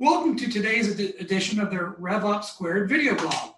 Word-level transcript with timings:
Welcome 0.00 0.36
to 0.36 0.48
today's 0.48 0.88
edi- 0.92 1.16
edition 1.18 1.58
of 1.58 1.70
the 1.70 1.76
RevOps 1.76 2.44
Squared 2.44 2.88
video 2.88 3.16
blog. 3.16 3.54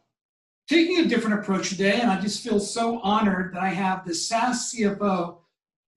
Taking 0.70 1.00
a 1.00 1.04
different 1.06 1.38
approach 1.40 1.68
today, 1.68 2.00
and 2.00 2.10
I 2.10 2.18
just 2.18 2.42
feel 2.42 2.58
so 2.58 2.98
honored 3.00 3.52
that 3.54 3.60
I 3.60 3.68
have 3.68 4.06
the 4.06 4.14
SaaS 4.14 4.72
CFO, 4.72 5.40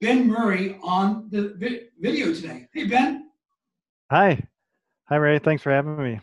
Ben 0.02 0.28
Murray, 0.28 0.78
on 0.84 1.30
the 1.30 1.54
vi- 1.56 1.84
video 1.98 2.34
today. 2.34 2.68
Hey, 2.74 2.88
Ben. 2.88 3.30
Hi. 4.12 4.46
Hi, 5.06 5.16
Ray. 5.16 5.40
Thanks 5.40 5.64
for 5.64 5.72
having 5.72 5.96
me. 5.96 6.20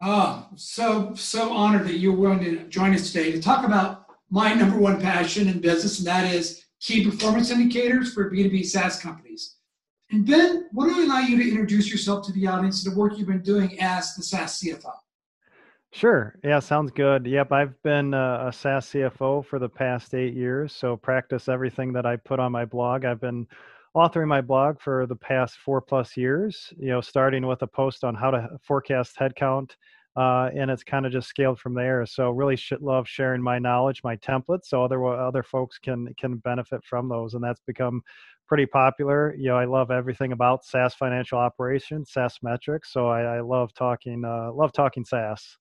Oh, 0.00 0.48
so, 0.56 1.14
so 1.14 1.52
honored 1.52 1.86
that 1.86 1.98
you're 1.98 2.16
willing 2.16 2.40
to 2.40 2.64
join 2.66 2.92
us 2.94 3.12
today 3.12 3.30
to 3.30 3.40
talk 3.40 3.64
about 3.64 4.06
my 4.28 4.54
number 4.54 4.76
one 4.76 5.00
passion 5.00 5.46
in 5.46 5.60
business, 5.60 5.98
and 5.98 6.06
that 6.08 6.34
is 6.34 6.64
key 6.80 7.08
performance 7.08 7.52
indicators 7.52 8.12
for 8.12 8.28
B2B 8.28 8.64
SaaS 8.66 8.98
companies. 8.98 9.58
And 10.12 10.26
Ben, 10.26 10.68
what 10.72 10.88
do 10.88 11.00
I 11.00 11.04
allow 11.04 11.20
you 11.20 11.38
to 11.38 11.48
introduce 11.48 11.90
yourself 11.90 12.26
to 12.26 12.32
the 12.32 12.46
audience 12.46 12.84
and 12.84 12.94
the 12.94 12.98
work 12.98 13.16
you've 13.16 13.28
been 13.28 13.40
doing 13.42 13.80
as 13.80 14.14
the 14.14 14.22
SaaS 14.22 14.60
CFO? 14.60 14.92
Sure. 15.90 16.38
Yeah, 16.44 16.60
sounds 16.60 16.90
good. 16.90 17.26
Yep, 17.26 17.50
I've 17.50 17.82
been 17.82 18.12
a, 18.12 18.48
a 18.48 18.52
SaaS 18.52 18.88
CFO 18.88 19.44
for 19.44 19.58
the 19.58 19.70
past 19.70 20.14
eight 20.14 20.34
years. 20.34 20.74
So 20.74 20.98
practice 20.98 21.48
everything 21.48 21.94
that 21.94 22.04
I 22.04 22.16
put 22.16 22.40
on 22.40 22.52
my 22.52 22.66
blog. 22.66 23.06
I've 23.06 23.22
been 23.22 23.46
authoring 23.96 24.28
my 24.28 24.42
blog 24.42 24.80
for 24.80 25.06
the 25.06 25.16
past 25.16 25.56
four 25.56 25.80
plus 25.80 26.14
years. 26.14 26.72
You 26.78 26.88
know, 26.88 27.00
starting 27.00 27.46
with 27.46 27.62
a 27.62 27.66
post 27.66 28.04
on 28.04 28.14
how 28.14 28.30
to 28.30 28.50
forecast 28.62 29.16
headcount, 29.18 29.70
uh, 30.16 30.50
and 30.54 30.70
it's 30.70 30.84
kind 30.84 31.06
of 31.06 31.12
just 31.12 31.28
scaled 31.28 31.58
from 31.58 31.74
there. 31.74 32.04
So 32.04 32.30
really 32.30 32.56
should 32.56 32.82
love 32.82 33.08
sharing 33.08 33.42
my 33.42 33.58
knowledge, 33.58 34.02
my 34.04 34.16
templates, 34.16 34.66
so 34.66 34.84
other 34.84 35.02
other 35.06 35.42
folks 35.42 35.78
can 35.78 36.14
can 36.18 36.36
benefit 36.36 36.82
from 36.84 37.08
those, 37.08 37.32
and 37.32 37.42
that's 37.42 37.60
become 37.66 38.02
pretty 38.52 38.66
popular. 38.66 39.34
You 39.34 39.48
know, 39.48 39.56
I 39.56 39.64
love 39.64 39.90
everything 39.90 40.32
about 40.32 40.62
SaaS 40.62 40.92
financial 40.92 41.38
operations, 41.38 42.10
SaaS 42.12 42.36
metrics. 42.42 42.92
So 42.92 43.08
I, 43.08 43.36
I 43.36 43.40
love 43.40 43.72
talking, 43.72 44.26
uh, 44.26 44.52
love 44.52 44.74
talking 44.74 45.06
SaaS. 45.06 45.56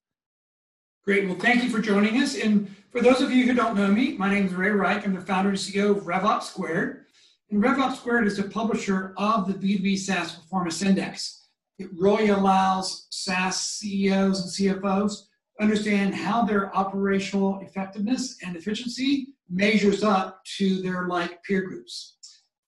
Great. 1.05 1.25
Well, 1.25 1.37
thank 1.37 1.63
you 1.63 1.69
for 1.69 1.79
joining 1.79 2.21
us. 2.21 2.35
And 2.35 2.69
for 2.91 2.99
those 2.99 3.21
of 3.21 3.31
you 3.31 3.45
who 3.45 3.53
don't 3.53 3.77
know 3.77 3.87
me, 3.87 4.17
my 4.17 4.29
name 4.29 4.45
is 4.45 4.53
Ray 4.53 4.71
Rike. 4.71 5.05
I'm 5.05 5.15
the 5.15 5.21
founder 5.21 5.51
and 5.51 5.57
CEO 5.57 5.91
of 5.91 6.03
RevOps 6.03 6.43
Squared. 6.43 7.05
And 7.49 7.63
RevOps 7.63 7.95
Squared 7.95 8.27
is 8.27 8.39
a 8.39 8.43
publisher 8.43 9.13
of 9.15 9.47
the 9.47 9.53
B2B 9.53 9.97
SaaS 9.97 10.35
Performance 10.35 10.81
Index. 10.81 11.47
It 11.79 11.87
really 11.93 12.27
allows 12.27 13.07
SaaS 13.09 13.57
CEOs 13.57 14.41
and 14.41 14.81
CFOs 14.81 15.27
understand 15.61 16.13
how 16.13 16.43
their 16.43 16.75
operational 16.75 17.61
effectiveness 17.61 18.35
and 18.45 18.57
efficiency 18.57 19.29
measures 19.49 20.03
up 20.03 20.43
to 20.57 20.81
their 20.81 21.07
like 21.07 21.41
peer 21.43 21.61
groups. 21.61 22.17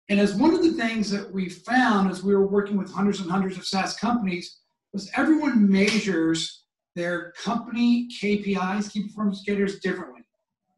And 0.10 0.20
as 0.20 0.36
one 0.36 0.54
of 0.54 0.62
the 0.62 0.74
things 0.74 1.10
that 1.12 1.32
we 1.32 1.50
found 1.50 2.12
as 2.12 2.24
we 2.24 2.36
were 2.36 2.48
working 2.48 2.78
with 2.78 2.92
hundreds 2.92 3.22
and 3.22 3.32
hundreds 3.32 3.58
of 3.58 3.66
SaaS 3.66 3.96
companies 3.96 4.60
was 4.92 5.10
everyone 5.16 5.70
measures 5.72 6.66
their 6.96 7.32
company 7.32 8.08
KPIs, 8.22 8.92
key 8.92 9.04
performance 9.04 9.44
indicators, 9.48 9.80
differently. 9.80 10.22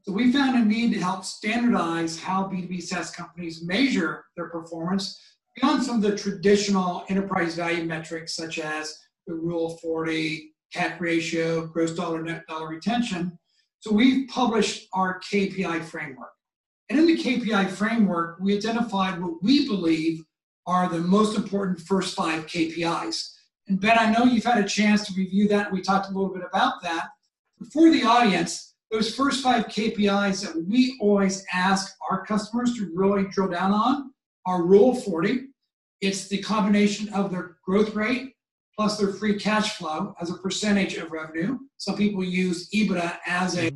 So 0.04 0.14
we 0.14 0.32
found 0.32 0.56
a 0.56 0.64
need 0.64 0.94
to 0.94 1.00
help 1.00 1.26
standardize 1.26 2.20
how 2.20 2.44
B2B 2.44 2.82
SaaS 2.84 3.10
companies 3.10 3.64
measure 3.64 4.26
their 4.38 4.50
performance 4.50 5.20
beyond 5.56 5.84
some 5.84 5.96
of 5.96 6.02
the 6.04 6.16
traditional 6.16 7.04
enterprise 7.10 7.56
value 7.56 7.84
metrics 7.84 8.36
such 8.36 8.60
as 8.60 8.98
the 9.26 9.34
Rule 9.34 9.74
of 9.74 9.80
40, 9.80 10.52
CAC 10.74 11.00
ratio, 11.00 11.66
gross 11.66 11.96
dollar 11.96 12.22
net 12.22 12.44
dollar 12.48 12.70
retention. 12.70 13.38
So 13.80 13.92
we've 13.92 14.28
published 14.30 14.88
our 14.94 15.20
KPI 15.22 15.84
framework. 15.84 16.35
And 16.90 17.00
in 17.00 17.08
the 17.08 17.18
KPI 17.18 17.70
framework, 17.70 18.38
we 18.40 18.56
identified 18.56 19.20
what 19.22 19.42
we 19.42 19.68
believe 19.68 20.24
are 20.68 20.90
the 20.90 21.00
most 21.00 21.36
important 21.36 21.80
first 21.80 22.16
five 22.16 22.46
KPIs. 22.46 23.32
And 23.68 23.80
Ben, 23.80 23.98
I 23.98 24.12
know 24.12 24.26
you've 24.26 24.44
had 24.44 24.64
a 24.64 24.68
chance 24.68 25.08
to 25.08 25.14
review 25.14 25.48
that. 25.48 25.72
We 25.72 25.82
talked 25.82 26.10
a 26.10 26.14
little 26.14 26.34
bit 26.34 26.44
about 26.48 26.82
that. 26.84 27.08
For 27.72 27.90
the 27.90 28.04
audience, 28.04 28.76
those 28.92 29.14
first 29.16 29.44
five 29.44 29.66
KPIs 29.66 30.46
that 30.46 30.66
we 30.68 30.98
always 31.02 31.44
ask 31.52 31.96
our 32.10 32.26
customers 32.26 32.76
to 32.76 32.92
really 32.94 33.28
drill 33.30 33.50
down 33.50 33.72
on 33.72 34.12
are 34.46 34.64
Rule 34.64 34.94
40. 34.94 35.48
It's 36.02 36.28
the 36.28 36.38
combination 36.42 37.12
of 37.14 37.32
their 37.32 37.58
growth 37.66 37.96
rate 37.96 38.34
plus 38.78 38.98
their 38.98 39.14
free 39.14 39.40
cash 39.40 39.78
flow 39.78 40.14
as 40.22 40.30
a 40.30 40.36
percentage 40.36 40.98
of 40.98 41.12
revenue. 41.12 41.58
Some 41.78 41.96
people 41.96 42.24
use 42.24 42.70
EBITDA 42.72 43.18
as 43.26 43.58
a 43.58 43.72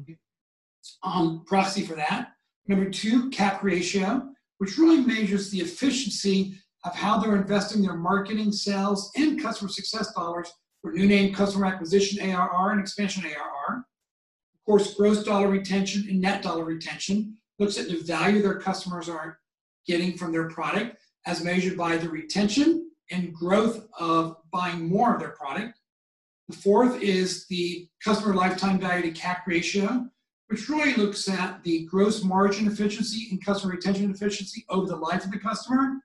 um, 1.04 1.44
proxy 1.48 1.86
for 1.86 1.96
that. 1.96 2.34
Number 2.70 2.88
two, 2.88 3.32
CAC 3.32 3.64
ratio, 3.64 4.30
which 4.60 4.78
really 4.78 5.04
measures 5.04 5.50
the 5.50 5.60
efficiency 5.60 6.54
of 6.86 6.96
how 6.96 7.18
they're 7.18 7.36
investing 7.36 7.82
their 7.82 7.98
marketing, 7.98 8.52
sales, 8.52 9.12
and 9.18 9.42
customer 9.42 9.70
success 9.70 10.14
dollars 10.14 10.54
for 10.80 10.92
new 10.92 11.08
name 11.08 11.34
customer 11.34 11.66
acquisition 11.66 12.22
ARR 12.30 12.72
and 12.72 12.80
expansion 12.80 13.26
ARR. 13.26 13.78
Of 13.78 14.66
course, 14.68 14.94
gross 14.94 15.24
dollar 15.24 15.48
retention 15.48 16.08
and 16.10 16.22
net 16.22 16.44
dollar 16.44 16.64
retention 16.64 17.38
looks 17.58 17.80
at 17.80 17.88
the 17.88 18.02
value 18.04 18.44
their 18.44 18.60
customers 18.60 19.10
are 19.10 19.40
getting 19.88 20.16
from 20.16 20.32
their 20.32 20.48
product 20.48 20.98
as 21.26 21.44
measured 21.44 21.76
by 21.76 21.98
the 21.98 22.08
retention 22.08 22.92
and 23.10 23.34
growth 23.34 23.88
of 24.00 24.38
buying 24.54 24.88
more 24.88 25.16
of 25.16 25.20
their 25.20 25.32
product. 25.32 25.80
The 26.50 26.56
fourth 26.56 27.02
is 27.02 27.48
the 27.48 27.90
customer 28.04 28.36
lifetime 28.36 28.80
value 28.80 29.12
to 29.12 29.20
CAC 29.20 29.40
ratio, 29.48 30.08
which 30.50 30.68
really 30.68 30.96
looks 30.96 31.30
at 31.30 31.64
the 31.64 31.86
gross 31.86 32.24
margin 32.24 32.68
efficiency 32.68 33.28
and 33.30 33.44
customer 33.44 33.74
retention 33.74 34.10
efficiency 34.10 34.66
over 34.70 34.88
the 34.88 34.96
life 34.96 35.24
of 35.24 35.32
the 35.32 35.38
customer, 35.38 35.98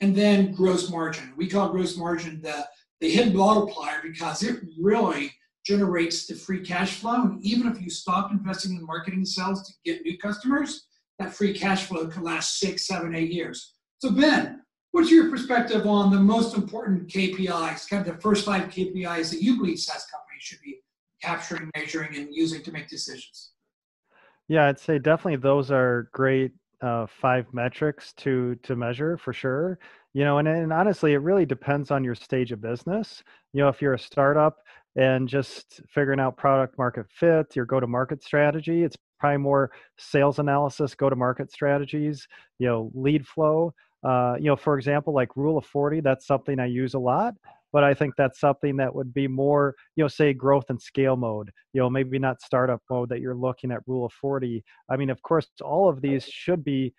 and 0.00 0.14
then 0.16 0.52
gross 0.52 0.90
margin. 0.90 1.32
We 1.36 1.48
call 1.48 1.68
gross 1.68 1.96
margin 1.96 2.42
the, 2.42 2.66
the 3.00 3.08
hidden 3.08 3.36
multiplier 3.36 4.00
because 4.02 4.42
it 4.42 4.60
really 4.80 5.32
generates 5.64 6.26
the 6.26 6.34
free 6.34 6.60
cash 6.60 6.96
flow. 6.96 7.22
And 7.22 7.44
even 7.44 7.68
if 7.68 7.80
you 7.80 7.88
stop 7.88 8.32
investing 8.32 8.76
in 8.76 8.84
marketing 8.84 9.24
sales 9.24 9.66
to 9.68 9.72
get 9.84 10.02
new 10.02 10.18
customers, 10.18 10.88
that 11.20 11.32
free 11.32 11.56
cash 11.56 11.84
flow 11.84 12.08
can 12.08 12.24
last 12.24 12.58
six, 12.58 12.88
seven, 12.88 13.14
eight 13.14 13.30
years. 13.30 13.74
So, 13.98 14.10
Ben, 14.10 14.62
what's 14.90 15.10
your 15.10 15.30
perspective 15.30 15.86
on 15.86 16.10
the 16.10 16.18
most 16.18 16.56
important 16.56 17.06
KPIs, 17.06 17.88
kind 17.88 18.06
of 18.06 18.12
the 18.12 18.20
first 18.20 18.44
five 18.44 18.64
KPIs 18.70 19.30
that 19.30 19.40
you 19.40 19.56
believe 19.56 19.78
SaaS 19.78 20.04
companies 20.10 20.42
should 20.42 20.60
be 20.64 20.80
capturing, 21.22 21.70
measuring, 21.76 22.16
and 22.16 22.34
using 22.34 22.60
to 22.64 22.72
make 22.72 22.88
decisions? 22.88 23.52
Yeah, 24.48 24.66
I'd 24.66 24.78
say 24.78 24.98
definitely 24.98 25.36
those 25.36 25.70
are 25.70 26.08
great 26.12 26.52
uh, 26.82 27.06
five 27.06 27.46
metrics 27.52 28.12
to 28.14 28.56
to 28.62 28.76
measure 28.76 29.16
for 29.16 29.32
sure. 29.32 29.78
You 30.12 30.24
know, 30.24 30.38
and, 30.38 30.46
and 30.46 30.72
honestly, 30.72 31.14
it 31.14 31.18
really 31.18 31.46
depends 31.46 31.90
on 31.90 32.04
your 32.04 32.14
stage 32.14 32.52
of 32.52 32.60
business. 32.60 33.22
You 33.52 33.62
know, 33.62 33.68
if 33.68 33.82
you're 33.82 33.94
a 33.94 33.98
startup 33.98 34.58
and 34.96 35.28
just 35.28 35.80
figuring 35.88 36.20
out 36.20 36.36
product 36.36 36.78
market 36.78 37.06
fit, 37.10 37.56
your 37.56 37.64
go 37.66 37.80
to 37.80 37.86
market 37.86 38.22
strategy, 38.22 38.84
it's 38.84 38.96
probably 39.18 39.38
more 39.38 39.72
sales 39.98 40.38
analysis, 40.38 40.94
go 40.94 41.10
to 41.10 41.16
market 41.16 41.50
strategies, 41.50 42.28
you 42.58 42.68
know, 42.68 42.90
lead 42.94 43.26
flow. 43.26 43.74
Uh, 44.04 44.36
you 44.38 44.44
know, 44.44 44.56
for 44.56 44.76
example, 44.76 45.14
like 45.14 45.34
Rule 45.36 45.56
of 45.58 45.64
40, 45.64 46.00
that's 46.00 46.26
something 46.26 46.60
I 46.60 46.66
use 46.66 46.94
a 46.94 46.98
lot 46.98 47.34
but 47.74 47.82
I 47.82 47.92
think 47.92 48.14
that's 48.16 48.38
something 48.38 48.76
that 48.76 48.94
would 48.94 49.12
be 49.12 49.26
more, 49.26 49.74
you 49.96 50.04
know, 50.04 50.08
say 50.08 50.32
growth 50.32 50.66
and 50.68 50.80
scale 50.80 51.16
mode, 51.16 51.50
you 51.72 51.80
know, 51.80 51.90
maybe 51.90 52.20
not 52.20 52.40
startup 52.40 52.80
mode 52.88 53.08
that 53.08 53.20
you're 53.20 53.34
looking 53.34 53.72
at 53.72 53.80
rule 53.88 54.06
of 54.06 54.12
40. 54.12 54.62
I 54.88 54.96
mean, 54.96 55.10
of 55.10 55.20
course, 55.22 55.48
all 55.60 55.88
of 55.88 56.00
these 56.00 56.24
should 56.24 56.62
be, 56.62 56.94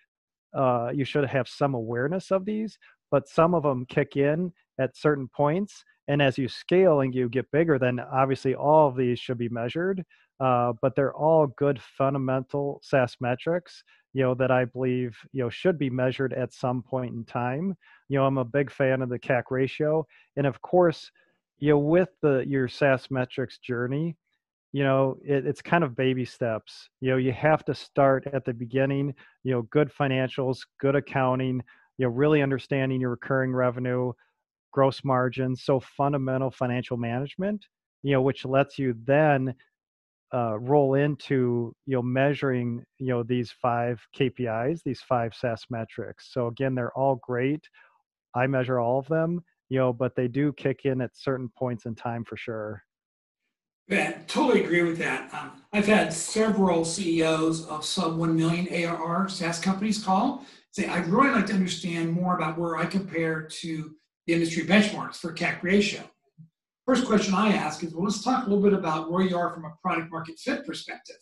uh, 0.54 0.90
you 0.94 1.06
should 1.06 1.24
have 1.24 1.48
some 1.48 1.72
awareness 1.72 2.30
of 2.30 2.44
these, 2.44 2.78
but 3.10 3.26
some 3.26 3.54
of 3.54 3.62
them 3.62 3.86
kick 3.88 4.16
in 4.16 4.52
at 4.78 4.98
certain 4.98 5.28
points. 5.34 5.82
And 6.08 6.20
as 6.20 6.36
you 6.36 6.46
scale 6.46 7.00
and 7.00 7.14
you 7.14 7.30
get 7.30 7.50
bigger, 7.50 7.78
then 7.78 7.98
obviously 7.98 8.54
all 8.54 8.86
of 8.86 8.96
these 8.96 9.18
should 9.18 9.38
be 9.38 9.48
measured. 9.48 10.04
Uh, 10.40 10.74
but 10.82 10.94
they're 10.94 11.14
all 11.14 11.46
good 11.56 11.80
fundamental 11.80 12.82
SaaS 12.84 13.16
metrics, 13.18 13.82
you 14.12 14.22
know, 14.22 14.34
that 14.34 14.50
I 14.50 14.66
believe, 14.66 15.16
you 15.32 15.42
know, 15.42 15.48
should 15.48 15.78
be 15.78 15.88
measured 15.88 16.34
at 16.34 16.52
some 16.52 16.82
point 16.82 17.14
in 17.14 17.24
time. 17.24 17.76
You 18.08 18.18
know, 18.18 18.26
I'm 18.26 18.38
a 18.38 18.44
big 18.44 18.70
fan 18.70 19.02
of 19.02 19.08
the 19.08 19.18
CAC 19.18 19.44
ratio. 19.50 20.06
And 20.36 20.46
of 20.46 20.60
course, 20.62 21.10
you 21.58 21.70
know, 21.70 21.78
with 21.78 22.10
the 22.22 22.44
your 22.46 22.68
SaaS 22.68 23.10
metrics 23.10 23.58
journey, 23.58 24.16
you 24.72 24.84
know, 24.84 25.16
it, 25.24 25.46
it's 25.46 25.62
kind 25.62 25.84
of 25.84 25.96
baby 25.96 26.24
steps. 26.24 26.88
You 27.00 27.12
know, 27.12 27.16
you 27.16 27.32
have 27.32 27.64
to 27.66 27.74
start 27.74 28.26
at 28.32 28.44
the 28.44 28.52
beginning, 28.54 29.14
you 29.42 29.52
know, 29.52 29.62
good 29.62 29.90
financials, 29.92 30.58
good 30.80 30.94
accounting, 30.96 31.62
you 31.98 32.06
know, 32.06 32.12
really 32.12 32.42
understanding 32.42 33.00
your 33.00 33.10
recurring 33.10 33.52
revenue, 33.54 34.12
gross 34.72 35.02
margins, 35.04 35.62
so 35.64 35.80
fundamental 35.80 36.50
financial 36.50 36.96
management, 36.96 37.66
you 38.02 38.12
know, 38.12 38.22
which 38.22 38.44
lets 38.44 38.78
you 38.78 38.94
then 39.04 39.54
uh, 40.34 40.58
roll 40.58 40.94
into 40.94 41.74
you 41.86 41.94
know 41.94 42.02
measuring 42.02 42.84
you 42.98 43.06
know 43.08 43.22
these 43.22 43.50
five 43.52 44.00
KPIs, 44.14 44.82
these 44.82 45.00
five 45.00 45.34
SaaS 45.34 45.64
metrics. 45.70 46.32
So 46.32 46.48
again, 46.48 46.74
they're 46.74 46.92
all 46.98 47.16
great. 47.16 47.68
I 48.36 48.46
measure 48.46 48.78
all 48.78 48.98
of 48.98 49.08
them, 49.08 49.42
you 49.70 49.78
know, 49.78 49.92
but 49.92 50.14
they 50.14 50.28
do 50.28 50.52
kick 50.52 50.80
in 50.84 51.00
at 51.00 51.16
certain 51.16 51.48
points 51.56 51.86
in 51.86 51.94
time 51.94 52.22
for 52.24 52.36
sure. 52.36 52.82
Yeah, 53.88 54.18
totally 54.26 54.64
agree 54.64 54.82
with 54.82 54.98
that. 54.98 55.32
Um, 55.32 55.62
I've 55.72 55.86
had 55.86 56.12
several 56.12 56.84
CEOs 56.84 57.66
of 57.66 57.84
sub 57.84 58.16
1 58.16 58.36
million 58.36 58.68
ARR 58.68 59.28
SaaS 59.28 59.60
companies 59.60 60.02
call, 60.02 60.44
say, 60.72 60.86
I'd 60.86 61.06
really 61.06 61.30
like 61.30 61.46
to 61.46 61.54
understand 61.54 62.12
more 62.12 62.36
about 62.36 62.58
where 62.58 62.76
I 62.76 62.84
compare 62.84 63.42
to 63.42 63.94
the 64.26 64.34
industry 64.34 64.64
benchmarks 64.64 65.16
for 65.16 65.32
CAC 65.32 65.62
ratio. 65.62 66.02
first 66.84 67.06
question 67.06 67.32
I 67.32 67.52
ask 67.52 67.82
is, 67.84 67.94
well, 67.94 68.04
let's 68.04 68.22
talk 68.22 68.46
a 68.46 68.50
little 68.50 68.62
bit 68.62 68.72
about 68.72 69.10
where 69.10 69.22
you 69.22 69.36
are 69.36 69.54
from 69.54 69.64
a 69.64 69.74
product 69.80 70.10
market 70.10 70.38
fit 70.38 70.66
perspective. 70.66 71.16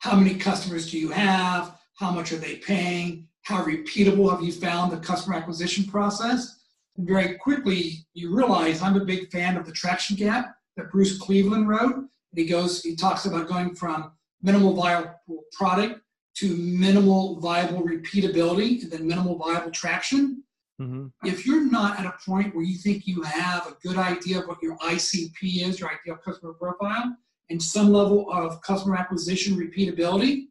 How 0.00 0.16
many 0.16 0.34
customers 0.34 0.90
do 0.90 0.98
you 0.98 1.10
have? 1.10 1.78
How 1.94 2.10
much 2.10 2.32
are 2.32 2.36
they 2.36 2.56
paying? 2.56 3.28
How 3.50 3.64
repeatable 3.64 4.30
have 4.30 4.44
you 4.44 4.52
found 4.52 4.92
the 4.92 4.98
customer 4.98 5.34
acquisition 5.34 5.82
process? 5.82 6.60
And 6.96 7.04
very 7.04 7.34
quickly, 7.34 8.06
you 8.14 8.32
realize 8.32 8.80
I'm 8.80 8.94
a 8.94 9.04
big 9.04 9.28
fan 9.32 9.56
of 9.56 9.66
the 9.66 9.72
traction 9.72 10.14
gap 10.14 10.54
that 10.76 10.92
Bruce 10.92 11.18
Cleveland 11.18 11.68
wrote. 11.68 12.04
He 12.32 12.44
goes, 12.44 12.80
he 12.80 12.94
talks 12.94 13.26
about 13.26 13.48
going 13.48 13.74
from 13.74 14.12
minimal 14.40 14.74
viable 14.74 15.16
product 15.50 16.00
to 16.36 16.56
minimal 16.58 17.40
viable 17.40 17.82
repeatability 17.82 18.84
and 18.84 18.92
then 18.92 19.08
minimal 19.08 19.36
viable 19.36 19.72
traction. 19.72 20.44
Mm-hmm. 20.80 21.08
If 21.26 21.44
you're 21.44 21.68
not 21.68 21.98
at 21.98 22.06
a 22.06 22.14
point 22.24 22.54
where 22.54 22.64
you 22.64 22.78
think 22.78 23.08
you 23.08 23.20
have 23.22 23.66
a 23.66 23.74
good 23.82 23.96
idea 23.96 24.38
of 24.38 24.46
what 24.46 24.62
your 24.62 24.78
ICP 24.78 25.66
is, 25.66 25.80
your 25.80 25.90
ideal 25.90 26.18
customer 26.24 26.52
profile, 26.52 27.16
and 27.50 27.60
some 27.60 27.92
level 27.92 28.30
of 28.30 28.62
customer 28.62 28.94
acquisition 28.94 29.56
repeatability, 29.56 30.50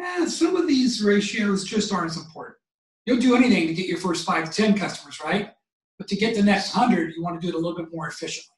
eh, 0.00 0.26
some 0.26 0.56
of 0.56 0.66
these 0.66 1.02
ratios 1.02 1.64
just 1.64 1.92
aren't 1.92 2.10
as 2.10 2.16
important. 2.16 2.56
You'll 3.06 3.18
do 3.18 3.34
anything 3.36 3.66
to 3.66 3.74
get 3.74 3.86
your 3.86 3.98
first 3.98 4.24
five 4.24 4.48
to 4.48 4.62
10 4.62 4.78
customers, 4.78 5.18
right? 5.24 5.50
But 5.98 6.08
to 6.08 6.16
get 6.16 6.34
the 6.34 6.42
next 6.42 6.74
100, 6.74 7.14
you 7.14 7.22
want 7.22 7.40
to 7.40 7.46
do 7.46 7.54
it 7.54 7.58
a 7.58 7.58
little 7.58 7.76
bit 7.76 7.92
more 7.92 8.08
efficiently. 8.08 8.54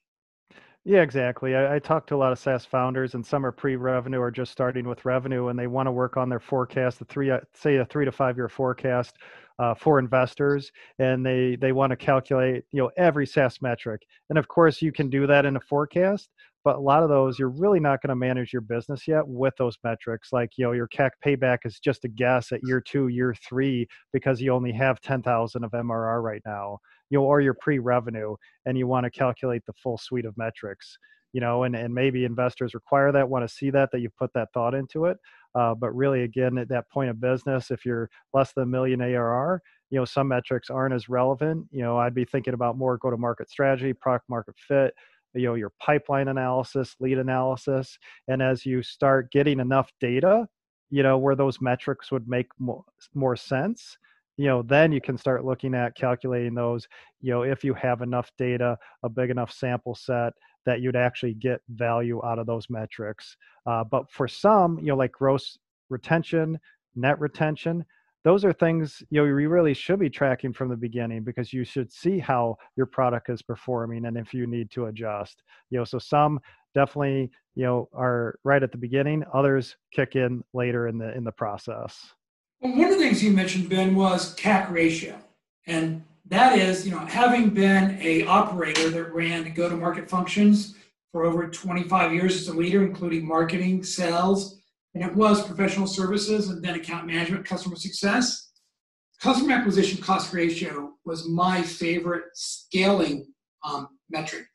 Yeah, 0.87 1.01
exactly. 1.01 1.57
I, 1.57 1.77
I 1.77 1.79
talk 1.79 2.07
to 2.09 2.15
a 2.15 2.17
lot 2.19 2.33
of 2.33 2.39
SaaS 2.39 2.67
founders, 2.67 3.15
and 3.15 3.25
some 3.25 3.47
are 3.47 3.53
pre-revenue 3.53 4.19
or 4.19 4.31
just 4.31 4.53
starting 4.53 4.87
with 4.87 5.07
revenue, 5.07 5.49
and 5.49 5.59
they 5.59 5.67
want 5.67 5.87
to 5.87 5.93
work 5.93 6.19
on 6.19 6.29
their 6.29 6.41
forecast, 6.41 6.99
the 6.99 7.07
three, 7.07 7.31
uh, 7.31 7.41
say, 7.55 7.77
a 7.77 7.87
three 7.87 8.05
to 8.05 8.13
five-year 8.13 8.51
forecast 8.51 9.17
uh, 9.59 9.75
for 9.75 9.99
investors, 9.99 10.71
and 10.99 11.25
they 11.25 11.57
they 11.57 11.73
want 11.73 11.91
to 11.91 11.97
calculate, 11.97 12.65
you 12.71 12.83
know, 12.83 12.91
every 12.99 13.27
SaaS 13.27 13.63
metric. 13.63 14.03
And 14.29 14.39
of 14.39 14.47
course, 14.47 14.83
you 14.83 14.93
can 14.93 15.09
do 15.09 15.27
that 15.27 15.47
in 15.47 15.57
a 15.57 15.61
forecast, 15.61 16.29
but 16.65 16.77
a 16.77 16.81
lot 16.81 17.03
of 17.03 17.09
those 17.09 17.39
you're 17.39 17.49
really 17.51 17.81
not 17.81 18.01
going 18.03 18.09
to 18.09 18.17
manage 18.17 18.53
your 18.53 18.63
business 18.63 19.07
yet 19.07 19.27
with 19.27 19.55
those 19.59 19.77
metrics. 19.85 20.33
Like, 20.33 20.53
you 20.57 20.65
know, 20.65 20.73
your 20.73 20.89
CAC 20.89 21.11
payback 21.25 21.59
is 21.65 21.79
just 21.79 22.05
a 22.05 22.09
guess 22.09 22.51
at 22.53 22.61
year 22.65 22.81
two, 22.81 23.09
year 23.09 23.35
three, 23.47 23.87
because 24.13 24.41
you 24.41 24.53
only 24.53 24.73
have 24.73 25.01
ten 25.01 25.23
thousand 25.23 25.65
of 25.65 25.73
MRR 25.73 26.23
right 26.23 26.43
now 26.45 26.79
you 27.11 27.19
know, 27.19 27.25
or 27.25 27.41
your 27.41 27.55
pre-revenue, 27.55 28.35
and 28.67 28.77
you 28.77 28.87
want 28.87 29.05
to 29.05 29.11
calculate 29.11 29.63
the 29.67 29.73
full 29.75 29.99
suite 29.99 30.25
of 30.25 30.37
metrics, 30.37 30.99
you 31.33 31.41
know, 31.41 31.65
and, 31.65 31.77
and 31.77 31.95
maybe 31.95 32.25
investors 32.25 32.75
require 32.75 33.13
that, 33.13 33.29
want 33.29 33.47
to 33.47 33.55
see 33.55 33.71
that, 33.71 33.91
that 33.93 34.01
you 34.01 34.11
put 34.19 34.33
that 34.35 34.49
thought 34.53 34.75
into 34.75 35.05
it. 35.07 35.17
Uh, 35.55 35.75
but 35.75 35.95
really, 35.95 36.23
again, 36.23 36.59
at 36.59 36.69
that 36.69 36.91
point 36.91 37.11
of 37.11 37.21
business, 37.21 37.71
if 37.71 37.85
you're 37.85 38.09
less 38.33 38.53
than 38.53 38.65
a 38.65 38.67
million 38.67 39.01
ARR, 39.01 39.61
you 39.91 39.99
know, 39.99 40.05
some 40.05 40.27
metrics 40.29 40.71
aren't 40.71 40.95
as 40.95 41.09
relevant. 41.09 41.65
You 41.71 41.83
know, 41.83 41.99
I'd 41.99 42.15
be 42.15 42.25
thinking 42.25 42.55
about 42.55 42.77
more 42.77 42.99
go-to-market 42.99 43.49
strategy, 43.49 43.93
product 43.93 44.29
market 44.29 44.57
fit, 44.67 44.93
you 45.35 45.47
know, 45.47 45.55
your 45.55 45.73
pipeline 45.81 46.29
analysis, 46.29 46.95
lead 47.01 47.19
analysis, 47.19 47.99
and 48.29 48.43
as 48.43 48.65
you 48.65 48.83
start 48.83 49.31
getting 49.33 49.61
enough 49.61 49.91
data, 50.01 50.47
you 50.91 51.03
know, 51.03 51.19
where 51.19 51.35
those 51.35 51.61
metrics 51.61 52.13
would 52.13 52.29
make 52.29 52.47
more, 52.59 52.85
more 53.15 53.37
sense, 53.37 53.97
you 54.37 54.47
know 54.47 54.63
then 54.63 54.93
you 54.93 55.01
can 55.01 55.17
start 55.17 55.45
looking 55.45 55.75
at 55.75 55.97
calculating 55.97 56.55
those 56.55 56.87
you 57.21 57.33
know 57.33 57.43
if 57.43 57.63
you 57.63 57.75
have 57.75 58.03
enough 58.03 58.31
data 58.37 58.77
a 59.03 59.09
big 59.09 59.31
enough 59.31 59.53
sample 59.53 59.95
set 59.95 60.33
that 60.67 60.81
you'd 60.81 60.97
actually 60.97 61.35
get 61.35 61.61
value 61.69 62.25
out 62.25 62.39
of 62.39 62.47
those 62.47 62.71
metrics. 62.71 63.37
Uh, 63.67 63.85
but 63.85 64.11
for 64.11 64.27
some 64.27 64.79
you 64.79 64.87
know 64.87 64.97
like 64.97 65.13
gross 65.13 65.59
retention 65.91 66.59
net 66.97 67.19
retention 67.21 67.85
those 68.25 68.45
are 68.45 68.53
things 68.53 69.03
you 69.11 69.21
know 69.21 69.27
you 69.27 69.49
really 69.49 69.75
should 69.75 69.99
be 69.99 70.11
tracking 70.11 70.53
from 70.53 70.69
the 70.69 70.77
beginning 70.77 71.23
because 71.23 71.53
you 71.53 71.65
should 71.65 71.93
see 71.93 72.19
how 72.19 72.57
your 72.77 72.87
product 72.87 73.29
is 73.31 73.43
performing 73.43 74.07
and 74.07 74.17
if 74.17 74.35
you 74.35 74.47
need 74.47 74.71
to 74.71 74.87
adjust 74.87 75.43
you 75.71 75.79
know 75.79 75.85
so 75.85 75.99
some 75.99 76.41
definitely 76.75 77.31
you 77.55 77.65
know 77.65 77.89
are 77.93 78.39
right 78.45 78.63
at 78.63 78.73
the 78.73 78.79
beginning 78.79 79.23
others 79.33 79.77
kick 79.93 80.17
in 80.17 80.43
later 80.53 80.89
in 80.89 80.99
the 80.99 81.15
in 81.17 81.25
the 81.25 81.33
process 81.33 82.15
well, 82.65 82.77
one 82.77 82.85
of 82.85 82.99
the 82.99 83.05
things 83.05 83.23
you 83.23 83.31
mentioned, 83.31 83.69
Ben, 83.69 83.95
was 83.95 84.35
CAC 84.37 84.71
ratio. 84.71 85.19
And 85.67 86.03
that 86.27 86.59
is, 86.59 86.87
you 86.87 86.93
know, 86.93 86.99
having 86.99 87.51
been 87.51 87.99
a 88.01 88.25
operator 88.25 88.89
that 88.89 89.13
ran 89.13 89.53
go-to-market 89.53 90.09
functions 90.09 90.75
for 91.13 91.25
over 91.27 91.47
25 91.47 92.15
years 92.15 92.37
as 92.37 92.49
a 92.49 92.55
leader, 92.55 92.83
including 92.83 93.29
marketing, 93.29 93.85
sales, 93.85 94.63
and 94.95 95.03
it 95.03 95.15
was 95.15 95.47
professional 95.47 95.87
services 95.87 96.49
and 96.49 96.63
then 96.63 96.75
account 96.75 97.07
management, 97.07 97.45
customer 97.45 97.77
success. 97.77 98.51
Customer 99.21 99.55
acquisition 99.55 100.03
cost 100.03 100.33
ratio 100.33 100.93
was 101.05 101.29
my 101.29 101.63
favorite 101.63 102.25
scaling 102.35 103.27
um, 103.65 103.89
metric. 104.11 104.47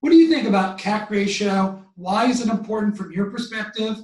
What 0.00 0.10
do 0.10 0.16
you 0.16 0.28
think 0.28 0.46
about 0.46 0.78
CAC 0.78 1.10
ratio? 1.10 1.84
Why 1.96 2.26
is 2.26 2.40
it 2.40 2.48
important 2.48 2.96
from 2.96 3.12
your 3.12 3.30
perspective? 3.30 3.96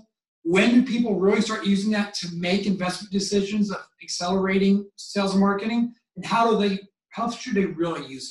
when 0.46 0.72
do 0.72 0.82
people 0.84 1.18
really 1.18 1.40
start 1.40 1.66
using 1.66 1.90
that 1.90 2.14
to 2.14 2.28
make 2.36 2.66
investment 2.66 3.12
decisions 3.12 3.72
of 3.72 3.78
accelerating 4.00 4.88
sales 4.94 5.32
and 5.32 5.40
marketing 5.40 5.92
and 6.14 6.24
how 6.24 6.48
do 6.48 6.56
they 6.56 6.78
how 7.10 7.28
should 7.28 7.54
they 7.54 7.64
really 7.64 8.06
use 8.06 8.30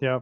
it 0.00 0.04
yeah 0.04 0.18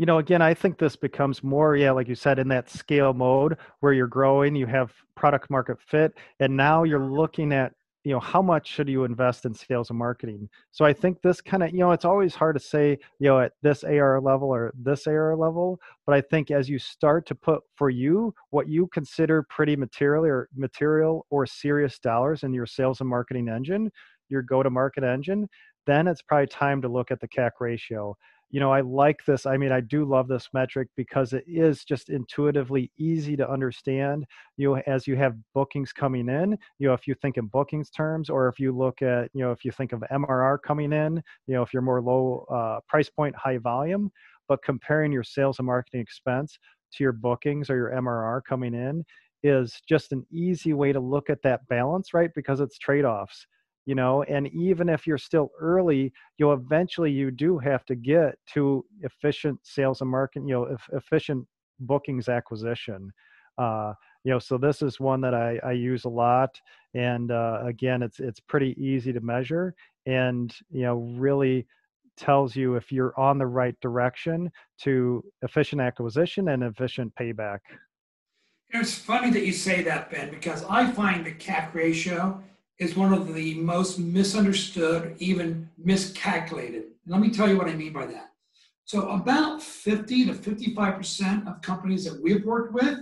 you 0.00 0.06
know 0.06 0.16
again 0.16 0.40
i 0.40 0.54
think 0.54 0.78
this 0.78 0.96
becomes 0.96 1.44
more 1.44 1.76
yeah 1.76 1.90
like 1.90 2.08
you 2.08 2.14
said 2.14 2.38
in 2.38 2.48
that 2.48 2.70
scale 2.70 3.12
mode 3.12 3.58
where 3.80 3.92
you're 3.92 4.06
growing 4.06 4.56
you 4.56 4.64
have 4.64 4.90
product 5.14 5.50
market 5.50 5.76
fit 5.78 6.14
and 6.40 6.56
now 6.56 6.84
you're 6.84 7.04
looking 7.04 7.52
at 7.52 7.74
you 8.04 8.12
know 8.12 8.18
how 8.18 8.40
much 8.40 8.66
should 8.66 8.88
you 8.88 9.04
invest 9.04 9.44
in 9.44 9.52
sales 9.52 9.90
and 9.90 9.98
marketing? 9.98 10.48
So 10.70 10.86
i 10.86 10.92
think 10.94 11.20
this 11.20 11.42
kind 11.42 11.62
of 11.62 11.72
you 11.72 11.80
know 11.80 11.92
it's 11.92 12.06
always 12.06 12.34
hard 12.34 12.56
to 12.56 12.62
say 12.62 12.98
you 13.18 13.28
know 13.28 13.40
at 13.40 13.52
this 13.60 13.84
ar 13.84 14.18
level 14.22 14.48
or 14.48 14.72
this 14.74 15.06
ar 15.06 15.36
level 15.36 15.78
but 16.06 16.14
i 16.14 16.22
think 16.22 16.50
as 16.50 16.66
you 16.66 16.78
start 16.78 17.26
to 17.26 17.34
put 17.34 17.60
for 17.76 17.90
you 17.90 18.34
what 18.48 18.68
you 18.68 18.86
consider 18.86 19.42
pretty 19.42 19.76
material 19.76 20.24
or 20.24 20.48
material 20.56 21.26
or 21.28 21.44
serious 21.44 21.98
dollars 21.98 22.42
in 22.42 22.54
your 22.54 22.64
sales 22.64 23.00
and 23.00 23.10
marketing 23.10 23.50
engine 23.50 23.92
your 24.30 24.42
go 24.42 24.62
to 24.62 24.70
market 24.70 25.04
engine 25.04 25.48
then 25.86 26.06
it's 26.06 26.22
probably 26.22 26.46
time 26.46 26.82
to 26.82 26.88
look 26.88 27.10
at 27.10 27.20
the 27.20 27.28
cac 27.28 27.60
ratio 27.60 28.16
you 28.52 28.58
know, 28.58 28.72
I 28.72 28.80
like 28.80 29.24
this. 29.26 29.46
I 29.46 29.56
mean, 29.56 29.70
I 29.70 29.80
do 29.80 30.04
love 30.04 30.26
this 30.26 30.48
metric 30.52 30.88
because 30.96 31.32
it 31.32 31.44
is 31.46 31.84
just 31.84 32.10
intuitively 32.10 32.90
easy 32.98 33.36
to 33.36 33.48
understand. 33.48 34.26
You 34.56 34.74
know, 34.74 34.82
as 34.88 35.06
you 35.06 35.14
have 35.16 35.36
bookings 35.54 35.92
coming 35.92 36.28
in, 36.28 36.58
you 36.78 36.88
know, 36.88 36.94
if 36.94 37.06
you 37.06 37.14
think 37.14 37.36
in 37.36 37.46
bookings 37.46 37.90
terms, 37.90 38.28
or 38.28 38.48
if 38.48 38.58
you 38.58 38.76
look 38.76 39.02
at, 39.02 39.30
you 39.34 39.44
know, 39.44 39.52
if 39.52 39.64
you 39.64 39.70
think 39.70 39.92
of 39.92 40.02
MRR 40.10 40.58
coming 40.66 40.92
in, 40.92 41.22
you 41.46 41.54
know, 41.54 41.62
if 41.62 41.72
you're 41.72 41.82
more 41.82 42.02
low 42.02 42.44
uh, 42.50 42.80
price 42.88 43.08
point, 43.08 43.36
high 43.36 43.58
volume, 43.58 44.10
but 44.48 44.62
comparing 44.64 45.12
your 45.12 45.22
sales 45.22 45.60
and 45.60 45.66
marketing 45.66 46.00
expense 46.00 46.58
to 46.94 47.04
your 47.04 47.12
bookings 47.12 47.70
or 47.70 47.76
your 47.76 47.90
MRR 47.90 48.40
coming 48.48 48.74
in 48.74 49.04
is 49.44 49.80
just 49.88 50.10
an 50.10 50.26
easy 50.32 50.74
way 50.74 50.92
to 50.92 50.98
look 50.98 51.30
at 51.30 51.40
that 51.42 51.66
balance, 51.68 52.12
right? 52.12 52.30
Because 52.34 52.58
it's 52.58 52.78
trade 52.78 53.04
offs 53.04 53.46
you 53.86 53.94
know 53.94 54.22
and 54.24 54.46
even 54.48 54.88
if 54.88 55.06
you're 55.06 55.18
still 55.18 55.50
early 55.60 56.12
you'll 56.38 56.52
eventually 56.52 57.10
you 57.10 57.30
do 57.30 57.58
have 57.58 57.84
to 57.84 57.94
get 57.94 58.36
to 58.46 58.84
efficient 59.02 59.58
sales 59.62 60.00
and 60.00 60.10
marketing 60.10 60.48
you 60.48 60.54
know 60.54 60.76
efficient 60.92 61.46
bookings 61.80 62.28
acquisition. 62.28 63.10
Uh, 63.58 63.92
you 64.24 64.30
know 64.30 64.38
so 64.38 64.58
this 64.58 64.82
is 64.82 65.00
one 65.00 65.20
that 65.20 65.34
i, 65.34 65.58
I 65.64 65.72
use 65.72 66.04
a 66.04 66.08
lot 66.08 66.50
and 66.94 67.30
uh, 67.30 67.60
again 67.64 68.02
it's 68.02 68.20
it's 68.20 68.40
pretty 68.40 68.74
easy 68.78 69.12
to 69.12 69.20
measure 69.20 69.74
and 70.06 70.54
you 70.70 70.82
know 70.82 70.96
really 71.18 71.66
tells 72.16 72.54
you 72.54 72.76
if 72.76 72.92
you're 72.92 73.18
on 73.18 73.38
the 73.38 73.46
right 73.46 73.74
direction 73.80 74.50
to 74.82 75.24
efficient 75.42 75.80
acquisition 75.80 76.48
and 76.48 76.62
efficient 76.62 77.12
payback. 77.18 77.60
It's 78.72 78.94
funny 78.94 79.30
that 79.30 79.44
you 79.44 79.52
say 79.52 79.82
that 79.82 80.10
ben 80.10 80.30
because 80.30 80.64
i 80.68 80.88
find 80.92 81.26
the 81.26 81.32
cac 81.32 81.74
ratio 81.74 82.40
is 82.80 82.96
one 82.96 83.12
of 83.12 83.34
the 83.34 83.54
most 83.54 83.98
misunderstood, 83.98 85.14
even 85.18 85.68
miscalculated. 85.78 86.84
Let 87.06 87.20
me 87.20 87.30
tell 87.30 87.48
you 87.48 87.56
what 87.56 87.68
I 87.68 87.74
mean 87.74 87.92
by 87.92 88.06
that. 88.06 88.32
So, 88.84 89.10
about 89.10 89.62
50 89.62 90.26
to 90.26 90.32
55% 90.32 91.46
of 91.46 91.62
companies 91.62 92.04
that 92.06 92.20
we've 92.20 92.44
worked 92.44 92.72
with 92.72 92.98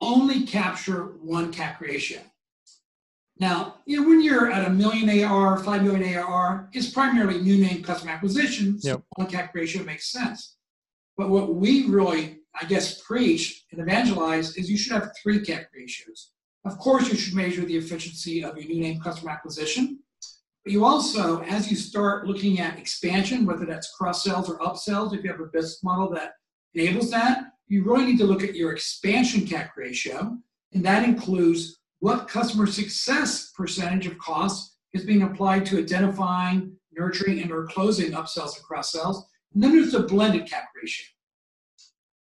only 0.00 0.44
capture 0.44 1.14
one 1.22 1.52
CAC 1.52 1.80
ratio. 1.80 2.20
Now, 3.38 3.76
you 3.86 4.00
know, 4.00 4.08
when 4.08 4.20
you're 4.20 4.50
at 4.50 4.66
a 4.66 4.70
million 4.70 5.24
AR, 5.24 5.58
5 5.58 5.82
million 5.82 6.18
AR, 6.18 6.68
it's 6.72 6.90
primarily 6.90 7.40
new 7.40 7.56
name 7.56 7.82
customer 7.84 8.10
acquisition, 8.10 8.80
so 8.80 8.88
yep. 8.88 9.02
one 9.14 9.28
CAC 9.28 9.54
ratio 9.54 9.84
makes 9.84 10.10
sense. 10.10 10.56
But 11.16 11.30
what 11.30 11.54
we 11.54 11.86
really, 11.86 12.40
I 12.60 12.64
guess, 12.66 13.00
preach 13.00 13.64
and 13.70 13.80
evangelize 13.80 14.56
is 14.56 14.68
you 14.68 14.76
should 14.76 14.92
have 14.92 15.12
three 15.22 15.38
CAC 15.38 15.66
ratios. 15.74 16.32
Of 16.68 16.76
course, 16.76 17.08
you 17.08 17.16
should 17.16 17.32
measure 17.32 17.64
the 17.64 17.78
efficiency 17.78 18.44
of 18.44 18.58
your 18.58 18.66
new 18.66 18.78
name 18.82 19.00
customer 19.00 19.30
acquisition. 19.30 20.00
But 20.64 20.72
you 20.74 20.84
also, 20.84 21.40
as 21.44 21.70
you 21.70 21.76
start 21.78 22.26
looking 22.26 22.60
at 22.60 22.78
expansion, 22.78 23.46
whether 23.46 23.64
that's 23.64 23.96
cross 23.96 24.22
sells 24.22 24.50
or 24.50 24.58
upsells, 24.58 25.14
if 25.16 25.24
you 25.24 25.30
have 25.30 25.40
a 25.40 25.46
business 25.46 25.82
model 25.82 26.10
that 26.10 26.34
enables 26.74 27.10
that, 27.10 27.52
you 27.68 27.84
really 27.84 28.04
need 28.04 28.18
to 28.18 28.26
look 28.26 28.44
at 28.44 28.54
your 28.54 28.70
expansion 28.70 29.46
CAC 29.46 29.70
ratio. 29.78 30.36
And 30.74 30.84
that 30.84 31.08
includes 31.08 31.78
what 32.00 32.28
customer 32.28 32.66
success 32.66 33.50
percentage 33.52 34.06
of 34.06 34.18
costs 34.18 34.76
is 34.92 35.06
being 35.06 35.22
applied 35.22 35.64
to 35.66 35.78
identifying, 35.78 36.76
nurturing, 36.92 37.40
and 37.40 37.50
or 37.50 37.66
closing 37.66 38.12
upsells 38.12 38.56
and 38.56 38.64
cross 38.64 38.92
sells. 38.92 39.26
And 39.54 39.62
then 39.62 39.72
there's 39.72 39.92
the 39.92 40.00
blended 40.00 40.42
CAC 40.42 40.64
ratio. 40.82 41.06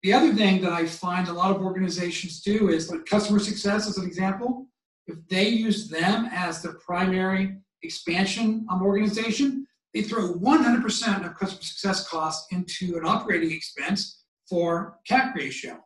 The 0.03 0.13
other 0.13 0.33
thing 0.33 0.63
that 0.63 0.73
I 0.73 0.87
find 0.87 1.29
a 1.29 1.33
lot 1.33 1.55
of 1.55 1.63
organizations 1.63 2.41
do 2.41 2.71
is 2.71 2.91
like 2.91 3.05
customer 3.05 3.39
success, 3.39 3.89
as 3.89 3.99
an 3.99 4.07
example, 4.07 4.67
if 5.07 5.17
they 5.29 5.49
use 5.49 5.89
them 5.89 6.29
as 6.33 6.63
their 6.63 6.75
primary 6.75 7.57
expansion 7.83 8.67
um, 8.71 8.83
organization, 8.83 9.67
they 9.93 10.03
throw 10.03 10.35
100% 10.35 11.27
of 11.27 11.39
customer 11.39 11.63
success 11.63 12.09
costs 12.09 12.47
into 12.53 12.97
an 12.97 13.05
operating 13.05 13.51
expense 13.51 14.25
for 14.49 14.99
CAC 15.09 15.35
ratio. 15.35 15.79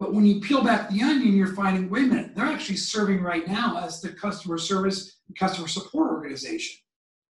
But 0.00 0.12
when 0.12 0.26
you 0.26 0.40
peel 0.40 0.62
back 0.62 0.90
the 0.90 1.02
onion, 1.02 1.36
you're 1.36 1.54
finding, 1.54 1.88
wait 1.88 2.04
a 2.04 2.06
minute, 2.08 2.34
they're 2.34 2.46
actually 2.46 2.76
serving 2.76 3.22
right 3.22 3.46
now 3.46 3.78
as 3.78 4.00
the 4.00 4.10
customer 4.10 4.58
service 4.58 5.20
and 5.28 5.38
customer 5.38 5.68
support 5.68 6.10
organization, 6.10 6.80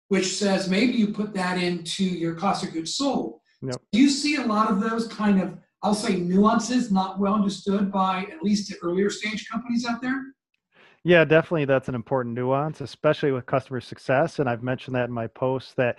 which 0.09 0.27
says 0.27 0.69
maybe 0.69 0.93
you 0.93 1.07
put 1.07 1.33
that 1.33 1.57
into 1.57 2.03
your 2.03 2.35
cost 2.35 2.63
of 2.63 2.73
goods 2.73 2.93
sold. 2.93 3.39
Yep. 3.61 3.81
Do 3.91 3.99
you 3.99 4.09
see 4.09 4.35
a 4.35 4.45
lot 4.45 4.69
of 4.69 4.81
those 4.81 5.07
kind 5.07 5.41
of, 5.41 5.57
I'll 5.81 5.95
say, 5.95 6.17
nuances 6.17 6.91
not 6.91 7.19
well 7.19 7.35
understood 7.35 7.91
by 7.91 8.25
at 8.31 8.43
least 8.43 8.69
the 8.69 8.75
earlier 8.85 9.09
stage 9.09 9.47
companies 9.49 9.85
out 9.85 10.01
there? 10.01 10.21
Yeah, 11.05 11.23
definitely. 11.23 11.65
That's 11.65 11.87
an 11.87 11.95
important 11.95 12.35
nuance, 12.35 12.81
especially 12.81 13.31
with 13.31 13.45
customer 13.45 13.79
success. 13.79 14.39
And 14.39 14.49
I've 14.49 14.63
mentioned 14.63 14.95
that 14.95 15.05
in 15.05 15.13
my 15.13 15.27
posts 15.27 15.73
that 15.77 15.97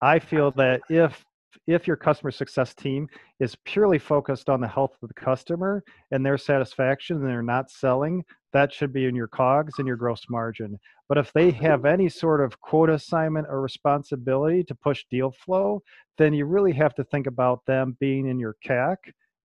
I 0.00 0.18
feel 0.18 0.50
that 0.52 0.80
if 0.88 1.24
if 1.66 1.86
your 1.86 1.96
customer 1.96 2.30
success 2.30 2.74
team 2.74 3.08
is 3.40 3.56
purely 3.64 3.98
focused 3.98 4.48
on 4.48 4.60
the 4.60 4.68
health 4.68 4.96
of 5.02 5.08
the 5.08 5.14
customer 5.14 5.82
and 6.10 6.24
their 6.24 6.38
satisfaction 6.38 7.16
and 7.16 7.26
they're 7.26 7.42
not 7.42 7.70
selling, 7.70 8.24
that 8.52 8.72
should 8.72 8.92
be 8.92 9.06
in 9.06 9.14
your 9.14 9.28
COGS 9.28 9.78
and 9.78 9.86
your 9.86 9.96
gross 9.96 10.22
margin. 10.30 10.78
But 11.08 11.18
if 11.18 11.32
they 11.32 11.50
have 11.52 11.84
any 11.84 12.08
sort 12.08 12.42
of 12.42 12.60
quota 12.60 12.94
assignment 12.94 13.46
or 13.48 13.60
responsibility 13.60 14.62
to 14.64 14.74
push 14.74 15.04
deal 15.10 15.30
flow, 15.30 15.82
then 16.16 16.32
you 16.32 16.46
really 16.46 16.72
have 16.72 16.94
to 16.96 17.04
think 17.04 17.26
about 17.26 17.64
them 17.66 17.96
being 18.00 18.26
in 18.26 18.38
your 18.38 18.56
CAC 18.66 18.96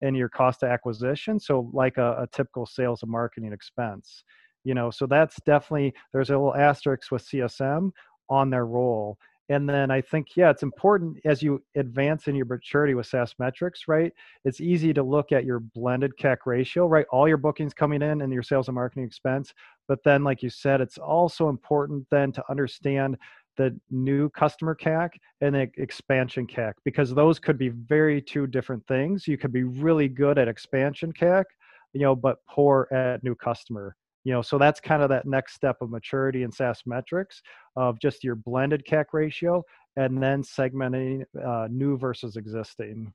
and 0.01 0.15
your 0.15 0.29
cost 0.29 0.63
of 0.63 0.69
acquisition. 0.69 1.39
So, 1.39 1.69
like 1.73 1.97
a, 1.97 2.23
a 2.23 2.27
typical 2.31 2.65
sales 2.65 3.03
and 3.03 3.11
marketing 3.11 3.53
expense. 3.53 4.23
You 4.63 4.73
know, 4.73 4.89
so 4.91 5.05
that's 5.05 5.37
definitely 5.45 5.93
there's 6.13 6.29
a 6.29 6.33
little 6.33 6.55
asterisk 6.55 7.11
with 7.11 7.25
CSM 7.27 7.91
on 8.29 8.49
their 8.49 8.65
role 8.65 9.17
and 9.49 9.67
then 9.67 9.91
I 9.91 10.01
think, 10.01 10.35
yeah, 10.35 10.49
it's 10.49 10.63
important 10.63 11.17
as 11.25 11.43
you 11.43 11.61
advance 11.75 12.27
in 12.27 12.35
your 12.35 12.45
maturity 12.45 12.93
with 12.93 13.07
SaaS 13.07 13.35
metrics, 13.39 13.87
right? 13.87 14.11
It's 14.45 14.61
easy 14.61 14.93
to 14.93 15.03
look 15.03 15.31
at 15.31 15.43
your 15.43 15.59
blended 15.59 16.13
CAC 16.17 16.37
ratio, 16.45 16.87
right? 16.87 17.05
All 17.11 17.27
your 17.27 17.37
bookings 17.37 17.73
coming 17.73 18.01
in 18.01 18.21
and 18.21 18.31
your 18.31 18.43
sales 18.43 18.69
and 18.69 18.75
marketing 18.75 19.03
expense. 19.03 19.53
But 19.87 19.99
then, 20.05 20.23
like 20.23 20.41
you 20.41 20.49
said, 20.49 20.79
it's 20.79 20.97
also 20.97 21.49
important 21.49 22.05
then 22.09 22.31
to 22.31 22.43
understand 22.49 23.17
the 23.57 23.77
new 23.91 24.29
customer 24.29 24.75
CAC 24.75 25.09
and 25.41 25.55
the 25.55 25.69
expansion 25.77 26.47
CAC 26.47 26.73
because 26.85 27.13
those 27.13 27.37
could 27.37 27.57
be 27.57 27.69
very 27.69 28.21
two 28.21 28.47
different 28.47 28.85
things. 28.87 29.27
You 29.27 29.37
could 29.37 29.53
be 29.53 29.63
really 29.63 30.07
good 30.07 30.37
at 30.37 30.47
expansion 30.47 31.11
CAC, 31.11 31.43
you 31.91 32.01
know, 32.01 32.15
but 32.15 32.37
poor 32.49 32.87
at 32.91 33.23
new 33.23 33.35
customer 33.35 33.95
you 34.23 34.33
know 34.33 34.41
so 34.41 34.57
that's 34.57 34.79
kind 34.79 35.03
of 35.03 35.09
that 35.09 35.25
next 35.25 35.53
step 35.53 35.77
of 35.81 35.89
maturity 35.89 36.43
in 36.43 36.51
saas 36.51 36.81
metrics 36.85 37.41
of 37.75 37.99
just 37.99 38.23
your 38.23 38.35
blended 38.35 38.85
cac 38.85 39.13
ratio 39.13 39.63
and 39.95 40.21
then 40.21 40.41
segmenting 40.41 41.23
uh, 41.45 41.67
new 41.69 41.97
versus 41.97 42.35
existing. 42.35 43.13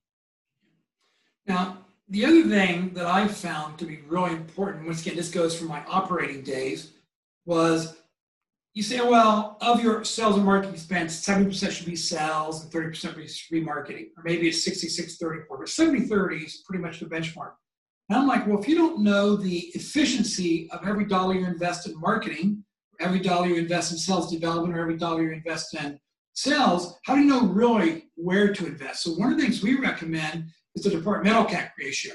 Now 1.47 1.79
the 2.09 2.25
other 2.25 2.43
thing 2.45 2.91
that 2.95 3.07
i 3.07 3.29
found 3.29 3.79
to 3.79 3.85
be 3.85 4.00
really 4.09 4.33
important 4.33 4.87
once 4.87 5.03
again 5.03 5.17
this 5.17 5.31
goes 5.31 5.57
from 5.59 5.69
my 5.69 5.85
operating 5.87 6.43
days 6.43 6.93
was 7.45 7.97
you 8.75 8.83
say 8.83 9.00
well 9.00 9.59
of 9.61 9.83
your 9.83 10.05
sales 10.05 10.37
and 10.37 10.45
marketing 10.45 10.77
spend 10.77 11.09
70% 11.09 11.71
should 11.71 11.87
be 11.87 11.97
sales 11.97 12.62
and 12.62 12.73
30% 12.73 13.29
should 13.29 13.53
be 13.53 13.61
marketing 13.61 14.11
or 14.17 14.23
maybe 14.25 14.49
it's 14.49 14.65
66 14.65 15.17
34 15.19 15.59
but 15.59 15.69
70 15.69 16.07
30 16.07 16.37
is 16.37 16.62
pretty 16.67 16.83
much 16.83 17.00
the 17.00 17.07
benchmark 17.07 17.53
and 18.09 18.19
I'm 18.19 18.27
like, 18.27 18.47
well, 18.47 18.59
if 18.59 18.67
you 18.67 18.75
don't 18.75 19.03
know 19.03 19.37
the 19.37 19.59
efficiency 19.75 20.69
of 20.71 20.87
every 20.87 21.05
dollar 21.05 21.35
you 21.35 21.47
invest 21.47 21.87
in 21.87 21.99
marketing, 22.00 22.65
every 23.00 23.21
dollar 23.21 23.49
you 23.49 23.57
invest 23.57 23.93
in 23.93 23.99
sales 23.99 24.31
development, 24.31 24.77
or 24.77 24.81
every 24.81 24.97
dollar 24.97 25.23
you 25.23 25.33
invest 25.33 25.75
in 25.75 26.00
sales, 26.33 26.99
how 27.05 27.15
do 27.15 27.21
you 27.21 27.27
know 27.27 27.47
really 27.47 28.09
where 28.15 28.53
to 28.55 28.67
invest? 28.67 29.03
So 29.03 29.12
one 29.12 29.33
of 29.33 29.38
the 29.38 29.45
things 29.45 29.62
we 29.62 29.79
recommend 29.79 30.47
is 30.75 30.85
the 30.85 30.91
departmental 30.91 31.45
CAC 31.45 31.71
ratio, 31.79 32.15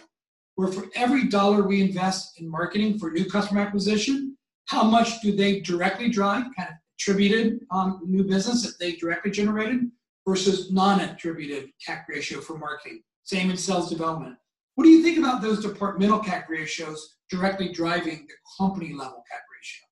where 0.56 0.70
for 0.70 0.86
every 0.96 1.28
dollar 1.28 1.62
we 1.64 1.82
invest 1.82 2.40
in 2.40 2.50
marketing 2.50 2.98
for 2.98 3.12
new 3.12 3.30
customer 3.30 3.62
acquisition, 3.62 4.36
how 4.66 4.84
much 4.84 5.22
do 5.22 5.36
they 5.36 5.60
directly 5.60 6.10
drive, 6.10 6.46
kind 6.58 6.70
of 6.70 6.76
attributed 6.98 7.60
um, 7.70 8.02
new 8.06 8.24
business 8.24 8.64
that 8.64 8.80
they 8.80 8.96
directly 8.96 9.30
generated 9.30 9.92
versus 10.28 10.72
non-attributed 10.72 11.70
CAC 11.86 12.04
ratio 12.08 12.40
for 12.40 12.58
marketing. 12.58 13.02
Same 13.24 13.52
in 13.52 13.58
sales 13.58 13.90
development. 13.90 14.38
What 14.76 14.86
do 14.86 14.90
you 14.90 15.04
think 15.04 15.20
about 15.20 15.42
those 15.42 15.62
departmental 15.62 16.20
CAC 16.20 16.50
ratios 16.50 17.18
directly 17.30 17.72
driving 17.72 18.28
the 18.28 18.34
company 18.58 18.94
level 18.94 19.24
CAC 19.32 19.42
ratio? 19.56 19.86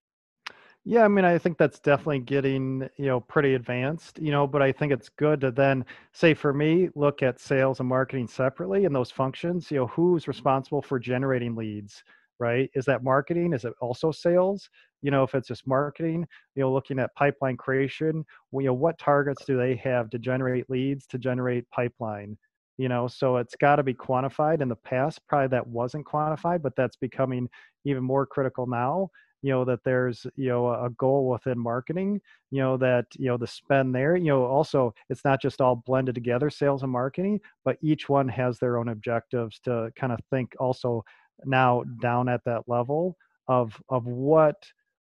Yeah, 0.84 1.04
I 1.04 1.08
mean, 1.08 1.26
I 1.26 1.38
think 1.38 1.60
that's 1.60 1.80
definitely 1.80 2.20
getting, 2.20 2.90
you 2.98 3.06
know, 3.06 3.20
pretty 3.20 3.54
advanced, 3.54 4.18
you 4.20 4.32
know, 4.32 4.48
but 4.48 4.64
I 4.64 4.72
think 4.72 4.92
it's 4.92 5.10
good 5.10 5.40
to 5.42 5.52
then 5.52 5.86
say 6.14 6.34
for 6.34 6.52
me, 6.52 6.90
look 6.96 7.22
at 7.22 7.40
sales 7.40 7.80
and 7.80 7.88
marketing 7.88 8.28
separately 8.28 8.86
and 8.86 8.96
those 8.96 9.12
functions, 9.12 9.70
you 9.70 9.78
know, 9.78 9.88
who's 9.88 10.28
responsible 10.28 10.82
for 10.82 10.98
generating 10.98 11.56
leads, 11.56 12.04
right? 12.40 12.72
Is 12.74 12.86
that 12.86 13.04
marketing? 13.04 13.54
Is 13.54 13.66
it 13.66 13.74
also 13.80 14.12
sales? 14.12 14.68
You 15.04 15.12
know, 15.12 15.22
if 15.22 15.36
it's 15.36 15.48
just 15.48 15.68
marketing, 15.68 16.28
you 16.56 16.64
know, 16.64 16.74
looking 16.74 16.98
at 16.98 17.14
pipeline 17.14 17.58
creation, 17.58 18.26
you 18.52 18.64
know, 18.64 18.74
what 18.74 18.98
targets 18.98 19.46
do 19.46 19.58
they 19.58 19.76
have 19.76 20.10
to 20.10 20.18
generate 20.18 20.68
leads, 20.68 21.06
to 21.08 21.20
generate 21.20 21.70
pipeline? 21.70 22.36
You 22.82 22.90
know 22.90 23.08
so 23.08 23.38
it's 23.38 23.56
got 23.56 23.76
to 23.76 23.84
be 23.84 23.94
quantified 23.94 24.60
in 24.60 24.68
the 24.68 24.76
past 24.76 25.20
probably 25.28 25.50
that 25.50 25.68
wasn't 25.68 26.08
quantified 26.08 26.64
but 26.64 26.76
that's 26.76 26.96
becoming 26.96 27.48
even 27.86 28.04
more 28.04 28.26
critical 28.26 28.66
now 28.66 29.12
you 29.44 29.52
know 29.52 29.64
that 29.66 29.84
there's 29.86 30.26
you 30.36 30.50
know 30.50 30.68
a 30.68 30.90
goal 30.98 31.30
within 31.30 31.60
marketing 31.60 32.20
you 32.50 32.60
know 32.60 32.78
that 32.78 33.06
you 33.20 33.28
know 33.28 33.38
the 33.38 33.46
spend 33.46 33.94
there 33.94 34.16
you 34.16 34.30
know 34.30 34.46
also 34.46 34.92
it's 35.12 35.24
not 35.24 35.40
just 35.40 35.62
all 35.62 35.84
blended 35.86 36.16
together 36.16 36.50
sales 36.50 36.82
and 36.82 36.92
marketing 36.92 37.40
but 37.64 37.78
each 37.84 38.10
one 38.10 38.28
has 38.28 38.58
their 38.58 38.80
own 38.80 38.88
objectives 38.88 39.60
to 39.60 39.92
kind 39.96 40.12
of 40.12 40.20
think 40.32 40.56
also 40.60 41.04
now 41.46 41.84
down 42.02 42.28
at 42.28 42.42
that 42.46 42.64
level 42.66 43.16
of 43.48 43.80
of 43.90 44.08
what 44.08 44.56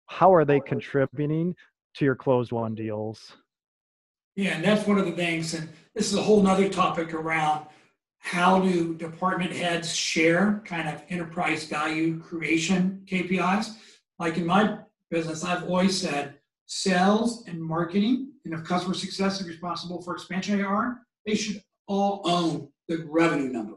how 0.07 0.33
are 0.33 0.43
they 0.43 0.59
contributing 0.59 1.55
to 1.93 2.03
your 2.03 2.15
closed 2.15 2.51
won 2.51 2.75
deals 2.75 3.37
yeah, 4.39 4.55
and 4.55 4.63
that's 4.63 4.87
one 4.87 4.97
of 4.97 5.05
the 5.05 5.11
things, 5.11 5.53
and 5.53 5.67
this 5.93 6.07
is 6.07 6.17
a 6.17 6.21
whole 6.21 6.41
nother 6.41 6.69
topic 6.69 7.13
around 7.13 7.65
how 8.19 8.61
do 8.61 8.95
department 8.95 9.51
heads 9.51 9.93
share 9.93 10.61
kind 10.65 10.87
of 10.87 11.03
enterprise 11.09 11.65
value 11.65 12.19
creation 12.21 13.01
KPIs. 13.05 13.75
Like 14.17 14.37
in 14.37 14.45
my 14.45 14.77
business, 15.11 15.43
I've 15.43 15.63
always 15.63 15.99
said 15.99 16.35
sales 16.67 17.43
and 17.47 17.61
marketing, 17.61 18.31
and 18.45 18.53
if 18.53 18.63
customer 18.63 18.93
success 18.93 19.41
is 19.41 19.47
responsible 19.47 20.01
for 20.01 20.13
expansion 20.13 20.63
AR, 20.63 21.01
they 21.25 21.35
should 21.35 21.61
all 21.87 22.21
own 22.23 22.69
the 22.87 23.05
revenue 23.09 23.51
number. 23.51 23.75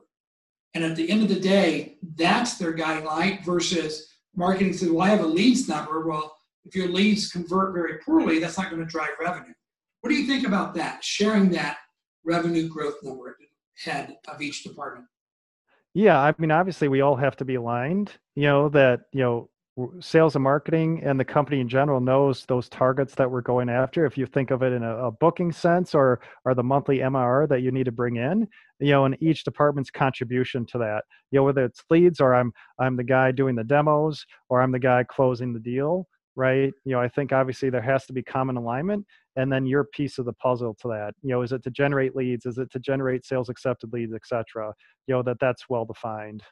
And 0.74 0.84
at 0.84 0.94
the 0.94 1.10
end 1.10 1.22
of 1.22 1.28
the 1.28 1.40
day, 1.40 1.98
that's 2.14 2.56
their 2.56 2.72
guiding 2.72 3.04
light 3.04 3.44
versus 3.44 4.14
marketing 4.36 4.74
said, 4.74 4.90
well, 4.90 5.06
I 5.06 5.10
have 5.10 5.24
a 5.24 5.26
leads 5.26 5.68
number. 5.68 6.06
Well, 6.06 6.36
if 6.64 6.76
your 6.76 6.88
leads 6.88 7.32
convert 7.32 7.74
very 7.74 7.98
poorly, 7.98 8.38
that's 8.38 8.58
not 8.58 8.70
going 8.70 8.80
to 8.80 8.88
drive 8.88 9.10
revenue. 9.20 9.54
What 10.02 10.10
do 10.10 10.16
you 10.16 10.26
think 10.26 10.46
about 10.46 10.74
that? 10.74 11.02
Sharing 11.02 11.50
that 11.50 11.78
revenue 12.24 12.68
growth 12.68 12.96
number 13.02 13.30
at 13.30 13.36
the 13.38 13.90
head 13.90 14.16
of 14.28 14.42
each 14.42 14.64
department. 14.64 15.06
Yeah, 15.94 16.20
I 16.20 16.34
mean, 16.38 16.50
obviously, 16.50 16.88
we 16.88 17.02
all 17.02 17.16
have 17.16 17.36
to 17.36 17.44
be 17.44 17.54
aligned. 17.54 18.12
You 18.34 18.44
know 18.44 18.68
that 18.70 19.02
you 19.12 19.20
know 19.20 19.48
sales 20.00 20.34
and 20.34 20.42
marketing 20.42 21.00
and 21.02 21.18
the 21.18 21.24
company 21.24 21.60
in 21.60 21.68
general 21.68 22.00
knows 22.00 22.44
those 22.44 22.68
targets 22.68 23.14
that 23.14 23.30
we're 23.30 23.40
going 23.40 23.70
after 23.70 24.04
if 24.04 24.18
you 24.18 24.26
think 24.26 24.50
of 24.50 24.62
it 24.62 24.70
in 24.70 24.82
a, 24.82 25.06
a, 25.06 25.10
booking 25.10 25.50
sense 25.50 25.94
or 25.94 26.20
or 26.44 26.54
the 26.54 26.62
monthly 26.62 26.98
mr 26.98 27.48
that 27.48 27.62
you 27.62 27.70
need 27.70 27.84
to 27.84 27.92
bring 27.92 28.16
in 28.16 28.46
you 28.80 28.90
know 28.90 29.06
and 29.06 29.16
each 29.20 29.44
department's 29.44 29.90
contribution 29.90 30.66
to 30.66 30.76
that 30.76 31.04
you 31.30 31.38
know 31.38 31.42
whether 31.42 31.64
it's 31.64 31.82
leads 31.88 32.20
or 32.20 32.34
i'm 32.34 32.52
i'm 32.78 32.96
the 32.96 33.04
guy 33.04 33.32
doing 33.32 33.54
the 33.54 33.64
demos 33.64 34.26
or 34.50 34.60
i'm 34.60 34.72
the 34.72 34.78
guy 34.78 35.02
closing 35.04 35.54
the 35.54 35.60
deal 35.60 36.06
right 36.36 36.74
you 36.84 36.92
know 36.92 37.00
i 37.00 37.08
think 37.08 37.32
obviously 37.32 37.70
there 37.70 37.80
has 37.80 38.04
to 38.04 38.12
be 38.12 38.22
common 38.22 38.58
alignment 38.58 39.06
and 39.36 39.52
then 39.52 39.66
your 39.66 39.84
piece 39.84 40.18
of 40.18 40.24
the 40.24 40.32
puzzle 40.34 40.74
to 40.80 40.88
that 40.88 41.14
you 41.22 41.30
know 41.30 41.42
is 41.42 41.52
it 41.52 41.62
to 41.64 41.70
generate 41.70 42.14
leads? 42.14 42.46
Is 42.46 42.58
it 42.58 42.70
to 42.72 42.78
generate 42.78 43.24
sales 43.24 43.48
accepted 43.48 43.92
leads 43.92 44.14
etc 44.14 44.72
you 45.06 45.14
know 45.14 45.22
that 45.22 45.38
that's 45.40 45.68
well 45.68 45.84
defined. 45.84 46.42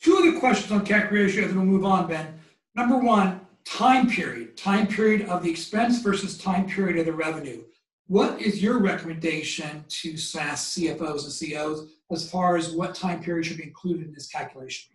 Two 0.00 0.16
other 0.16 0.38
questions 0.38 0.72
on 0.72 0.84
cac 0.84 1.10
ratio 1.10 1.46
then 1.46 1.56
we'll 1.56 1.66
move 1.66 1.84
on 1.84 2.06
ben. 2.06 2.38
Number 2.74 2.98
one 2.98 3.40
time 3.64 4.08
period 4.08 4.56
time 4.56 4.86
period 4.86 5.28
of 5.28 5.42
the 5.42 5.50
expense 5.50 6.00
versus 6.00 6.36
time 6.38 6.66
period 6.66 6.98
of 6.98 7.06
the 7.06 7.12
revenue. 7.12 7.62
What 8.06 8.40
is 8.40 8.62
your 8.62 8.80
recommendation 8.80 9.84
to 9.88 10.16
SaaS 10.18 10.76
CFOs 10.76 11.24
and 11.24 11.32
CEOs 11.32 11.88
as 12.12 12.30
far 12.30 12.56
as 12.56 12.72
what 12.72 12.94
time 12.94 13.22
period 13.22 13.46
should 13.46 13.56
be 13.56 13.62
included 13.62 14.06
in 14.06 14.12
this 14.12 14.28
calculation? 14.28 14.90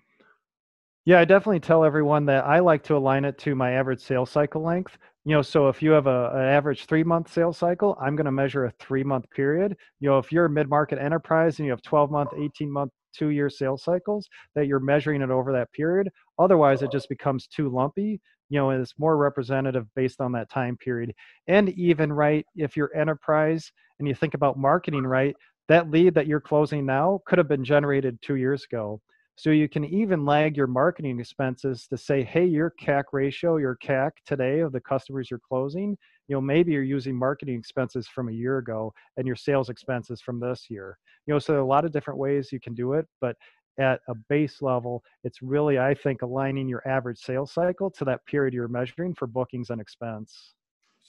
Yeah, 1.06 1.20
I 1.20 1.26
definitely 1.26 1.62
tell 1.62 1.84
everyone 1.84 2.26
that 2.28 2.46
I 2.46 2.60
like 2.60 2.84
to 2.84 2.96
align 2.96 3.26
it 3.26 3.40
to 3.40 3.56
my 3.56 3.72
average 3.72 4.00
sales 4.00 4.30
cycle 4.30 4.62
length 4.62 5.00
you 5.30 5.36
know 5.36 5.44
so 5.44 5.68
if 5.68 5.84
you 5.84 5.92
have 5.92 6.08
a, 6.08 6.32
an 6.34 6.42
average 6.42 6.86
three 6.86 7.04
month 7.04 7.32
sales 7.32 7.56
cycle 7.56 7.96
i'm 8.02 8.16
going 8.16 8.26
to 8.26 8.32
measure 8.32 8.66
a 8.66 8.72
three 8.80 9.04
month 9.04 9.30
period. 9.30 9.78
You 10.00 10.10
know 10.10 10.18
if 10.18 10.32
you're 10.32 10.46
a 10.46 10.50
mid-market 10.50 10.98
enterprise 10.98 11.60
and 11.60 11.68
you 11.68 11.72
have 11.72 11.84
12 11.84 12.10
month 12.10 12.32
18 12.36 12.72
month 12.72 12.92
two 13.16 13.30
year 13.30 13.48
sales 13.48 13.84
cycles 13.84 14.28
that 14.56 14.66
you're 14.66 14.80
measuring 14.80 15.22
it 15.22 15.30
over 15.30 15.52
that 15.52 15.72
period 15.72 16.10
otherwise 16.40 16.82
it 16.82 16.92
just 16.92 17.10
becomes 17.10 17.46
too 17.46 17.70
lumpy. 17.70 18.20
You 18.50 18.58
know 18.60 18.72
and 18.72 18.82
it's 18.82 18.96
more 18.98 19.18
representative 19.18 19.86
based 19.96 20.20
on 20.20 20.32
that 20.32 20.50
time 20.50 20.76
period. 20.78 21.14
And 21.48 21.70
even 21.78 22.12
right 22.12 22.44
if 22.56 22.76
you're 22.76 22.96
enterprise 22.98 23.72
and 24.00 24.08
you 24.08 24.16
think 24.16 24.34
about 24.34 24.58
marketing 24.58 25.04
right 25.04 25.36
that 25.68 25.92
lead 25.92 26.16
that 26.16 26.26
you're 26.26 26.42
closing 26.42 26.88
now 26.88 27.20
could 27.28 27.38
have 27.38 27.48
been 27.48 27.64
generated 27.64 28.18
two 28.24 28.38
years 28.38 28.64
ago 28.64 29.00
so 29.40 29.52
you 29.52 29.70
can 29.70 29.86
even 29.86 30.26
lag 30.26 30.58
your 30.58 30.68
marketing 30.68 31.18
expenses 31.18 31.88
to 31.88 31.98
say, 31.98 32.26
hey, 32.26 32.46
your 32.46 32.74
CAC 32.78 33.04
ratio, 33.14 33.56
your 33.56 33.78
CAC 33.82 34.12
today 34.26 34.60
of 34.60 34.74
the 34.74 34.82
customers 34.82 35.32
you're 35.32 35.40
closing, 35.40 35.98
you 36.28 36.36
know, 36.36 36.42
maybe 36.42 36.74
you're 36.74 36.84
using 36.84 37.16
marketing 37.16 37.58
expenses 37.58 38.06
from 38.06 38.28
a 38.28 38.34
year 38.34 38.58
ago 38.58 38.94
and 39.16 39.26
your 39.26 39.38
sales 39.38 39.70
expenses 39.70 40.20
from 40.20 40.42
this 40.42 40.66
year. 40.70 40.98
You 41.26 41.34
know, 41.34 41.40
so 41.40 41.64
a 41.64 41.66
lot 41.66 41.86
of 41.86 41.94
different 41.94 42.20
ways 42.20 42.52
you 42.52 42.60
can 42.60 42.74
do 42.74 42.96
it, 42.96 43.08
but 43.22 43.38
at 43.80 44.02
a 44.10 44.14
base 44.28 44.62
level, 44.62 45.06
it's 45.24 45.42
really, 45.42 45.80
I 45.80 45.94
think, 45.94 46.22
aligning 46.22 46.68
your 46.68 46.86
average 46.86 47.20
sales 47.20 47.54
cycle 47.54 47.90
to 47.92 48.04
that 48.04 48.26
period 48.26 48.54
you're 48.54 48.68
measuring 48.68 49.14
for 49.14 49.26
bookings 49.26 49.70
and 49.70 49.80
expense. 49.80 50.54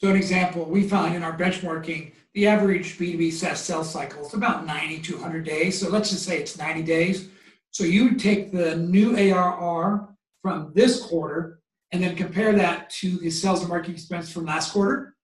So 0.01 0.09
an 0.09 0.15
example, 0.15 0.67
we 0.67 0.89
found 0.89 1.17
in 1.17 1.25
our 1.25 1.37
benchmarking, 1.37 2.13
the 2.35 2.47
average 2.47 2.97
B2B 2.97 3.33
SaaS 3.33 3.59
sales 3.59 3.91
cycle 3.91 4.25
is 4.25 4.35
about 4.35 4.67
90 4.67 5.01
to 5.01 5.15
100 5.15 5.45
days. 5.45 5.81
So 5.81 5.89
let's 5.89 6.11
just 6.11 6.25
say 6.25 6.39
it's 6.39 6.57
90 6.57 6.85
days 6.85 7.29
so 7.71 7.85
you 7.85 8.17
take 8.17 8.53
the 8.53 8.77
new 8.77 9.17
ARR 9.17 10.09
from 10.43 10.73
this 10.75 11.05
quarter 11.05 11.61
and 11.93 12.03
then 12.03 12.17
compare 12.17 12.53
that 12.53 12.91
to 12.91 13.19
the 13.19 13.31
sales 13.31 13.61
and 13.61 13.69
marketing 13.69 13.95
expense 13.95 14.31
from 14.31 14.47
last 14.47 14.73
quarter. 14.73 15.15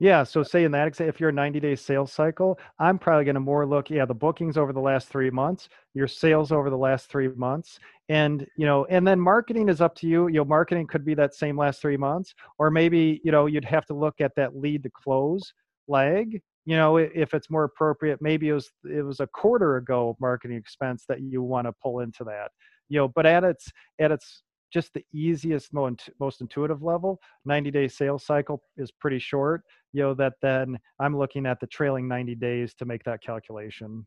Yeah. 0.00 0.22
So 0.22 0.42
say 0.42 0.64
in 0.64 0.72
that 0.72 0.98
if 0.98 1.20
you're 1.20 1.28
a 1.28 1.32
90 1.32 1.60
day 1.60 1.76
sales 1.76 2.10
cycle, 2.10 2.58
I'm 2.78 2.98
probably 2.98 3.26
going 3.26 3.34
to 3.34 3.40
more 3.40 3.66
look, 3.66 3.90
yeah, 3.90 4.06
the 4.06 4.14
bookings 4.14 4.56
over 4.56 4.72
the 4.72 4.80
last 4.80 5.08
three 5.08 5.30
months, 5.30 5.68
your 5.92 6.08
sales 6.08 6.52
over 6.52 6.70
the 6.70 6.78
last 6.78 7.10
three 7.10 7.28
months. 7.28 7.78
And, 8.08 8.46
you 8.56 8.64
know, 8.64 8.86
and 8.86 9.06
then 9.06 9.20
marketing 9.20 9.68
is 9.68 9.82
up 9.82 9.94
to 9.96 10.06
you. 10.06 10.28
You 10.28 10.38
know, 10.38 10.44
marketing 10.46 10.86
could 10.86 11.04
be 11.04 11.14
that 11.14 11.34
same 11.34 11.56
last 11.56 11.82
three 11.82 11.98
months, 11.98 12.34
or 12.58 12.70
maybe, 12.70 13.20
you 13.24 13.30
know, 13.30 13.44
you'd 13.44 13.64
have 13.66 13.84
to 13.86 13.94
look 13.94 14.22
at 14.22 14.34
that 14.36 14.56
lead 14.56 14.82
to 14.84 14.90
close 14.90 15.52
lag 15.86 16.40
you 16.70 16.76
know 16.76 16.98
if 16.98 17.34
it's 17.34 17.50
more 17.50 17.64
appropriate 17.64 18.22
maybe 18.22 18.48
it 18.48 18.52
was 18.52 18.70
it 18.84 19.04
was 19.04 19.18
a 19.18 19.26
quarter 19.26 19.78
ago 19.78 20.16
marketing 20.20 20.56
expense 20.56 21.04
that 21.08 21.20
you 21.20 21.42
want 21.42 21.66
to 21.66 21.72
pull 21.82 21.98
into 21.98 22.22
that 22.22 22.52
you 22.88 22.96
know 22.96 23.08
but 23.08 23.26
at 23.26 23.42
its 23.42 23.72
at 24.00 24.12
its 24.12 24.44
just 24.72 24.94
the 24.94 25.04
easiest 25.12 25.74
most, 25.74 26.40
intuitive 26.40 26.80
level 26.80 27.18
90 27.44 27.72
day 27.72 27.88
sales 27.88 28.24
cycle 28.24 28.62
is 28.76 28.92
pretty 28.92 29.18
short 29.18 29.62
you 29.92 30.00
know 30.00 30.14
that 30.14 30.34
then 30.42 30.78
i'm 31.00 31.18
looking 31.18 31.44
at 31.44 31.58
the 31.58 31.66
trailing 31.66 32.06
90 32.06 32.36
days 32.36 32.72
to 32.74 32.84
make 32.84 33.02
that 33.02 33.20
calculation. 33.20 34.06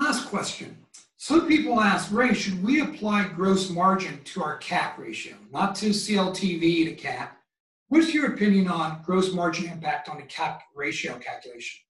Last 0.00 0.28
question. 0.28 0.76
Some 1.16 1.48
people 1.48 1.80
ask 1.80 2.12
ray 2.12 2.32
should 2.32 2.62
we 2.62 2.80
apply 2.80 3.26
gross 3.34 3.70
margin 3.70 4.20
to 4.22 4.42
our 4.44 4.58
cac 4.58 4.98
ratio 4.98 5.34
not 5.52 5.74
to 5.76 5.90
cltv 5.90 6.84
to 6.84 6.94
cac 6.94 7.40
What's 7.88 8.14
your 8.14 8.32
opinion 8.32 8.68
on 8.68 9.02
gross 9.04 9.32
margin 9.32 9.70
impact 9.70 10.08
on 10.08 10.16
the 10.16 10.24
CAC 10.24 10.60
ratio 10.74 11.18
calculation? 11.18 11.80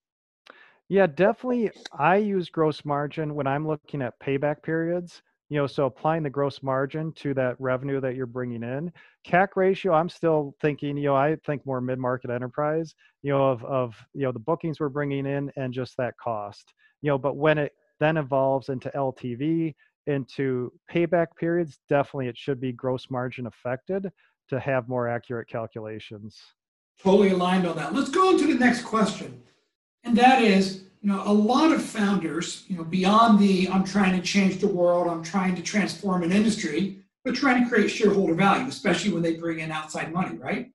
Yeah, 0.89 1.07
definitely. 1.07 1.71
I 1.99 2.17
use 2.17 2.51
gross 2.51 2.85
margin 2.85 3.35
when 3.35 3.47
I'm 3.47 3.67
looking 3.67 4.03
at 4.03 4.19
payback 4.21 4.63
periods. 4.63 5.23
You 5.51 5.59
know, 5.59 5.67
so 5.67 5.85
applying 5.87 6.23
the 6.23 6.31
gross 6.31 6.63
margin 6.63 7.13
to 7.17 7.33
that 7.35 7.57
revenue 7.61 8.01
that 8.01 8.17
you're 8.17 8.27
bringing 8.27 8.63
in. 8.63 8.91
CAC 9.27 9.49
ratio, 9.57 9.93
I'm 9.93 10.09
still 10.09 10.57
thinking, 10.61 10.97
you 10.97 11.05
know, 11.05 11.17
I 11.17 11.37
think 11.47 11.65
more 11.65 11.81
mid-market 11.81 12.31
enterprise, 12.31 12.95
you 13.23 13.31
know, 13.31 13.51
of, 13.51 13.65
of, 13.65 13.95
you 14.15 14.23
know, 14.23 14.33
the 14.33 14.39
bookings 14.39 14.81
we're 14.81 14.89
bringing 14.89 15.27
in 15.27 15.53
and 15.57 15.73
just 15.73 15.97
that 15.99 16.15
cost, 16.17 16.73
you 17.03 17.11
know, 17.11 17.19
but 17.19 17.37
when 17.37 17.59
it 17.59 17.73
then 18.01 18.17
evolves 18.17 18.69
into 18.71 18.91
LTV, 18.97 19.75
into 20.07 20.73
payback 20.91 21.29
periods, 21.39 21.79
definitely 21.89 22.29
it 22.29 22.39
should 22.39 22.61
be 22.61 22.73
gross 22.73 23.07
margin 23.11 23.47
affected 23.47 24.11
to 24.49 24.61
have 24.61 24.89
more 24.89 25.09
accurate 25.09 25.49
calculations. 25.49 26.39
Totally 27.03 27.31
aligned 27.31 27.67
on 27.67 27.77
that. 27.77 27.95
Let's 27.95 28.11
go 28.11 28.29
on 28.29 28.39
to 28.39 28.47
the 28.47 28.59
next 28.59 28.83
question. 28.83 29.43
And 30.05 30.17
that 30.19 30.43
is, 30.43 30.85
you 31.01 31.11
know, 31.11 31.23
a 31.25 31.33
lot 31.33 31.73
of 31.73 31.83
founders, 31.83 32.65
you 32.69 32.77
know, 32.77 32.85
beyond 32.85 33.39
the 33.39 33.69
I'm 33.69 33.85
trying 33.85 34.19
to 34.19 34.23
change 34.23 34.59
the 34.59 34.69
world, 34.69 35.09
I'm 35.09 35.23
trying 35.23 35.55
to 35.57 35.63
transform 35.63 36.23
an 36.23 36.33
industry, 36.33 37.05
but 37.25 37.35
trying 37.35 37.63
to 37.63 37.69
create 37.69 37.89
shareholder 37.89 38.35
value, 38.35 38.69
especially 38.69 39.13
when 39.13 39.23
they 39.23 39.37
bring 39.37 39.61
in 39.61 39.71
outside 39.71 40.13
money, 40.13 40.37
right? 40.37 40.71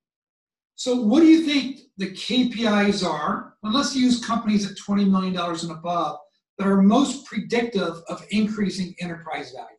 So, 0.75 1.01
what 1.01 1.21
do 1.21 1.27
you 1.27 1.45
think 1.45 1.81
the 1.97 2.11
KPIs 2.11 3.05
are? 3.05 3.55
And 3.63 3.73
let's 3.73 3.95
use 3.95 4.23
companies 4.23 4.69
at 4.69 4.77
$20 4.77 5.09
million 5.09 5.35
and 5.37 5.71
above 5.71 6.19
that 6.57 6.67
are 6.67 6.81
most 6.81 7.25
predictive 7.25 8.01
of 8.07 8.25
increasing 8.29 8.95
enterprise 8.99 9.51
value. 9.51 9.78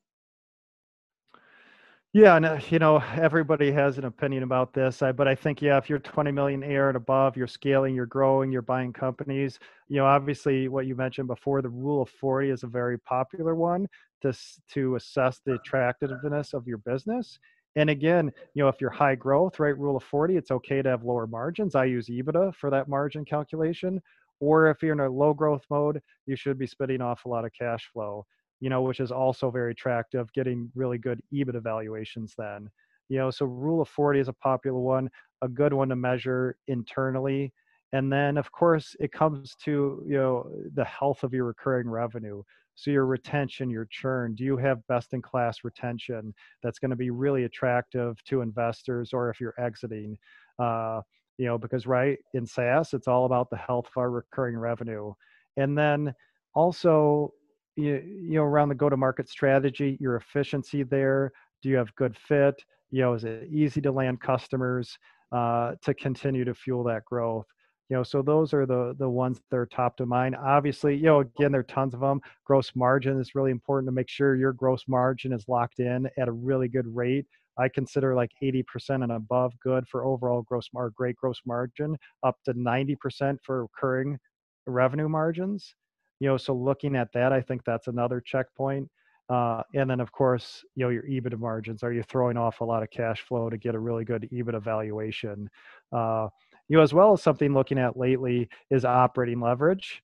Yeah, 2.13 2.35
and 2.37 2.45
uh, 2.45 2.59
you 2.71 2.81
know 2.81 2.97
everybody 3.15 3.71
has 3.71 3.97
an 3.97 4.05
opinion 4.05 4.43
about 4.43 4.73
this, 4.73 5.01
I, 5.01 5.13
but 5.13 5.29
I 5.29 5.35
think 5.37 5.63
yeah, 5.63 5.79
if 5.79 5.89
you're 5.89 6.01
20 6.01 6.33
million 6.33 6.65
ARR 6.65 6.89
and 6.89 6.97
above, 6.97 7.37
you're 7.37 7.47
scaling, 7.47 7.95
you're 7.95 8.07
growing, 8.07 8.51
you're 8.51 8.63
buying 8.63 8.93
companies. 8.93 9.61
You 9.89 9.99
know, 9.99 10.07
obviously, 10.07 10.67
what 10.69 10.87
you 10.87 10.97
mentioned 10.97 11.29
before, 11.29 11.63
the 11.63 11.69
rule 11.69 12.03
of 12.03 12.09
40 12.11 12.51
is 12.51 12.65
a 12.65 12.67
very 12.67 12.99
popular 12.99 13.55
one 13.55 13.87
to 14.23 14.33
to 14.73 14.97
assess 14.97 15.41
the 15.47 15.55
attractiveness 15.55 16.53
of 16.53 16.67
your 16.67 16.79
business. 16.79 17.39
And 17.77 17.89
again, 17.91 18.33
you 18.55 18.63
know, 18.65 18.69
if 18.69 18.81
you're 18.81 18.91
high 18.91 19.15
growth, 19.15 19.61
right, 19.61 19.79
rule 19.79 19.97
of 19.97 20.03
40, 20.03 20.37
it's 20.37 20.51
okay 20.51 20.83
to 20.83 20.89
have 20.89 21.05
lower 21.05 21.29
margins. 21.29 21.77
I 21.77 21.85
use 21.85 22.09
EBITDA 22.09 22.57
for 22.57 22.71
that 22.71 22.89
margin 22.89 23.25
calculation. 23.25 24.03
Or 24.41 24.69
if 24.71 24.83
you're 24.83 24.95
in 24.95 25.01
a 25.01 25.09
low 25.09 25.33
growth 25.35 25.65
mode, 25.71 26.03
you 26.27 26.35
should 26.35 26.59
be 26.59 26.67
spitting 26.67 27.01
off 27.03 27.25
a 27.25 27.29
lot 27.29 27.45
of 27.45 27.53
cash 27.53 27.89
flow 27.93 28.27
you 28.61 28.69
know, 28.69 28.83
which 28.83 29.01
is 29.01 29.11
also 29.11 29.51
very 29.51 29.73
attractive, 29.73 30.33
getting 30.33 30.71
really 30.75 30.99
good 30.99 31.21
EBITDA 31.33 31.63
valuations 31.63 32.35
then. 32.37 32.71
You 33.09 33.19
know, 33.19 33.31
so 33.31 33.47
rule 33.47 33.83
of 33.83 33.89
40 33.89 34.21
is 34.21 34.29
a 34.29 34.33
popular 34.35 34.79
one, 34.79 35.11
a 35.43 35.49
good 35.49 35.73
one 35.73 35.89
to 35.89 35.97
measure 35.97 36.57
internally. 36.69 37.53
And 37.93 38.13
then 38.13 38.37
of 38.37 38.53
course 38.53 38.95
it 39.01 39.11
comes 39.11 39.57
to, 39.65 40.03
you 40.07 40.17
know, 40.17 40.51
the 40.75 40.85
health 40.85 41.25
of 41.25 41.35
your 41.35 41.45
recurring 41.47 41.89
revenue. 41.89 42.43
So 42.77 42.91
your 42.91 43.07
retention, 43.07 43.69
your 43.69 43.87
churn, 43.91 44.35
do 44.35 44.45
you 44.45 44.57
have 44.59 44.87
best 44.87 45.13
in 45.13 45.21
class 45.21 45.65
retention 45.65 46.33
that's 46.63 46.79
going 46.79 46.91
to 46.91 46.97
be 46.97 47.11
really 47.11 47.45
attractive 47.45 48.23
to 48.25 48.43
investors 48.43 49.13
or 49.13 49.29
if 49.29 49.41
you're 49.41 49.61
exiting? 49.61 50.17
Uh, 50.59 51.01
you 51.37 51.47
know, 51.47 51.59
because 51.59 51.87
right 51.87 52.19
in 52.35 52.47
SaaS, 52.47 52.95
it's 52.95 53.09
all 53.09 53.25
about 53.25 53.51
the 53.51 53.57
health 53.57 53.87
of 53.87 54.01
our 54.01 54.11
recurring 54.11 54.57
revenue. 54.57 55.13
And 55.57 55.77
then 55.77 56.15
also 56.55 57.33
you, 57.81 58.03
you 58.07 58.35
know 58.35 58.45
around 58.45 58.69
the 58.69 58.75
go 58.75 58.89
to 58.89 58.97
market 58.97 59.29
strategy 59.29 59.97
your 60.01 60.17
efficiency 60.17 60.83
there 60.83 61.33
do 61.63 61.69
you 61.69 61.77
have 61.77 61.95
good 61.95 62.17
fit? 62.17 62.63
You 62.91 63.03
know 63.03 63.15
is 63.15 63.25
it 63.25 63.49
easy 63.51 63.81
to 63.83 63.93
land 63.93 64.21
customers 64.21 64.99
uh, 65.33 65.75
to 65.83 65.95
continue 65.95 66.45
to 66.45 66.55
fuel 66.55 66.85
that 66.85 67.05
growth? 67.05 67.47
You 67.89 67.97
know 67.97 68.03
so 68.03 68.23
those 68.23 68.55
are 68.55 68.67
the 68.67 68.95
the 68.99 69.09
ones 69.09 69.41
that 69.51 69.57
are 69.57 69.67
top 69.67 69.97
to 69.99 70.07
mind. 70.07 70.37
Obviously 70.37 70.97
you 70.97 71.05
know 71.05 71.21
again 71.21 71.53
there 71.53 71.61
are 71.61 71.65
tons 71.65 71.95
of 71.95 72.01
them 72.01 72.21
gross 72.45 72.73
margin 72.75 73.21
is 73.21 73.35
really 73.35 73.51
important 73.51 73.89
to 73.89 73.93
make 73.93 74.09
sure 74.09 74.37
your 74.37 74.53
gross 74.53 74.85
margin 74.89 75.33
is 75.33 75.49
locked 75.49 75.81
in 75.81 76.09
at 76.19 76.29
a 76.29 76.33
really 76.33 76.69
good 76.69 76.87
rate. 76.95 77.27
I 77.59 77.69
consider 77.69 78.15
like 78.15 78.31
80% 78.43 78.65
and 79.03 79.13
above 79.13 79.53
good 79.63 79.87
for 79.89 80.05
overall 80.05 80.43
gross 80.43 80.69
mar 80.73 80.91
great 80.91 81.17
gross 81.17 81.41
margin 81.45 81.97
up 82.23 82.37
to 82.47 82.55
90% 82.55 83.37
for 83.45 83.63
recurring 83.63 84.19
revenue 84.67 85.09
margins 85.09 85.75
you 86.21 86.29
know 86.29 86.37
so 86.37 86.55
looking 86.55 86.95
at 86.95 87.13
that 87.13 87.33
i 87.33 87.41
think 87.41 87.65
that's 87.65 87.89
another 87.89 88.21
checkpoint 88.21 88.89
uh, 89.31 89.63
and 89.75 89.89
then 89.89 90.01
of 90.01 90.11
course 90.13 90.65
you 90.75 90.85
know 90.85 90.91
your 90.91 91.03
ebitda 91.05 91.39
margins 91.39 91.83
are 91.83 91.93
you 91.93 92.03
throwing 92.05 92.37
off 92.37 92.61
a 92.61 92.65
lot 92.65 92.83
of 92.83 92.91
cash 92.91 93.23
flow 93.23 93.51
to 93.51 93.57
get 93.57 93.75
a 93.75 93.79
really 93.79 94.05
good 94.05 94.29
ebitda 94.33 94.57
evaluation 94.57 95.49
uh, 95.93 96.29
you 96.69 96.77
know 96.77 96.83
as 96.83 96.95
well 96.95 97.13
as 97.13 97.23
something 97.23 97.53
looking 97.53 97.79
at 97.79 97.97
lately 97.97 98.49
is 98.71 98.85
operating 98.85 99.41
leverage 99.41 100.03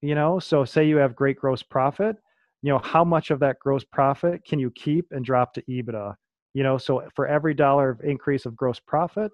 you 0.00 0.14
know 0.14 0.38
so 0.38 0.64
say 0.64 0.86
you 0.86 0.96
have 0.96 1.14
great 1.14 1.36
gross 1.36 1.62
profit 1.62 2.16
you 2.62 2.72
know 2.72 2.78
how 2.78 3.04
much 3.04 3.30
of 3.30 3.40
that 3.40 3.58
gross 3.60 3.84
profit 3.84 4.44
can 4.44 4.58
you 4.58 4.70
keep 4.70 5.06
and 5.10 5.24
drop 5.24 5.52
to 5.52 5.62
ebitda 5.62 6.14
you 6.56 6.62
know 6.62 6.78
so 6.78 7.02
for 7.14 7.26
every 7.26 7.52
dollar 7.52 7.90
of 7.90 8.00
increase 8.00 8.46
of 8.46 8.56
gross 8.56 8.80
profit 8.80 9.30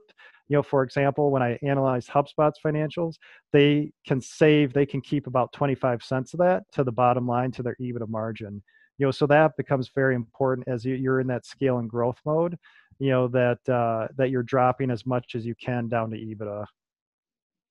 you 0.48 0.56
know 0.56 0.62
for 0.62 0.82
example 0.82 1.30
when 1.30 1.40
i 1.40 1.56
analyze 1.62 2.08
hubspot's 2.08 2.58
financials 2.64 3.14
they 3.52 3.92
can 4.04 4.20
save 4.20 4.72
they 4.72 4.84
can 4.84 5.00
keep 5.00 5.28
about 5.28 5.52
25 5.52 6.02
cents 6.02 6.34
of 6.34 6.40
that 6.40 6.64
to 6.72 6.82
the 6.82 6.90
bottom 6.90 7.24
line 7.24 7.52
to 7.52 7.62
their 7.62 7.76
ebitda 7.80 8.08
margin 8.08 8.60
you 8.98 9.06
know 9.06 9.12
so 9.12 9.24
that 9.24 9.56
becomes 9.56 9.88
very 9.94 10.16
important 10.16 10.66
as 10.66 10.84
you, 10.84 11.08
are 11.08 11.20
in 11.20 11.28
that 11.28 11.46
scale 11.46 11.78
and 11.78 11.88
growth 11.88 12.18
mode 12.26 12.58
you 12.98 13.10
know 13.10 13.28
that 13.28 13.60
uh, 13.68 14.08
that 14.16 14.30
you're 14.30 14.42
dropping 14.42 14.90
as 14.90 15.06
much 15.06 15.36
as 15.36 15.46
you 15.46 15.54
can 15.54 15.88
down 15.88 16.10
to 16.10 16.16
ebitda 16.16 16.66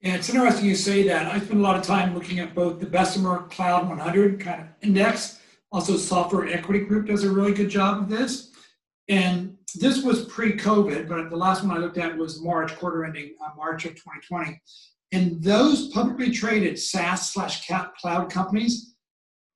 yeah, 0.03 0.15
it's 0.15 0.29
interesting 0.29 0.65
you 0.65 0.73
say 0.73 1.03
that. 1.09 1.31
I 1.31 1.37
spend 1.37 1.59
a 1.59 1.63
lot 1.63 1.77
of 1.77 1.83
time 1.83 2.15
looking 2.15 2.39
at 2.39 2.55
both 2.55 2.79
the 2.79 2.87
Bessemer 2.87 3.43
Cloud 3.51 3.87
100 3.87 4.39
kind 4.39 4.61
of 4.61 4.67
index. 4.81 5.39
Also, 5.71 5.95
Software 5.95 6.47
Equity 6.47 6.79
Group 6.79 7.05
does 7.05 7.23
a 7.23 7.31
really 7.31 7.53
good 7.53 7.69
job 7.69 7.99
of 7.99 8.09
this. 8.09 8.50
And 9.09 9.57
this 9.75 10.03
was 10.03 10.25
pre-COVID, 10.25 11.07
but 11.07 11.29
the 11.29 11.35
last 11.35 11.63
one 11.63 11.75
I 11.75 11.79
looked 11.79 11.97
at 11.97 12.17
was 12.17 12.41
March, 12.41 12.75
quarter 12.77 13.05
ending 13.05 13.35
uh, 13.43 13.49
March 13.55 13.85
of 13.85 13.95
2020. 13.95 14.59
And 15.11 15.41
those 15.43 15.89
publicly 15.89 16.31
traded 16.31 16.79
SaaS 16.79 17.31
slash 17.31 17.67
cloud 17.67 18.31
companies 18.31 18.95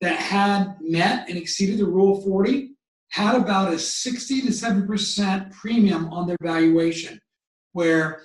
that 0.02 0.20
had 0.20 0.76
met 0.82 1.30
and 1.30 1.38
exceeded 1.38 1.78
the 1.78 1.86
Rule 1.86 2.22
40 2.22 2.72
had 3.12 3.36
about 3.36 3.74
a 3.74 3.80
60 3.80 4.42
to 4.42 4.48
70% 4.48 5.52
premium 5.52 6.12
on 6.12 6.28
their 6.28 6.38
valuation, 6.42 7.20
where 7.72 8.24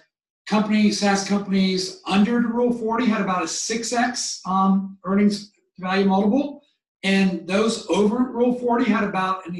companies, 0.48 0.98
SaaS 0.98 1.28
companies 1.28 2.00
under 2.06 2.40
the 2.40 2.48
Rule 2.48 2.72
40 2.72 3.06
had 3.06 3.20
about 3.20 3.42
a 3.42 3.46
6x 3.46 4.40
um, 4.46 4.98
earnings 5.04 5.52
value 5.78 6.06
multiple, 6.06 6.62
and 7.04 7.46
those 7.46 7.86
over 7.88 8.16
Rule 8.16 8.58
40 8.58 8.84
had 8.90 9.04
about 9.04 9.46
an 9.46 9.54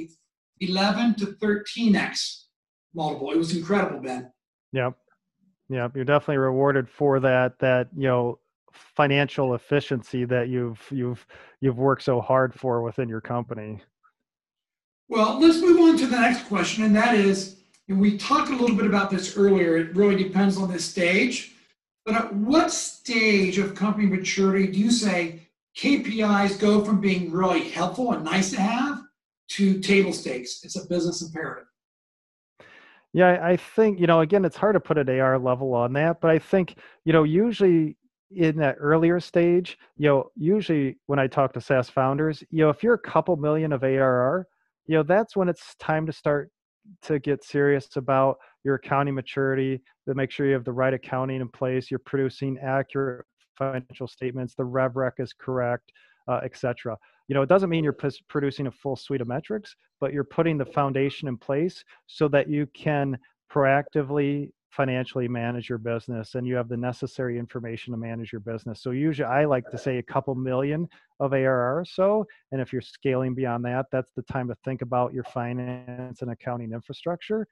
11 0.61 1.17
to 1.17 1.27
13x 1.27 2.45
multiple. 2.95 3.31
It 3.31 3.39
was 3.39 3.57
incredible, 3.57 4.01
Ben. 4.01 4.31
Yep. 4.73 4.95
Yep. 5.69 5.97
You're 5.97 6.05
definitely 6.05 6.39
rewarded 6.39 6.89
for 6.89 7.21
that, 7.21 7.59
that, 7.61 7.89
you 7.97 8.09
know, 8.09 8.39
financial 8.73 9.55
efficiency 9.55 10.25
that 10.25 10.49
you've, 10.49 10.81
you've, 10.91 11.27
you've 11.61 11.79
worked 11.79 12.03
so 12.03 12.21
hard 12.21 12.55
for 12.55 12.83
within 12.83 13.09
your 13.09 13.21
company. 13.21 13.81
Well, 15.09 15.41
let's 15.41 15.61
move 15.61 15.81
on 15.81 15.97
to 15.99 16.07
the 16.07 16.21
next 16.21 16.47
question. 16.47 16.85
And 16.85 16.95
that 16.95 17.15
is, 17.15 17.57
and 17.89 18.01
we 18.01 18.17
talked 18.17 18.51
a 18.51 18.57
little 18.57 18.77
bit 18.77 18.87
about 18.87 19.11
this 19.11 19.37
earlier. 19.37 19.77
It 19.77 19.97
really 19.97 20.23
depends 20.23 20.57
on 20.57 20.71
the 20.71 20.79
stage. 20.79 21.53
But 22.07 22.15
at 22.15 22.35
what 22.35 22.73
stage 22.73 23.59
of 23.59 23.75
company 23.75 24.07
maturity 24.07 24.69
do 24.69 24.79
you 24.79 24.91
say 24.91 25.49
KPIs 25.77 26.59
go 26.59 26.85
from 26.85 27.01
being 27.01 27.31
really 27.31 27.69
helpful 27.69 28.13
and 28.13 28.25
nice 28.25 28.51
to 28.53 28.61
have 28.61 29.03
to 29.51 29.81
table 29.81 30.13
stakes. 30.13 30.61
It's 30.63 30.77
a 30.77 30.87
business 30.87 31.23
imperative. 31.23 31.67
Yeah, 33.13 33.41
I 33.43 33.57
think, 33.57 33.99
you 33.99 34.07
know, 34.07 34.21
again, 34.21 34.45
it's 34.45 34.57
hard 34.57 34.75
to 34.75 34.81
put 34.81 34.97
an 34.97 35.09
AR 35.09 35.39
level 35.39 35.75
on 35.75 35.93
that, 35.95 36.21
but 36.21 36.31
I 36.31 36.39
think, 36.39 36.77
you 37.05 37.13
know, 37.13 37.25
usually 37.25 37.97
in 38.31 38.57
that 38.59 38.77
earlier 38.79 39.19
stage, 39.19 39.77
you 39.97 40.09
know, 40.09 40.31
usually 40.37 40.97
when 41.07 41.19
I 41.19 41.27
talk 41.27 41.53
to 41.55 41.61
SaaS 41.61 41.91
founders, 41.91 42.45
you 42.51 42.61
know, 42.61 42.71
if 42.71 42.85
you're 42.85 42.95
a 42.95 42.99
couple 42.99 43.35
million 43.37 43.73
of 43.73 43.83
ARR, 43.83 44.47
you 44.87 44.97
know, 44.97 45.03
that's 45.03 45.37
when 45.37 45.49
it's 45.49 45.75
time 45.81 46.07
to 46.07 46.13
start 46.13 46.53
to 47.03 47.19
get 47.19 47.43
serious 47.43 47.97
about 47.97 48.39
your 48.65 48.77
accounting 48.77 49.15
maturity, 49.15 49.81
to 50.09 50.15
make 50.15 50.31
sure 50.31 50.47
you 50.47 50.53
have 50.53 50.65
the 50.65 50.73
right 50.73 50.95
accounting 50.95 51.41
in 51.41 51.49
place, 51.49 51.91
you're 51.91 51.99
producing 51.99 52.57
accurate 52.63 53.27
financial 53.59 54.07
statements, 54.07 54.55
the 54.55 54.65
rev 54.65 54.95
rec 54.95 55.15
is 55.19 55.33
correct, 55.33 55.91
uh, 56.29 56.41
etc. 56.45 56.97
You 57.31 57.35
know, 57.35 57.43
it 57.43 57.49
doesn't 57.49 57.71
mean 57.71 57.85
you're 57.85 57.93
p- 57.93 58.11
producing 58.27 58.67
a 58.67 58.73
full 58.73 58.97
suite 58.97 59.21
of 59.21 59.29
metrics, 59.29 59.77
but 60.01 60.13
you're 60.13 60.25
putting 60.25 60.59
the 60.59 60.65
foundation 60.65 61.29
in 61.29 61.37
place 61.37 61.85
so 62.09 62.27
that 62.27 62.51
you 62.51 62.67
can 62.75 63.17
proactively 63.49 64.51
financially 64.71 65.29
manage 65.29 65.69
your 65.69 65.79
business 65.79 66.35
and 66.35 66.45
you 66.45 66.57
have 66.57 66.69
the 66.69 66.77
necessary 66.77 67.39
information 67.39 67.93
to 67.93 67.97
manage 67.97 68.33
your 68.33 68.41
business. 68.41 68.83
So 68.83 68.91
usually 68.91 69.27
I 69.27 69.45
like 69.45 69.71
to 69.71 69.79
say 69.79 69.99
a 69.99 70.03
couple 70.03 70.35
million 70.35 70.89
of 71.21 71.33
ARR 71.33 71.79
or 71.79 71.85
so. 71.85 72.27
And 72.51 72.61
if 72.61 72.73
you're 72.73 72.83
scaling 72.83 73.37
beyond 73.37 73.65
that, 73.65 73.87
that's 73.93 74.11
the 74.17 74.23
time 74.23 74.49
to 74.49 74.57
think 74.65 74.83
about 74.83 75.13
your 75.13 75.25
finance 75.25 76.23
and 76.23 76.33
accounting 76.33 76.73
infrastructure. 76.73 77.47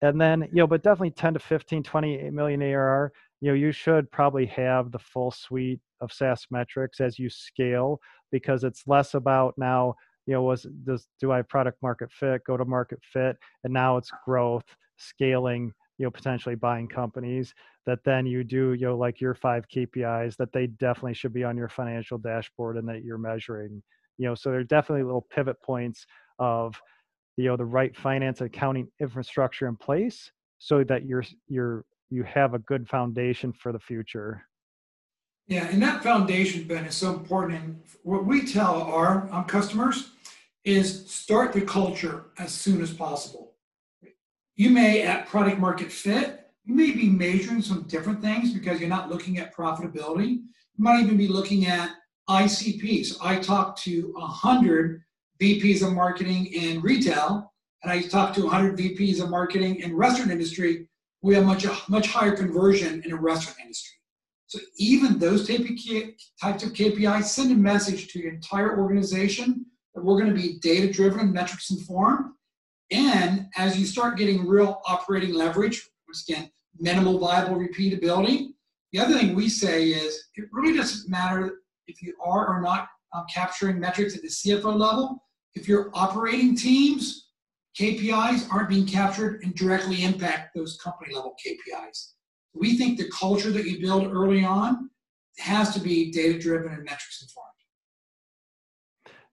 And 0.00 0.18
then, 0.18 0.48
you 0.52 0.60
know, 0.60 0.66
but 0.66 0.82
definitely 0.82 1.10
10 1.10 1.34
to 1.34 1.40
15, 1.40 1.82
20 1.82 2.30
million 2.30 2.62
ARR, 2.62 3.12
you 3.40 3.48
know 3.48 3.54
you 3.54 3.72
should 3.72 4.10
probably 4.10 4.46
have 4.46 4.90
the 4.90 4.98
full 4.98 5.30
suite 5.30 5.80
of 6.00 6.12
SaaS 6.12 6.46
metrics 6.50 7.00
as 7.00 7.18
you 7.18 7.28
scale 7.30 8.00
because 8.30 8.64
it's 8.64 8.86
less 8.86 9.14
about 9.14 9.54
now 9.56 9.94
you 10.26 10.34
know 10.34 10.42
was 10.42 10.66
does 10.84 11.08
do 11.20 11.32
I 11.32 11.42
product 11.42 11.82
market 11.82 12.12
fit, 12.12 12.44
go 12.44 12.56
to 12.56 12.64
market 12.64 13.00
fit, 13.02 13.36
and 13.64 13.72
now 13.72 13.96
it's 13.96 14.10
growth, 14.24 14.64
scaling, 14.96 15.72
you 15.98 16.04
know 16.04 16.10
potentially 16.10 16.54
buying 16.54 16.88
companies 16.88 17.54
that 17.86 18.04
then 18.04 18.26
you 18.26 18.44
do 18.44 18.74
you 18.74 18.86
know 18.86 18.96
like 18.96 19.20
your 19.20 19.34
five 19.34 19.66
KPIs 19.68 20.36
that 20.36 20.52
they 20.52 20.66
definitely 20.66 21.14
should 21.14 21.32
be 21.32 21.44
on 21.44 21.56
your 21.56 21.68
financial 21.68 22.18
dashboard 22.18 22.76
and 22.76 22.88
that 22.88 23.04
you're 23.04 23.18
measuring. 23.18 23.82
You 24.16 24.28
know 24.28 24.34
so 24.34 24.50
there 24.50 24.60
are 24.60 24.64
definitely 24.64 25.04
little 25.04 25.26
pivot 25.30 25.60
points 25.62 26.06
of 26.38 26.80
you 27.36 27.46
know 27.46 27.56
the 27.56 27.64
right 27.64 27.96
finance 27.96 28.40
accounting 28.40 28.88
infrastructure 29.00 29.66
in 29.68 29.76
place 29.76 30.30
so 30.58 30.84
that 30.84 31.06
you're 31.06 31.24
you're 31.48 31.84
you 32.10 32.22
have 32.22 32.54
a 32.54 32.58
good 32.58 32.88
foundation 32.88 33.52
for 33.52 33.72
the 33.72 33.78
future. 33.78 34.42
Yeah, 35.46 35.66
and 35.68 35.82
that 35.82 36.02
foundation, 36.02 36.64
Ben, 36.64 36.84
is 36.84 36.94
so 36.94 37.14
important. 37.14 37.62
And 37.62 37.80
what 38.02 38.26
we 38.26 38.46
tell 38.46 38.82
our 38.82 39.28
um, 39.32 39.44
customers 39.44 40.10
is 40.64 41.10
start 41.10 41.52
the 41.52 41.62
culture 41.62 42.26
as 42.38 42.52
soon 42.52 42.82
as 42.82 42.92
possible. 42.92 43.54
You 44.56 44.70
may, 44.70 45.02
at 45.02 45.26
product 45.26 45.58
market 45.58 45.90
fit, 45.90 46.50
you 46.64 46.74
may 46.74 46.90
be 46.90 47.08
measuring 47.08 47.62
some 47.62 47.84
different 47.84 48.20
things 48.20 48.52
because 48.52 48.78
you're 48.78 48.90
not 48.90 49.08
looking 49.08 49.38
at 49.38 49.54
profitability. 49.54 50.28
You 50.28 50.84
might 50.84 51.00
even 51.00 51.16
be 51.16 51.28
looking 51.28 51.66
at 51.66 51.92
ICPs. 52.28 53.16
I 53.22 53.38
talked 53.38 53.82
to 53.84 54.12
100 54.12 55.02
VPs 55.40 55.86
of 55.86 55.94
marketing 55.94 56.46
in 56.46 56.82
retail, 56.82 57.54
and 57.82 57.90
I 57.90 58.02
talked 58.02 58.34
to 58.34 58.42
100 58.42 58.76
VPs 58.76 59.22
of 59.22 59.30
marketing 59.30 59.76
in 59.76 59.96
restaurant 59.96 60.30
industry 60.30 60.87
we 61.22 61.34
have 61.34 61.44
much 61.44 61.66
much 61.88 62.08
higher 62.08 62.36
conversion 62.36 63.02
in 63.04 63.10
the 63.10 63.16
restaurant 63.16 63.58
industry. 63.60 63.96
So 64.46 64.58
even 64.78 65.18
those 65.18 65.46
types 65.46 66.62
of 66.62 66.72
KPIs 66.72 67.24
send 67.24 67.52
a 67.52 67.54
message 67.54 68.08
to 68.08 68.18
your 68.18 68.32
entire 68.32 68.78
organization 68.78 69.66
that 69.94 70.02
we're 70.02 70.18
going 70.18 70.34
to 70.34 70.40
be 70.40 70.58
data 70.60 70.90
driven 70.90 71.20
and 71.20 71.32
metrics 71.32 71.70
informed. 71.70 72.32
And 72.90 73.48
as 73.56 73.78
you 73.78 73.84
start 73.84 74.16
getting 74.16 74.46
real 74.46 74.80
operating 74.86 75.34
leverage, 75.34 75.86
which 76.06 76.22
again, 76.26 76.50
minimal 76.78 77.18
viable 77.18 77.56
repeatability, 77.56 78.54
the 78.92 79.00
other 79.00 79.18
thing 79.18 79.34
we 79.34 79.50
say 79.50 79.88
is 79.88 80.28
it 80.36 80.46
really 80.50 80.74
doesn't 80.74 81.10
matter 81.10 81.58
if 81.86 82.00
you 82.00 82.14
are 82.24 82.46
or 82.46 82.62
not 82.62 82.88
um, 83.12 83.26
capturing 83.32 83.78
metrics 83.78 84.16
at 84.16 84.22
the 84.22 84.28
CFO 84.28 84.74
level. 84.74 85.22
If 85.54 85.68
your 85.68 85.90
operating 85.92 86.56
teams 86.56 87.27
KPIs 87.78 88.52
aren't 88.52 88.68
being 88.68 88.86
captured 88.86 89.42
and 89.44 89.54
directly 89.54 90.02
impact 90.02 90.54
those 90.54 90.78
company 90.82 91.14
level 91.14 91.36
KPIs. 91.46 92.12
We 92.52 92.76
think 92.76 92.98
the 92.98 93.08
culture 93.10 93.52
that 93.52 93.66
you 93.66 93.80
build 93.80 94.12
early 94.12 94.44
on 94.44 94.90
has 95.38 95.72
to 95.74 95.80
be 95.80 96.10
data 96.10 96.38
driven 96.38 96.72
and 96.72 96.82
metrics 96.82 97.22
informed. 97.22 97.48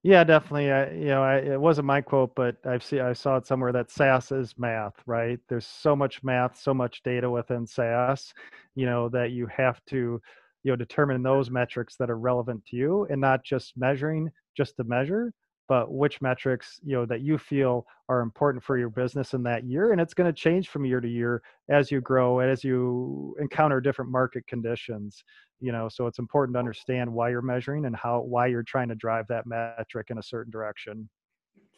Yeah, 0.03 0.23
definitely. 0.23 0.71
I, 0.71 0.91
you 0.91 1.05
know, 1.05 1.23
I, 1.23 1.37
it 1.37 1.59
wasn't 1.59 1.87
my 1.87 1.99
quote, 2.01 2.35
but 2.35 2.57
I've 2.63 2.83
seen 2.83 3.01
I 3.01 3.13
saw 3.13 3.37
it 3.37 3.47
somewhere 3.47 3.71
that 3.71 3.89
SaaS 3.89 4.31
is 4.31 4.53
math, 4.55 4.93
right? 5.07 5.39
There's 5.49 5.65
so 5.65 5.95
much 5.95 6.23
math, 6.23 6.59
so 6.59 6.75
much 6.75 7.01
data 7.01 7.27
within 7.27 7.65
SaaS, 7.65 8.31
you 8.75 8.85
know, 8.85 9.09
that 9.09 9.31
you 9.31 9.47
have 9.47 9.83
to, 9.85 10.21
you 10.61 10.71
know, 10.71 10.75
determine 10.75 11.23
those 11.23 11.49
metrics 11.49 11.95
that 11.95 12.11
are 12.11 12.19
relevant 12.19 12.63
to 12.67 12.75
you, 12.75 13.07
and 13.09 13.19
not 13.19 13.43
just 13.43 13.73
measuring 13.75 14.29
just 14.55 14.77
to 14.77 14.83
measure, 14.83 15.33
but 15.67 15.91
which 15.91 16.21
metrics 16.21 16.79
you 16.83 16.95
know 16.95 17.05
that 17.05 17.21
you 17.21 17.37
feel 17.37 17.85
are 18.09 18.21
important 18.21 18.63
for 18.63 18.77
your 18.77 18.89
business 18.89 19.33
in 19.33 19.43
that 19.43 19.63
year 19.63 19.91
and 19.91 19.99
it's 19.99 20.13
going 20.13 20.31
to 20.31 20.33
change 20.33 20.69
from 20.69 20.85
year 20.85 21.01
to 21.01 21.07
year 21.07 21.41
as 21.69 21.91
you 21.91 22.01
grow 22.01 22.39
and 22.39 22.49
as 22.49 22.63
you 22.63 23.35
encounter 23.39 23.81
different 23.81 24.11
market 24.11 24.45
conditions 24.47 25.23
you 25.59 25.71
know 25.71 25.89
so 25.89 26.07
it's 26.07 26.19
important 26.19 26.55
to 26.55 26.59
understand 26.59 27.11
why 27.11 27.29
you're 27.29 27.41
measuring 27.41 27.85
and 27.85 27.95
how 27.95 28.21
why 28.21 28.47
you're 28.47 28.63
trying 28.63 28.89
to 28.89 28.95
drive 28.95 29.25
that 29.27 29.45
metric 29.45 30.07
in 30.09 30.17
a 30.17 30.23
certain 30.23 30.51
direction. 30.51 31.09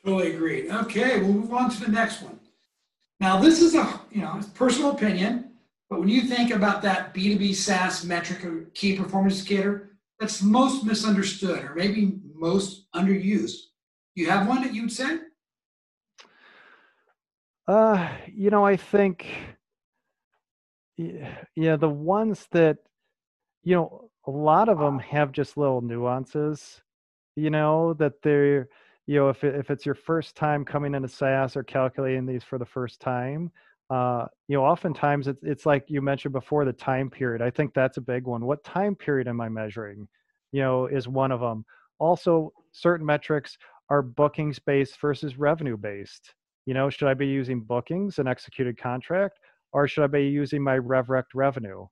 Totally 0.06 0.36
agreed. 0.36 0.70
Okay 0.70 1.20
we'll 1.20 1.34
move 1.34 1.54
on 1.54 1.70
to 1.70 1.80
the 1.80 1.92
next 1.92 2.22
one. 2.22 2.40
Now 3.20 3.40
this 3.40 3.62
is 3.62 3.76
a 3.76 4.02
you 4.12 4.22
know 4.22 4.40
personal 4.54 4.92
opinion 4.92 5.52
but 5.90 6.00
when 6.00 6.10
you 6.10 6.22
think 6.22 6.52
about 6.52 6.82
that 6.82 7.14
b2b 7.14 7.56
saas 7.56 8.04
metric 8.04 8.44
or 8.44 8.66
key 8.74 8.98
performance 8.98 9.40
indicator 9.40 9.98
that's 10.20 10.42
most 10.42 10.84
misunderstood 10.84 11.64
or 11.64 11.76
maybe 11.76 12.20
most 12.34 12.92
underused 12.94 13.67
you 14.18 14.30
have 14.30 14.48
one 14.48 14.62
that 14.64 14.74
you'd 14.74 14.92
say? 14.92 15.20
Uh, 17.68 18.10
you 18.28 18.50
know, 18.50 18.66
I 18.66 18.78
think, 18.78 19.28
yeah, 20.96 21.76
the 21.76 21.90
ones 21.90 22.48
that, 22.52 22.78
you 23.64 23.76
know, 23.76 24.10
a 24.26 24.32
lot 24.32 24.70
of 24.70 24.80
them 24.80 25.00
have 25.00 25.32
just 25.32 25.58
little 25.58 25.82
nuances, 25.82 26.82
you 27.36 27.50
know, 27.50 27.94
that 27.96 28.22
they're, 28.24 28.70
you 29.06 29.16
know, 29.16 29.30
if, 29.30 29.44
it, 29.44 29.56
if 29.56 29.70
it's 29.70 29.86
your 29.86 29.96
first 29.96 30.36
time 30.36 30.66
coming 30.66 30.96
into 30.96 31.08
SaaS 31.08 31.56
or 31.56 31.64
calculating 31.64 32.26
these 32.26 32.44
for 32.44 32.58
the 32.58 32.66
first 32.66 33.00
time, 33.00 33.52
uh, 33.90 34.26
you 34.48 34.58
know, 34.58 34.66
oftentimes 34.66 35.28
it's, 35.28 35.44
it's 35.44 35.66
like 35.66 35.86
you 35.88 36.02
mentioned 36.02 36.34
before 36.34 36.66
the 36.66 36.74
time 36.74 37.10
period. 37.10 37.42
I 37.42 37.50
think 37.50 37.74
that's 37.74 37.98
a 37.98 38.02
big 38.02 38.26
one. 38.26 38.46
What 38.46 38.64
time 38.64 38.96
period 38.96 39.28
am 39.28 39.40
I 39.40 39.50
measuring? 39.50 40.08
You 40.52 40.62
know, 40.62 40.86
is 40.88 41.08
one 41.08 41.32
of 41.32 41.40
them. 41.40 41.66
Also, 42.00 42.52
certain 42.72 43.06
metrics 43.06 43.58
are 43.90 44.02
bookings 44.02 44.60
based 44.60 45.00
versus 45.00 45.38
revenue 45.38 45.78
based? 45.78 46.34
You 46.66 46.74
know, 46.74 46.90
should 46.90 47.08
I 47.08 47.14
be 47.14 47.28
using 47.28 47.62
bookings 47.62 48.20
and 48.20 48.28
executed 48.28 48.78
contract 48.78 49.40
or 49.72 49.88
should 49.88 50.04
I 50.04 50.08
be 50.08 50.28
using 50.28 50.62
my 50.62 50.78
RevRec 50.78 51.24
revenue? 51.34 51.86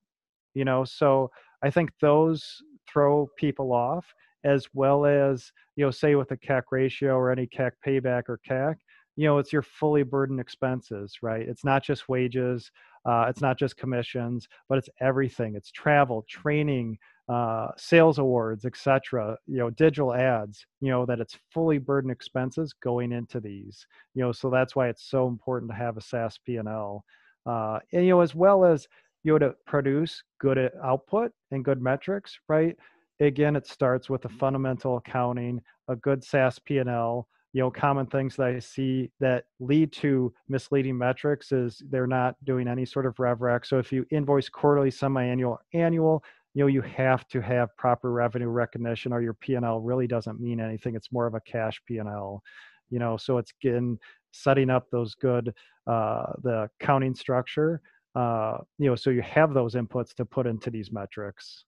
You 0.54 0.64
know, 0.64 0.84
so 0.84 1.30
I 1.62 1.70
think 1.70 1.90
those 2.00 2.44
throw 2.90 3.28
people 3.38 3.72
off 3.72 4.06
as 4.44 4.66
well 4.74 5.06
as, 5.06 5.50
you 5.76 5.84
know, 5.84 5.90
say 5.90 6.14
with 6.14 6.28
the 6.28 6.36
CAC 6.36 6.62
ratio 6.70 7.14
or 7.16 7.30
any 7.30 7.46
CAC 7.46 7.72
payback 7.84 8.24
or 8.28 8.40
CAC, 8.48 8.76
you 9.16 9.26
know 9.26 9.38
it's 9.38 9.52
your 9.52 9.62
fully 9.62 10.02
burdened 10.02 10.40
expenses 10.40 11.16
right 11.22 11.48
it's 11.48 11.64
not 11.64 11.82
just 11.82 12.08
wages 12.08 12.70
uh, 13.06 13.26
it's 13.28 13.40
not 13.40 13.58
just 13.58 13.76
commissions 13.76 14.46
but 14.68 14.78
it's 14.78 14.90
everything 15.00 15.54
it's 15.56 15.70
travel 15.70 16.24
training 16.28 16.98
uh, 17.28 17.68
sales 17.76 18.18
awards 18.18 18.64
etc 18.64 19.36
you 19.46 19.58
know 19.58 19.70
digital 19.70 20.14
ads 20.14 20.64
you 20.80 20.90
know 20.90 21.04
that 21.04 21.20
it's 21.20 21.36
fully 21.52 21.78
burdened 21.78 22.12
expenses 22.12 22.72
going 22.82 23.10
into 23.10 23.40
these 23.40 23.86
you 24.14 24.22
know 24.22 24.30
so 24.30 24.48
that's 24.48 24.76
why 24.76 24.88
it's 24.88 25.10
so 25.10 25.26
important 25.26 25.70
to 25.70 25.76
have 25.76 25.96
a 25.96 26.00
saas 26.00 26.38
p&l 26.46 27.04
uh, 27.46 27.78
and 27.92 28.04
you 28.04 28.10
know 28.10 28.20
as 28.20 28.34
well 28.34 28.64
as 28.64 28.86
you 29.24 29.32
know 29.32 29.38
to 29.38 29.54
produce 29.66 30.22
good 30.40 30.56
uh, 30.56 30.68
output 30.84 31.32
and 31.50 31.64
good 31.64 31.82
metrics 31.82 32.38
right? 32.48 32.76
Again 33.18 33.56
it 33.56 33.66
starts 33.66 34.10
with 34.10 34.24
a 34.26 34.28
fundamental 34.28 34.98
accounting 34.98 35.60
a 35.88 35.96
good 35.96 36.22
saas 36.22 36.58
p&l 36.60 37.26
you 37.56 37.62
know 37.62 37.70
common 37.70 38.04
things 38.04 38.36
that 38.36 38.48
i 38.48 38.58
see 38.58 39.10
that 39.18 39.44
lead 39.60 39.90
to 39.90 40.30
misleading 40.46 40.98
metrics 40.98 41.52
is 41.52 41.82
they're 41.88 42.06
not 42.06 42.36
doing 42.44 42.68
any 42.68 42.84
sort 42.84 43.06
of 43.06 43.18
rev 43.18 43.40
rec 43.40 43.64
so 43.64 43.78
if 43.78 43.90
you 43.90 44.04
invoice 44.10 44.50
quarterly 44.50 44.90
semi-annual 44.90 45.58
annual 45.72 46.22
you 46.56 46.62
know 46.62 46.68
you 46.68 46.80
have 46.80 47.28
to 47.28 47.42
have 47.42 47.76
proper 47.76 48.10
revenue 48.10 48.48
recognition 48.48 49.12
or 49.12 49.20
your 49.20 49.34
p&l 49.34 49.80
really 49.80 50.06
doesn't 50.06 50.40
mean 50.40 50.58
anything 50.58 50.96
it's 50.96 51.12
more 51.12 51.26
of 51.26 51.34
a 51.34 51.40
cash 51.40 51.80
p&l 51.86 52.42
you 52.88 52.98
know 52.98 53.16
so 53.18 53.36
it's 53.36 53.52
getting 53.60 53.98
setting 54.32 54.70
up 54.70 54.86
those 54.90 55.14
good 55.14 55.54
uh, 55.86 56.32
the 56.42 56.68
counting 56.80 57.14
structure 57.14 57.82
uh, 58.16 58.56
you 58.78 58.88
know 58.88 58.96
so 58.96 59.10
you 59.10 59.20
have 59.20 59.52
those 59.52 59.74
inputs 59.74 60.14
to 60.14 60.24
put 60.24 60.46
into 60.46 60.70
these 60.70 60.90
metrics 60.90 61.64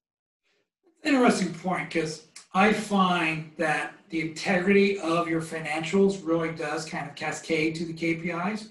interesting 1.04 1.52
point 1.52 1.90
because 1.90 2.26
I 2.54 2.72
find 2.72 3.52
that 3.58 3.92
the 4.08 4.22
integrity 4.22 4.98
of 4.98 5.28
your 5.28 5.42
financials 5.42 6.26
really 6.26 6.50
does 6.50 6.86
kind 6.86 7.08
of 7.08 7.14
cascade 7.14 7.76
to 7.76 7.84
the 7.84 7.92
KPIs. 7.92 8.68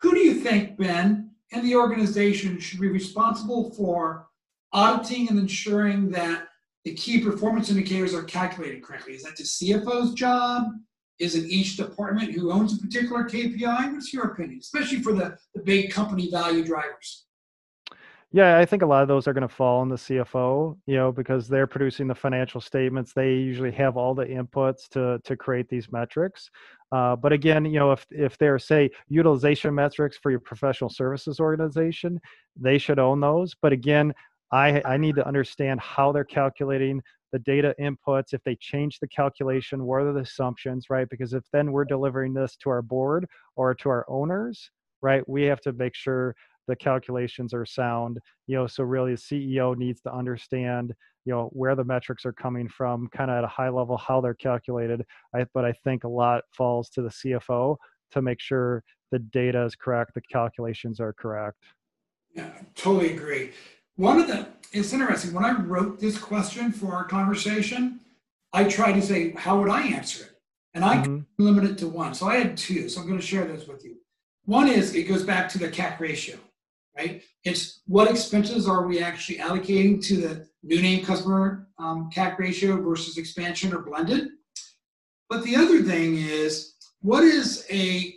Who 0.00 0.12
do 0.14 0.20
you 0.20 0.34
think, 0.34 0.78
Ben, 0.78 1.32
and 1.52 1.66
the 1.66 1.74
organization 1.74 2.58
should 2.60 2.80
be 2.80 2.88
responsible 2.88 3.70
for 3.72 4.27
auditing 4.72 5.28
and 5.28 5.38
ensuring 5.38 6.10
that 6.10 6.48
the 6.84 6.94
key 6.94 7.20
performance 7.22 7.70
indicators 7.70 8.14
are 8.14 8.22
calculated 8.22 8.82
correctly? 8.82 9.14
Is 9.14 9.22
that 9.22 9.36
the 9.36 9.44
CFO's 9.44 10.14
job? 10.14 10.64
Is 11.18 11.34
it 11.34 11.46
each 11.46 11.76
department 11.76 12.32
who 12.32 12.52
owns 12.52 12.78
a 12.78 12.80
particular 12.80 13.24
KPI? 13.24 13.92
What's 13.92 14.12
your 14.12 14.26
opinion, 14.26 14.60
especially 14.60 15.02
for 15.02 15.12
the, 15.12 15.36
the 15.54 15.62
big 15.62 15.90
company 15.90 16.30
value 16.30 16.64
drivers? 16.64 17.24
Yeah, 18.30 18.58
I 18.58 18.66
think 18.66 18.82
a 18.82 18.86
lot 18.86 19.00
of 19.00 19.08
those 19.08 19.26
are 19.26 19.32
going 19.32 19.48
to 19.48 19.54
fall 19.54 19.80
on 19.80 19.88
the 19.88 19.96
CFO, 19.96 20.76
you 20.84 20.96
know, 20.96 21.10
because 21.10 21.48
they're 21.48 21.66
producing 21.66 22.06
the 22.06 22.14
financial 22.14 22.60
statements. 22.60 23.14
They 23.14 23.32
usually 23.34 23.72
have 23.72 23.96
all 23.96 24.14
the 24.14 24.26
inputs 24.26 24.86
to 24.90 25.18
to 25.24 25.34
create 25.34 25.70
these 25.70 25.90
metrics. 25.90 26.50
Uh, 26.92 27.16
but 27.16 27.32
again, 27.32 27.64
you 27.64 27.78
know, 27.78 27.92
if 27.92 28.06
if 28.10 28.36
they're 28.36 28.58
say 28.58 28.90
utilization 29.08 29.74
metrics 29.74 30.18
for 30.18 30.30
your 30.30 30.40
professional 30.40 30.90
services 30.90 31.40
organization, 31.40 32.20
they 32.54 32.76
should 32.76 32.98
own 32.98 33.18
those. 33.18 33.54
But 33.62 33.72
again, 33.72 34.12
I 34.52 34.82
I 34.84 34.96
need 34.96 35.16
to 35.16 35.26
understand 35.26 35.80
how 35.80 36.12
they're 36.12 36.24
calculating 36.24 37.02
the 37.32 37.38
data 37.40 37.74
inputs. 37.80 38.32
If 38.32 38.42
they 38.44 38.56
change 38.56 38.98
the 39.00 39.08
calculation, 39.08 39.84
what 39.84 40.02
are 40.02 40.12
the 40.12 40.20
assumptions, 40.20 40.86
right? 40.88 41.08
Because 41.08 41.34
if 41.34 41.44
then 41.52 41.72
we're 41.72 41.84
delivering 41.84 42.32
this 42.32 42.56
to 42.58 42.70
our 42.70 42.82
board 42.82 43.26
or 43.56 43.74
to 43.74 43.88
our 43.88 44.06
owners, 44.08 44.70
right, 45.02 45.28
we 45.28 45.42
have 45.44 45.60
to 45.62 45.72
make 45.72 45.94
sure 45.94 46.34
the 46.68 46.76
calculations 46.76 47.52
are 47.52 47.66
sound 47.66 48.18
you 48.46 48.54
know 48.54 48.66
so 48.66 48.84
really 48.84 49.14
the 49.14 49.20
ceo 49.20 49.76
needs 49.76 50.00
to 50.02 50.12
understand 50.14 50.92
you 51.24 51.32
know 51.32 51.48
where 51.52 51.74
the 51.74 51.82
metrics 51.82 52.24
are 52.24 52.32
coming 52.32 52.68
from 52.68 53.08
kind 53.08 53.30
of 53.30 53.38
at 53.38 53.44
a 53.44 53.48
high 53.48 53.70
level 53.70 53.96
how 53.96 54.20
they're 54.20 54.34
calculated 54.34 55.02
I, 55.34 55.46
but 55.54 55.64
i 55.64 55.72
think 55.82 56.04
a 56.04 56.08
lot 56.08 56.44
falls 56.52 56.90
to 56.90 57.02
the 57.02 57.08
cfo 57.08 57.76
to 58.12 58.22
make 58.22 58.40
sure 58.40 58.84
the 59.10 59.18
data 59.18 59.64
is 59.64 59.74
correct 59.74 60.12
the 60.14 60.20
calculations 60.20 61.00
are 61.00 61.14
correct 61.14 61.64
yeah 62.36 62.52
totally 62.76 63.14
agree 63.14 63.52
one 63.98 64.18
of 64.18 64.26
the 64.26 64.46
it's 64.72 64.92
interesting 64.92 65.32
when 65.32 65.44
i 65.44 65.52
wrote 65.52 66.00
this 66.00 66.18
question 66.18 66.72
for 66.72 66.92
our 66.92 67.04
conversation 67.04 68.00
i 68.52 68.64
tried 68.64 68.92
to 68.92 69.02
say 69.02 69.32
how 69.32 69.60
would 69.60 69.70
i 69.70 69.82
answer 69.82 70.24
it 70.24 70.40
and 70.74 70.84
i 70.84 70.96
mm-hmm. 70.96 71.20
limit 71.38 71.64
it 71.64 71.78
to 71.78 71.86
one 71.86 72.14
so 72.14 72.26
i 72.26 72.36
had 72.36 72.56
two 72.56 72.88
so 72.88 73.00
i'm 73.00 73.06
going 73.06 73.20
to 73.20 73.26
share 73.26 73.44
those 73.44 73.68
with 73.68 73.84
you 73.84 73.96
one 74.46 74.66
is 74.68 74.94
it 74.94 75.04
goes 75.04 75.22
back 75.22 75.48
to 75.48 75.58
the 75.58 75.68
cac 75.68 76.00
ratio 76.00 76.38
right? 76.98 77.22
It's 77.44 77.80
what 77.86 78.10
expenses 78.10 78.68
are 78.68 78.86
we 78.86 79.00
actually 79.00 79.38
allocating 79.38 80.04
to 80.06 80.16
the 80.16 80.46
new 80.62 80.82
name 80.82 81.04
customer 81.04 81.68
um, 81.78 82.10
CAC 82.14 82.38
ratio 82.38 82.82
versus 82.82 83.16
expansion 83.16 83.72
or 83.72 83.78
blended. 83.78 84.30
But 85.30 85.44
the 85.44 85.56
other 85.56 85.82
thing 85.82 86.16
is, 86.16 86.74
what 87.00 87.22
is 87.22 87.66
a, 87.70 88.14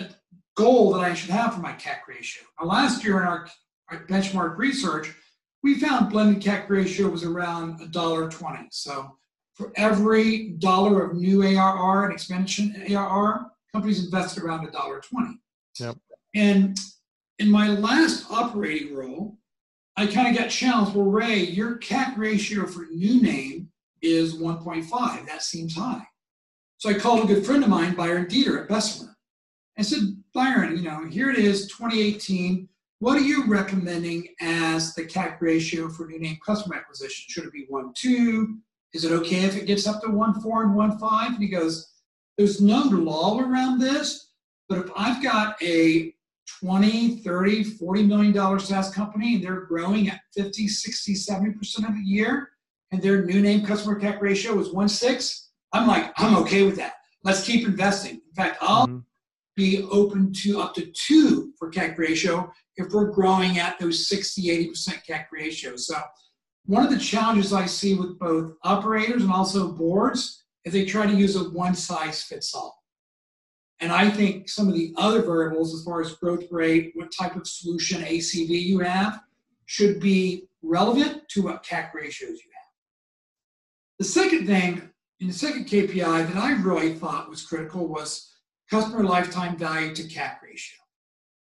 a 0.00 0.08
goal 0.56 0.92
that 0.94 1.00
I 1.00 1.14
should 1.14 1.30
have 1.30 1.54
for 1.54 1.60
my 1.60 1.72
CAC 1.72 1.98
ratio? 2.08 2.42
Now, 2.60 2.66
last 2.66 3.04
year 3.04 3.20
in 3.20 3.26
our 3.26 3.48
benchmark 3.96 4.56
research, 4.56 5.14
we 5.62 5.78
found 5.78 6.10
blended 6.10 6.42
CAC 6.42 6.68
ratio 6.68 7.08
was 7.08 7.24
around 7.24 7.80
$1.20. 7.80 8.66
So 8.70 9.16
for 9.54 9.72
every 9.76 10.50
dollar 10.58 11.04
of 11.04 11.16
new 11.16 11.42
ARR 11.42 12.04
and 12.04 12.12
expansion 12.12 12.84
ARR, 12.88 13.50
companies 13.72 14.04
invested 14.04 14.42
around 14.42 14.66
$1.20. 14.68 15.34
Yep. 15.80 15.96
And 16.34 16.76
in 17.38 17.50
my 17.50 17.68
last 17.68 18.30
operating 18.30 18.94
role, 18.94 19.38
I 19.96 20.06
kind 20.06 20.28
of 20.28 20.40
got 20.40 20.50
challenged. 20.50 20.94
Well, 20.94 21.06
Ray, 21.06 21.38
your 21.38 21.78
CAC 21.78 22.16
ratio 22.16 22.66
for 22.66 22.86
new 22.92 23.20
name 23.20 23.70
is 24.00 24.36
1.5. 24.36 25.26
That 25.26 25.42
seems 25.42 25.74
high. 25.74 26.06
So 26.76 26.88
I 26.88 26.94
called 26.94 27.24
a 27.24 27.34
good 27.34 27.44
friend 27.44 27.64
of 27.64 27.68
mine, 27.68 27.96
Byron 27.96 28.28
Deeter 28.28 28.60
at 28.60 28.68
Bessemer. 28.68 29.16
I 29.76 29.82
said, 29.82 30.00
Byron, 30.32 30.76
you 30.76 30.82
know, 30.82 31.04
here 31.06 31.30
it 31.30 31.38
is, 31.38 31.66
2018. 31.66 32.68
What 33.00 33.16
are 33.16 33.24
you 33.24 33.46
recommending 33.46 34.28
as 34.40 34.94
the 34.94 35.04
CAC 35.04 35.40
ratio 35.40 35.88
for 35.88 36.06
new 36.06 36.18
name 36.18 36.38
customer 36.44 36.74
acquisition? 36.74 37.26
Should 37.28 37.44
it 37.44 37.52
be 37.52 37.66
one, 37.68 37.92
two? 37.94 38.58
Is 38.92 39.04
it 39.04 39.12
okay 39.12 39.44
if 39.44 39.56
it 39.56 39.66
gets 39.66 39.86
up 39.86 40.02
to 40.02 40.10
one, 40.10 40.40
four, 40.40 40.64
and 40.64 40.72
1.5? 40.74 41.26
And 41.28 41.42
he 41.42 41.48
goes, 41.48 41.92
there's 42.36 42.60
no 42.60 42.82
law 42.82 43.40
around 43.40 43.78
this, 43.78 44.32
but 44.68 44.78
if 44.78 44.90
I've 44.96 45.22
got 45.22 45.62
a 45.62 46.12
20, 46.60 47.18
30, 47.18 47.64
40 47.64 48.02
million 48.04 48.32
dollar 48.32 48.58
SaaS 48.58 48.90
company 48.90 49.34
and 49.36 49.44
they're 49.44 49.66
growing 49.66 50.08
at 50.08 50.20
50, 50.34 50.66
60, 50.66 51.14
70% 51.14 51.88
of 51.88 51.94
the 51.94 52.02
year 52.02 52.50
and 52.90 53.02
their 53.02 53.24
new 53.24 53.40
name 53.40 53.64
customer 53.64 54.00
CAC 54.00 54.20
ratio 54.20 54.58
is 54.58 54.72
one 54.72 54.88
six, 54.88 55.50
I'm 55.72 55.86
like, 55.86 56.12
I'm 56.16 56.36
okay 56.38 56.64
with 56.64 56.76
that. 56.76 56.94
Let's 57.22 57.44
keep 57.44 57.66
investing. 57.66 58.14
In 58.14 58.34
fact, 58.34 58.58
I'll 58.60 58.86
mm-hmm. 58.86 58.98
Be 59.58 59.82
open 59.90 60.32
to 60.32 60.60
up 60.60 60.72
to 60.72 60.86
two 60.92 61.52
for 61.58 61.68
CAC 61.68 61.98
ratio 61.98 62.50
if 62.76 62.92
we're 62.92 63.10
growing 63.10 63.58
at 63.58 63.76
those 63.80 64.08
60, 64.08 64.70
80% 64.70 65.04
CAC 65.04 65.26
ratios. 65.32 65.88
So 65.88 66.00
one 66.64 66.84
of 66.84 66.92
the 66.92 66.98
challenges 66.98 67.52
I 67.52 67.66
see 67.66 67.94
with 67.94 68.20
both 68.20 68.52
operators 68.62 69.22
and 69.22 69.32
also 69.32 69.72
boards 69.72 70.44
is 70.64 70.72
they 70.72 70.84
try 70.84 71.06
to 71.06 71.14
use 71.14 71.34
a 71.34 71.50
one 71.50 71.74
size 71.74 72.22
fits 72.22 72.54
all. 72.54 72.84
And 73.80 73.90
I 73.90 74.08
think 74.08 74.48
some 74.48 74.68
of 74.68 74.74
the 74.74 74.94
other 74.96 75.22
variables, 75.22 75.74
as 75.74 75.84
far 75.84 76.00
as 76.00 76.14
growth 76.14 76.44
rate, 76.52 76.92
what 76.94 77.10
type 77.10 77.34
of 77.34 77.46
solution 77.46 78.02
ACV 78.02 78.48
you 78.48 78.78
have, 78.78 79.20
should 79.66 79.98
be 79.98 80.44
relevant 80.62 81.28
to 81.30 81.42
what 81.42 81.64
CAC 81.64 81.92
ratios 81.94 82.30
you 82.30 82.50
have. 82.54 82.70
The 83.98 84.04
second 84.04 84.46
thing, 84.46 84.88
in 85.18 85.26
the 85.26 85.32
second 85.32 85.66
KPI 85.66 86.28
that 86.28 86.36
I 86.36 86.52
really 86.62 86.94
thought 86.94 87.28
was 87.28 87.44
critical 87.44 87.88
was 87.88 88.32
customer 88.70 89.04
lifetime 89.04 89.56
value 89.56 89.94
to 89.94 90.02
CAC 90.02 90.42
ratio. 90.42 90.78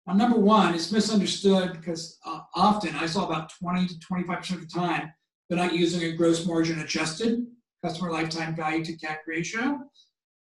Now, 0.06 0.14
number 0.14 0.38
one, 0.38 0.74
it's 0.74 0.92
misunderstood 0.92 1.72
because 1.72 2.18
uh, 2.26 2.40
often 2.54 2.94
I 2.96 3.06
saw 3.06 3.26
about 3.26 3.52
20 3.58 3.86
to 3.86 3.94
25% 3.94 4.54
of 4.54 4.60
the 4.60 4.66
time 4.66 5.12
they're 5.48 5.58
not 5.58 5.74
using 5.74 6.04
a 6.04 6.16
gross 6.16 6.46
margin 6.46 6.80
adjusted 6.80 7.46
customer 7.82 8.10
lifetime 8.10 8.54
value 8.54 8.84
to 8.84 8.92
CAC 8.92 9.18
ratio. 9.26 9.80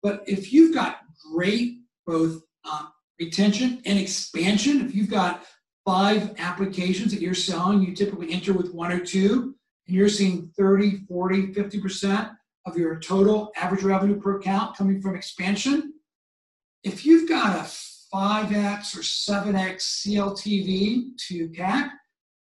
But 0.03 0.23
if 0.27 0.53
you've 0.53 0.75
got 0.75 0.99
great 1.33 1.79
both 2.07 2.43
um, 2.71 2.93
retention 3.19 3.81
and 3.87 3.99
expansion, 3.99 4.85
if 4.85 4.95
you've 4.95 5.11
got 5.11 5.45
five 5.87 6.35
applications 6.39 7.13
that 7.13 7.21
you're 7.21 7.35
selling, 7.35 7.83
you 7.83 7.95
typically 7.95 8.33
enter 8.33 8.53
with 8.53 8.73
one 8.75 8.93
or 8.93 9.01
two, 9.01 9.55
and 9.87 9.97
you're 9.97 10.09
seeing 10.09 10.51
30, 10.59 11.07
40, 11.07 11.49
50% 11.49 12.31
of 12.67 12.77
your 12.77 13.01
total 13.01 13.53
average 13.57 13.83
revenue 13.83 14.21
per 14.21 14.39
account 14.39 14.77
coming 14.77 15.01
from 15.01 15.17
expansion. 15.17 15.95
If 16.83 17.05
you've 17.05 17.29
got 17.29 17.57
a 17.57 17.69
5x 18.15 18.97
or 18.97 19.03
7x 19.03 20.07
CLTV 20.07 21.17
to 21.29 21.49
CAC, 21.51 21.91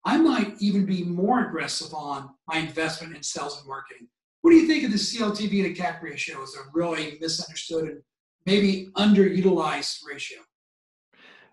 I 0.06 0.17
might 0.17 0.56
even 0.60 0.86
be 0.86 1.04
more 1.04 1.47
aggressive 1.47 1.93
on 1.93 2.30
my 2.47 2.60
investment 2.60 3.15
in 3.15 3.21
sales 3.21 3.60
and 3.60 3.67
marketing. 3.67 4.08
What 4.41 4.52
do 4.52 4.58
you 4.58 4.65
think 4.65 4.86
of 4.86 4.91
the 4.91 4.97
CLTV 4.97 5.75
to 5.75 5.82
CAC 5.82 6.02
ratio 6.02 6.41
as 6.41 6.56
a 6.56 6.69
really 6.73 7.17
misunderstood 7.19 7.89
and 7.89 8.02
maybe 8.45 8.88
underutilized 8.95 9.99
ratio? 10.10 10.39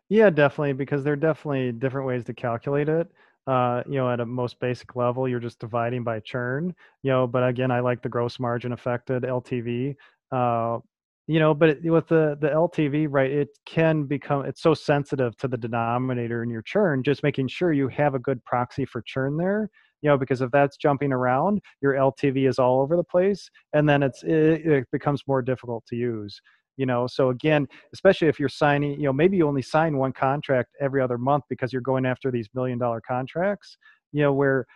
Yeah, 0.08 0.30
definitely, 0.30 0.74
because 0.74 1.02
there 1.02 1.14
are 1.14 1.16
definitely 1.16 1.72
different 1.72 2.06
ways 2.06 2.24
to 2.26 2.34
calculate 2.34 2.88
it. 2.88 3.08
Uh, 3.48 3.82
you 3.86 3.96
know, 3.96 4.08
at 4.08 4.20
a 4.20 4.26
most 4.26 4.60
basic 4.60 4.94
level, 4.94 5.28
you're 5.28 5.40
just 5.40 5.58
dividing 5.58 6.04
by 6.04 6.20
churn. 6.20 6.72
You 7.02 7.10
know, 7.10 7.26
but 7.26 7.46
again, 7.46 7.72
I 7.72 7.80
like 7.80 8.02
the 8.02 8.08
gross 8.08 8.38
margin 8.38 8.72
affected 8.72 9.24
LTV. 9.24 9.96
Uh, 10.30 10.78
you 11.26 11.38
know 11.38 11.52
but 11.54 11.78
with 11.82 12.06
the 12.08 12.36
the 12.40 12.48
ltv 12.48 13.06
right 13.10 13.30
it 13.30 13.48
can 13.64 14.04
become 14.04 14.44
it's 14.44 14.62
so 14.62 14.74
sensitive 14.74 15.36
to 15.36 15.48
the 15.48 15.56
denominator 15.56 16.42
in 16.42 16.50
your 16.50 16.62
churn 16.62 17.02
just 17.02 17.22
making 17.22 17.48
sure 17.48 17.72
you 17.72 17.88
have 17.88 18.14
a 18.14 18.18
good 18.18 18.44
proxy 18.44 18.84
for 18.84 19.02
churn 19.02 19.36
there 19.36 19.68
you 20.02 20.08
know 20.08 20.16
because 20.16 20.40
if 20.40 20.50
that's 20.50 20.76
jumping 20.76 21.12
around 21.12 21.60
your 21.82 21.94
ltv 21.94 22.48
is 22.48 22.58
all 22.58 22.80
over 22.80 22.96
the 22.96 23.04
place 23.04 23.50
and 23.72 23.88
then 23.88 24.02
it's 24.02 24.22
it, 24.22 24.66
it 24.66 24.86
becomes 24.92 25.22
more 25.26 25.42
difficult 25.42 25.84
to 25.86 25.96
use 25.96 26.40
you 26.76 26.84
know? 26.84 27.06
So 27.06 27.30
again 27.30 27.66
especially 27.94 28.28
if 28.28 28.38
you're 28.38 28.48
signing 28.48 28.92
you 28.92 29.04
know 29.04 29.12
maybe 29.12 29.36
you 29.36 29.48
only 29.48 29.62
sign 29.62 29.96
one 29.96 30.12
contract 30.12 30.74
every 30.80 31.02
other 31.02 31.18
month 31.18 31.44
because 31.48 31.72
you're 31.72 31.82
going 31.82 32.06
after 32.06 32.30
these 32.30 32.48
million 32.54 32.78
dollar 32.78 33.00
contracts 33.00 33.78
you 34.12 34.22
know 34.22 34.32
where 34.32 34.66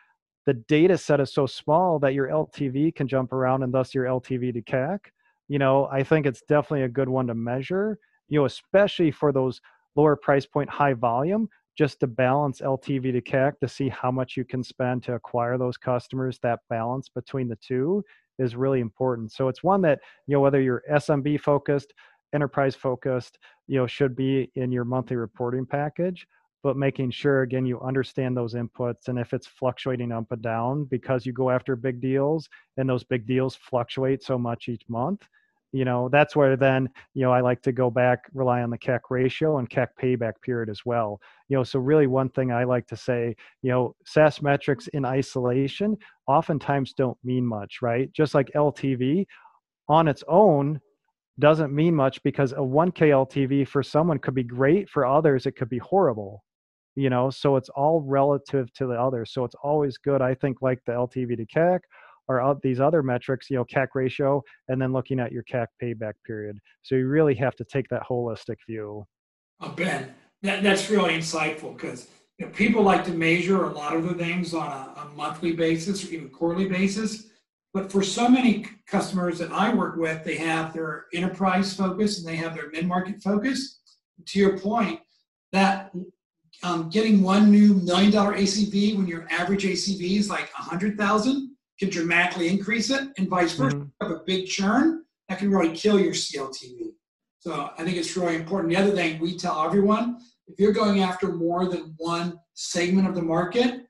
the 0.47 0.55
data 0.55 0.97
set 0.97 1.21
is 1.21 1.33
so 1.33 1.47
small 1.47 1.99
that 1.99 2.15
your 2.15 2.29
ltv 2.29 2.95
can 2.95 3.07
jump 3.07 3.33
around 3.33 3.63
and 3.63 3.73
thus 3.73 3.95
your 3.95 4.07
ltv 4.07 4.53
to 4.53 4.63
cac 4.63 5.13
you 5.51 5.59
know 5.59 5.87
i 5.93 6.03
think 6.03 6.25
it's 6.25 6.43
definitely 6.43 6.85
a 6.85 6.89
good 6.89 7.09
one 7.09 7.27
to 7.27 7.35
measure 7.35 7.99
you 8.29 8.39
know 8.39 8.47
especially 8.47 9.11
for 9.11 9.33
those 9.33 9.61
lower 9.97 10.17
price 10.17 10.47
point 10.47 10.71
high 10.71 10.95
volume 10.95 11.47
just 11.77 12.01
to 12.01 12.07
balance 12.07 12.61
ltv 12.61 13.13
to 13.13 13.21
cac 13.21 13.61
to 13.61 13.69
see 13.69 13.89
how 13.89 14.11
much 14.11 14.37
you 14.37 14.45
can 14.45 14.63
spend 14.63 15.03
to 15.03 15.15
acquire 15.15 15.59
those 15.59 15.77
customers 15.77 16.39
that 16.43 16.61
balance 16.71 17.09
between 17.09 17.49
the 17.49 17.57
two 17.57 18.03
is 18.41 18.57
really 18.57 18.81
important. 18.81 19.31
So 19.33 19.49
it's 19.49 19.63
one 19.63 19.83
that, 19.83 20.01
you 20.27 20.35
know, 20.35 20.41
whether 20.41 20.61
you're 20.61 20.83
SMB 20.91 21.41
focused, 21.41 21.93
enterprise 22.35 22.75
focused, 22.75 23.39
you 23.67 23.79
know, 23.79 23.87
should 23.87 24.17
be 24.17 24.51
in 24.55 24.73
your 24.73 24.85
monthly 24.85 25.17
reporting 25.17 25.67
package, 25.67 26.27
but 26.63 26.77
making 26.77 27.11
sure 27.11 27.43
again 27.43 27.67
you 27.67 27.81
understand 27.81 28.37
those 28.37 28.55
inputs 28.55 29.09
and 29.09 29.19
if 29.19 29.33
it's 29.33 29.47
fluctuating 29.47 30.13
up 30.13 30.31
and 30.31 30.43
down 30.43 30.85
because 30.85 31.25
you 31.25 31.33
go 31.33 31.51
after 31.51 31.77
big 31.77 32.01
deals 32.01 32.49
and 32.77 32.89
those 32.89 33.05
big 33.05 33.27
deals 33.27 33.55
fluctuate 33.55 34.23
so 34.23 34.39
much 34.39 34.69
each 34.69 34.83
month, 34.89 35.27
you 35.72 35.85
know 35.85 36.09
that's 36.11 36.35
where 36.35 36.56
then 36.56 36.88
you 37.14 37.22
know 37.22 37.33
i 37.33 37.40
like 37.40 37.62
to 37.62 37.72
go 37.72 37.90
back 37.90 38.24
rely 38.35 38.62
on 38.62 38.70
the 38.70 38.78
cac 38.78 39.11
ratio 39.11 39.59
and 39.59 39.70
cac 39.70 39.90
payback 40.00 40.33
period 40.42 40.68
as 40.68 40.85
well. 40.85 41.20
You 41.48 41.56
know 41.56 41.64
so 41.64 41.78
really 41.78 42.06
one 42.06 42.28
thing 42.30 42.52
i 42.52 42.64
like 42.64 42.87
to 42.88 42.96
say 42.96 43.35
you 43.62 43.70
know 43.70 43.94
saas 44.04 44.42
metrics 44.42 44.88
in 44.88 45.04
isolation 45.04 45.96
oftentimes 46.26 46.92
don't 46.92 47.18
mean 47.24 47.46
much 47.46 47.83
right? 47.83 48.12
Just 48.12 48.35
like 48.35 48.50
ltv 48.54 49.26
on 49.88 50.09
its 50.09 50.24
own 50.28 50.80
doesn't 51.38 51.74
mean 51.74 51.94
much 51.94 52.22
because 52.22 52.52
a 52.52 52.56
1k 52.56 53.11
ltv 53.11 53.66
for 53.66 53.83
someone 53.83 54.18
could 54.18 54.35
be 54.35 54.44
great 54.44 54.88
for 54.88 55.06
others 55.06 55.46
it 55.46 55.52
could 55.56 55.68
be 55.70 55.78
horrible 55.78 56.44
you 56.96 57.09
know? 57.09 57.30
So 57.30 57.56
it's 57.56 57.68
all 57.70 58.02
relative 58.02 58.72
to 58.74 58.87
the 58.87 58.94
others 58.94 59.33
so 59.33 59.44
it's 59.44 59.54
always 59.62 59.96
good 59.98 60.20
i 60.22 60.35
think 60.35 60.62
like 60.62 60.80
the 60.87 60.92
ltv 60.92 61.37
to 61.37 61.46
cac 61.46 61.83
or 62.31 62.57
these 62.62 62.81
other 62.81 63.03
metrics, 63.03 63.51
you 63.51 63.57
know, 63.57 63.64
CAC 63.64 63.88
ratio, 63.95 64.43
and 64.69 64.81
then 64.81 64.93
looking 64.93 65.19
at 65.19 65.33
your 65.33 65.43
CAC 65.53 65.66
payback 65.83 66.12
period. 66.25 66.57
So 66.83 66.95
you 66.95 67.09
really 67.09 67.35
have 67.35 67.57
to 67.57 67.64
take 67.64 67.88
that 67.88 68.03
holistic 68.09 68.57
view. 68.69 69.05
Oh, 69.61 69.71
ben, 69.71 70.14
that, 70.43 70.62
that's 70.62 70.88
really 70.90 71.14
insightful 71.14 71.77
because 71.77 72.07
you 72.38 72.47
know, 72.47 72.53
people 72.53 72.83
like 72.83 73.05
to 73.07 73.11
measure 73.11 73.64
a 73.64 73.73
lot 73.73 73.97
of 73.97 74.05
the 74.05 74.14
things 74.14 74.55
on 74.55 74.69
a, 74.69 75.01
a 75.01 75.05
monthly 75.16 75.53
basis 75.53 76.05
or 76.05 76.14
even 76.14 76.29
quarterly 76.29 76.69
basis. 76.69 77.27
But 77.75 77.90
for 77.90 78.03
so 78.03 78.29
many 78.29 78.66
customers 78.87 79.38
that 79.38 79.51
I 79.51 79.75
work 79.75 79.97
with, 79.97 80.25
they 80.25 80.37
have 80.37 80.73
their 80.73 81.07
enterprise 81.12 81.75
focus 81.75 82.19
and 82.19 82.29
they 82.29 82.37
have 82.37 82.55
their 82.55 82.71
mid-market 82.71 83.23
focus. 83.23 83.81
To 84.27 84.38
your 84.38 84.59
point, 84.59 85.01
that 85.53 85.93
um, 86.62 86.90
getting 86.90 87.23
one 87.23 87.51
new 87.51 87.75
million 87.75 88.12
dollar 88.12 88.37
ACV 88.37 88.97
when 88.97 89.07
your 89.07 89.27
average 89.31 89.64
ACV 89.64 90.19
is 90.19 90.29
like 90.29 90.51
a 90.59 90.62
hundred 90.62 90.99
thousand 90.99 91.57
can 91.81 91.90
dramatically 91.90 92.49
increase 92.49 92.90
it, 92.90 93.09
and 93.19 93.29
vice 93.29 93.55
versa. 93.55 93.77
Mm-hmm. 93.77 93.85
you 93.85 94.09
have 94.09 94.11
a 94.12 94.23
big 94.27 94.47
churn, 94.47 95.05
that 95.29 95.38
can 95.38 95.51
really 95.51 95.75
kill 95.75 95.99
your 95.99 96.12
CLTV. 96.12 96.93
So 97.38 97.71
I 97.77 97.85
think 97.85 97.97
it's 97.97 98.16
really 98.16 98.37
important. 98.37 98.71
The 98.71 98.79
other 98.79 98.93
thing 98.93 99.19
we 99.19 99.37
tell 99.37 99.64
everyone 99.64 100.19
if 100.47 100.59
you're 100.59 100.73
going 100.73 101.03
after 101.03 101.29
more 101.29 101.69
than 101.69 101.95
one 101.97 102.38
segment 102.55 103.07
of 103.09 103.14
the 103.14 103.23
market, 103.23 103.87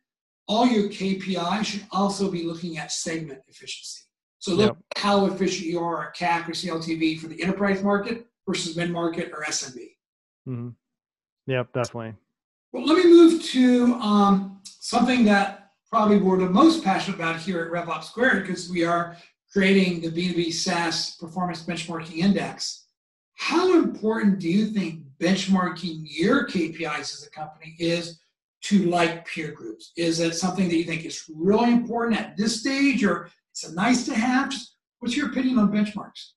all 0.46 0.66
your 0.66 0.88
KPI 0.88 1.64
should 1.64 1.86
also 1.90 2.30
be 2.30 2.42
looking 2.42 2.76
at 2.76 2.92
segment 2.92 3.40
efficiency. 3.48 4.02
So 4.38 4.52
look 4.52 4.76
yep. 4.76 5.02
how 5.02 5.26
efficient 5.26 5.68
you 5.68 5.80
are 5.80 6.08
at 6.08 6.16
CAC 6.16 6.48
or 6.48 6.52
CLTV 6.52 7.18
for 7.18 7.28
the 7.28 7.42
enterprise 7.42 7.82
market 7.82 8.26
versus 8.46 8.76
mid 8.76 8.90
market 8.90 9.32
or 9.34 9.44
SMB. 9.44 9.78
Mm-hmm. 10.48 10.68
Yep, 11.46 11.72
definitely. 11.72 12.14
Well, 12.72 12.84
let 12.84 13.02
me 13.02 13.10
move 13.10 13.42
to 13.42 13.94
um, 13.94 14.60
something 14.64 15.24
that 15.24 15.69
probably 15.90 16.18
we're 16.18 16.38
the 16.38 16.48
most 16.48 16.84
passionate 16.84 17.16
about 17.16 17.40
here 17.40 17.64
at 17.64 17.72
RevOps 17.72 18.04
Squared 18.04 18.46
because 18.46 18.70
we 18.70 18.84
are 18.84 19.16
creating 19.52 20.00
the 20.00 20.08
B2B 20.08 20.52
SaaS 20.52 21.16
Performance 21.16 21.64
Benchmarking 21.64 22.18
Index. 22.18 22.86
How 23.34 23.74
important 23.74 24.38
do 24.38 24.48
you 24.48 24.66
think 24.66 25.02
benchmarking 25.18 26.02
your 26.04 26.46
KPIs 26.46 27.00
as 27.00 27.26
a 27.26 27.30
company 27.30 27.74
is 27.78 28.20
to 28.64 28.84
like 28.84 29.26
peer 29.26 29.50
groups? 29.50 29.92
Is 29.96 30.20
it 30.20 30.34
something 30.34 30.68
that 30.68 30.76
you 30.76 30.84
think 30.84 31.04
is 31.04 31.24
really 31.34 31.72
important 31.72 32.20
at 32.20 32.36
this 32.36 32.60
stage 32.60 33.02
or 33.02 33.28
it's 33.50 33.64
a 33.64 33.74
nice 33.74 34.04
to 34.06 34.14
have? 34.14 34.50
Just 34.50 34.76
what's 35.00 35.16
your 35.16 35.30
opinion 35.30 35.58
on 35.58 35.72
benchmarks? 35.72 36.32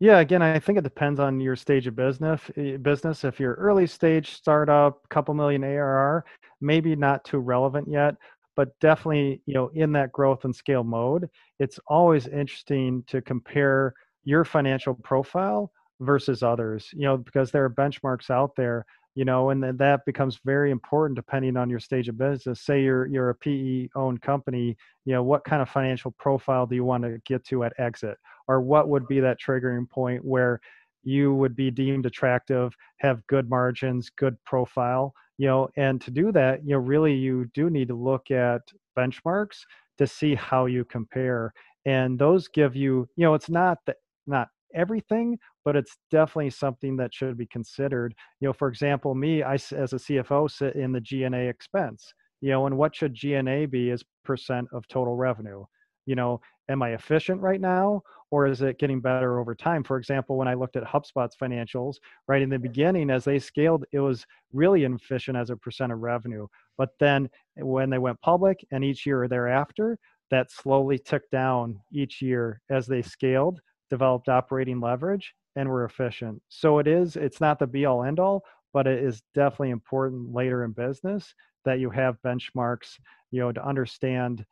Yeah, 0.00 0.18
again, 0.18 0.42
I 0.42 0.58
think 0.58 0.78
it 0.78 0.84
depends 0.84 1.20
on 1.20 1.40
your 1.40 1.56
stage 1.56 1.86
of 1.86 1.94
business. 1.94 2.40
Eh, 2.56 2.76
business, 2.78 3.24
if 3.24 3.38
you're 3.38 3.54
early 3.54 3.86
stage 3.86 4.32
startup, 4.32 5.08
couple 5.08 5.34
million 5.34 5.62
ARR, 5.62 6.24
maybe 6.60 6.96
not 6.96 7.24
too 7.24 7.38
relevant 7.38 7.88
yet 7.88 8.16
but 8.58 8.76
definitely 8.80 9.40
you 9.46 9.54
know 9.54 9.70
in 9.74 9.92
that 9.92 10.10
growth 10.10 10.44
and 10.44 10.54
scale 10.54 10.82
mode 10.84 11.30
it's 11.60 11.78
always 11.86 12.26
interesting 12.26 13.04
to 13.06 13.22
compare 13.22 13.94
your 14.24 14.44
financial 14.44 14.94
profile 14.94 15.70
versus 16.00 16.42
others 16.42 16.90
you 16.92 17.02
know 17.02 17.16
because 17.16 17.52
there 17.52 17.64
are 17.64 17.70
benchmarks 17.70 18.30
out 18.30 18.50
there 18.56 18.84
you 19.14 19.24
know 19.24 19.50
and 19.50 19.62
that 19.62 20.04
becomes 20.06 20.40
very 20.44 20.70
important 20.70 21.16
depending 21.16 21.56
on 21.56 21.68
your 21.68 21.80
stage 21.80 22.08
of 22.08 22.16
business. 22.16 22.60
Say 22.60 22.82
you're 22.82 23.06
you're 23.06 23.30
a 23.30 23.34
pe 23.34 23.88
owned 23.96 24.22
company 24.22 24.76
you 25.04 25.12
know 25.12 25.24
what 25.24 25.44
kind 25.44 25.60
of 25.60 25.68
financial 25.68 26.12
profile 26.18 26.66
do 26.66 26.76
you 26.76 26.84
want 26.84 27.02
to 27.02 27.18
get 27.26 27.44
to 27.46 27.64
at 27.64 27.72
exit? 27.78 28.16
Or 28.46 28.60
what 28.60 28.88
would 28.88 29.08
be 29.08 29.18
that 29.18 29.40
triggering 29.40 29.90
point 29.90 30.24
where 30.24 30.60
you 31.02 31.34
would 31.34 31.56
be 31.56 31.70
deemed 31.72 32.06
attractive 32.06 32.76
have 32.98 33.26
good 33.26 33.50
margins 33.50 34.08
good 34.10 34.36
profile 34.44 35.12
you 35.38 35.46
know 35.46 35.68
and 35.76 36.00
to 36.00 36.10
do 36.10 36.30
that 36.32 36.62
you 36.64 36.72
know 36.72 36.78
really 36.78 37.14
you 37.14 37.48
do 37.54 37.70
need 37.70 37.88
to 37.88 37.94
look 37.94 38.30
at 38.30 38.60
benchmarks 38.98 39.58
to 39.96 40.06
see 40.06 40.34
how 40.34 40.66
you 40.66 40.84
compare 40.84 41.52
and 41.86 42.18
those 42.18 42.48
give 42.48 42.76
you 42.76 43.08
you 43.16 43.24
know 43.24 43.34
it's 43.34 43.48
not 43.48 43.78
that 43.86 43.96
not 44.26 44.48
everything 44.74 45.38
but 45.64 45.76
it's 45.76 45.96
definitely 46.10 46.50
something 46.50 46.96
that 46.96 47.12
should 47.12 47.36
be 47.36 47.46
considered. 47.46 48.14
You 48.40 48.48
know 48.48 48.52
for 48.52 48.68
example 48.68 49.14
me 49.14 49.42
i 49.42 49.54
as 49.54 49.72
a 49.72 49.96
cfo 49.96 50.50
sit 50.50 50.76
in 50.76 50.92
the 50.92 51.00
g&a 51.00 51.48
expense 51.48 52.12
you 52.40 52.50
know 52.50 52.66
and 52.66 52.76
what 52.76 52.94
should 52.94 53.14
g&a 53.14 53.66
be 53.66 53.90
as 53.90 54.04
percent 54.24 54.68
of 54.72 54.86
total 54.88 55.16
revenue? 55.16 55.64
You 56.06 56.16
know 56.16 56.40
am 56.68 56.82
i 56.82 56.90
efficient 56.90 57.40
right 57.40 57.60
now 57.60 58.02
or 58.30 58.46
is 58.46 58.60
it 58.60 58.78
getting 58.78 59.00
better 59.00 59.40
over 59.40 59.54
time? 59.54 59.82
For 59.82 59.96
example 59.96 60.36
when 60.36 60.48
i 60.48 60.54
looked 60.54 60.76
at 60.76 60.84
hubspot's 60.84 61.36
financials 61.36 61.96
right 62.26 62.42
in 62.42 62.50
the 62.50 62.58
beginning 62.58 63.10
as 63.10 63.24
they 63.24 63.38
scaled 63.38 63.84
it 63.92 64.00
was 64.00 64.26
really 64.52 64.84
inefficient 64.84 65.36
as 65.36 65.50
a 65.50 65.56
percent 65.56 65.92
of 65.92 66.00
revenue. 66.00 66.46
But 66.76 66.90
then 67.00 67.28
eh, 67.58 67.62
when 67.62 67.90
they 67.90 67.98
went 67.98 68.20
public 68.20 68.64
and 68.70 68.84
each 68.84 69.06
year 69.06 69.28
thereafter 69.28 69.98
that 70.30 70.50
slowly 70.50 70.98
ticked 70.98 71.30
down 71.30 71.80
each 71.92 72.20
year 72.20 72.60
as 72.70 72.86
they 72.86 73.02
scaled 73.02 73.60
developed 73.90 74.28
operating 74.28 74.80
leverage 74.80 75.34
and 75.56 75.66
were 75.66 75.86
efficient. 75.86 76.42
So 76.48 76.78
it 76.78 76.86
is 76.86 77.16
it's 77.16 77.40
not 77.40 77.58
the 77.58 77.66
be 77.66 77.86
all 77.86 78.04
end 78.04 78.20
all 78.20 78.44
but 78.74 78.86
it 78.86 79.02
is 79.02 79.22
definitely 79.34 79.70
important 79.70 80.32
later 80.32 80.64
in 80.64 80.72
business 80.72 81.34
that 81.64 81.80
you 81.80 81.90
have 81.90 82.20
benchmarks 82.24 82.98
you 83.30 83.40
know 83.40 83.52
to 83.52 83.66
understand 83.66 84.44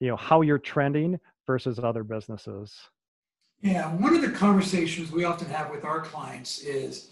you 0.00 0.08
know 0.08 0.16
how 0.16 0.40
you're 0.40 0.58
trending 0.58 1.18
versus 1.46 1.78
other 1.78 2.04
businesses? 2.04 2.74
Yeah 3.60 3.94
one 3.94 4.14
of 4.14 4.22
the 4.22 4.30
conversations 4.30 5.12
we 5.12 5.24
often 5.24 5.48
have 5.48 5.70
with 5.70 5.84
our 5.84 6.00
clients 6.00 6.60
is 6.60 7.10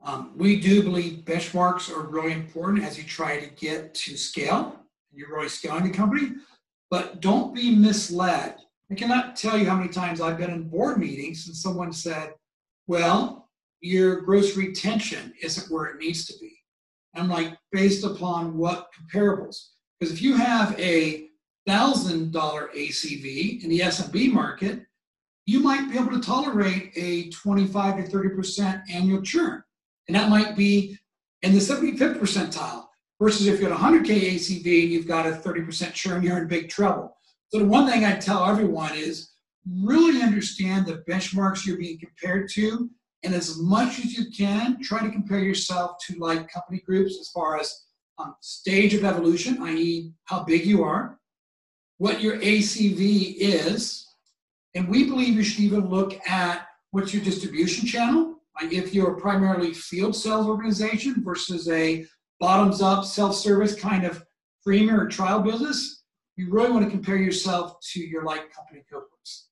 um, 0.00 0.32
we 0.36 0.60
do 0.60 0.82
believe 0.82 1.24
benchmarks 1.24 1.90
are 1.90 2.06
really 2.08 2.32
important 2.32 2.84
as 2.84 2.96
you 2.96 3.04
try 3.04 3.40
to 3.40 3.48
get 3.54 3.94
to 3.94 4.16
scale 4.16 4.76
you're 5.12 5.34
really 5.34 5.48
scaling 5.48 5.84
the 5.84 5.90
company 5.90 6.32
but 6.90 7.20
don't 7.20 7.54
be 7.54 7.74
misled. 7.74 8.56
I 8.90 8.94
cannot 8.94 9.36
tell 9.36 9.58
you 9.58 9.68
how 9.68 9.76
many 9.76 9.88
times 9.90 10.20
i've 10.20 10.38
been 10.38 10.50
in 10.50 10.68
board 10.68 10.98
meetings 10.98 11.46
and 11.48 11.56
someone 11.56 11.92
said 11.92 12.34
well 12.86 13.48
your 13.80 14.20
gross 14.22 14.56
retention 14.56 15.32
isn't 15.42 15.72
where 15.72 15.86
it 15.86 15.98
needs 15.98 16.26
to 16.26 16.34
be. 16.40 16.52
I'm 17.14 17.28
like 17.28 17.56
based 17.72 18.04
upon 18.04 18.56
what 18.56 18.88
comparables? 18.92 19.68
Because 19.98 20.12
if 20.12 20.22
you 20.22 20.36
have 20.36 20.78
a 20.78 21.27
$1,000 21.68 22.32
ACV 22.32 23.62
in 23.62 23.70
the 23.70 23.80
SMB 23.80 24.32
market, 24.32 24.86
you 25.46 25.60
might 25.60 25.90
be 25.90 25.98
able 25.98 26.10
to 26.10 26.20
tolerate 26.20 26.92
a 26.96 27.30
25 27.30 28.04
to 28.04 28.10
30% 28.10 28.82
annual 28.92 29.22
churn. 29.22 29.62
And 30.06 30.14
that 30.14 30.30
might 30.30 30.56
be 30.56 30.98
in 31.42 31.52
the 31.52 31.58
75th 31.58 32.18
percentile 32.18 32.86
versus 33.20 33.46
if 33.46 33.60
you 33.60 33.68
have 33.68 33.78
100K 33.78 34.34
ACV 34.34 34.82
and 34.82 34.92
you've 34.92 35.08
got 35.08 35.26
a 35.26 35.30
30% 35.30 35.92
churn, 35.92 36.22
you're 36.22 36.38
in 36.38 36.48
big 36.48 36.68
trouble. 36.68 37.16
So 37.48 37.58
the 37.60 37.64
one 37.64 37.88
thing 37.88 38.04
I 38.04 38.16
tell 38.16 38.44
everyone 38.44 38.94
is 38.94 39.32
really 39.82 40.22
understand 40.22 40.86
the 40.86 41.02
benchmarks 41.08 41.66
you're 41.66 41.78
being 41.78 41.98
compared 41.98 42.50
to. 42.50 42.90
And 43.22 43.34
as 43.34 43.58
much 43.58 43.98
as 43.98 44.16
you 44.16 44.30
can, 44.30 44.80
try 44.82 45.02
to 45.02 45.10
compare 45.10 45.40
yourself 45.40 45.96
to 46.06 46.18
like 46.18 46.52
company 46.52 46.82
groups 46.86 47.18
as 47.20 47.30
far 47.30 47.58
as 47.58 47.86
um, 48.18 48.34
stage 48.40 48.94
of 48.94 49.04
evolution, 49.04 49.62
i.e., 49.62 50.12
how 50.24 50.44
big 50.44 50.66
you 50.66 50.82
are, 50.84 51.17
what 51.98 52.20
your 52.20 52.38
ACV 52.38 53.36
is, 53.38 54.06
and 54.74 54.88
we 54.88 55.04
believe 55.04 55.34
you 55.34 55.42
should 55.42 55.60
even 55.60 55.88
look 55.88 56.18
at 56.28 56.66
what's 56.92 57.12
your 57.12 57.22
distribution 57.22 57.86
channel. 57.86 58.36
Like 58.60 58.72
if 58.72 58.94
you're 58.94 59.16
a 59.16 59.20
primarily 59.20 59.74
field 59.74 60.16
sales 60.16 60.46
organization 60.46 61.22
versus 61.22 61.68
a 61.68 62.06
bottoms 62.40 62.80
up 62.80 63.04
self 63.04 63.34
service 63.34 63.74
kind 63.74 64.04
of 64.04 64.24
freemium 64.66 64.98
or 64.98 65.08
trial 65.08 65.40
business, 65.40 66.02
you 66.36 66.50
really 66.50 66.70
want 66.70 66.84
to 66.84 66.90
compare 66.90 67.16
yourself 67.16 67.78
to 67.92 68.00
your 68.00 68.24
like 68.24 68.52
company 68.52 68.84
cohorts. 68.90 69.47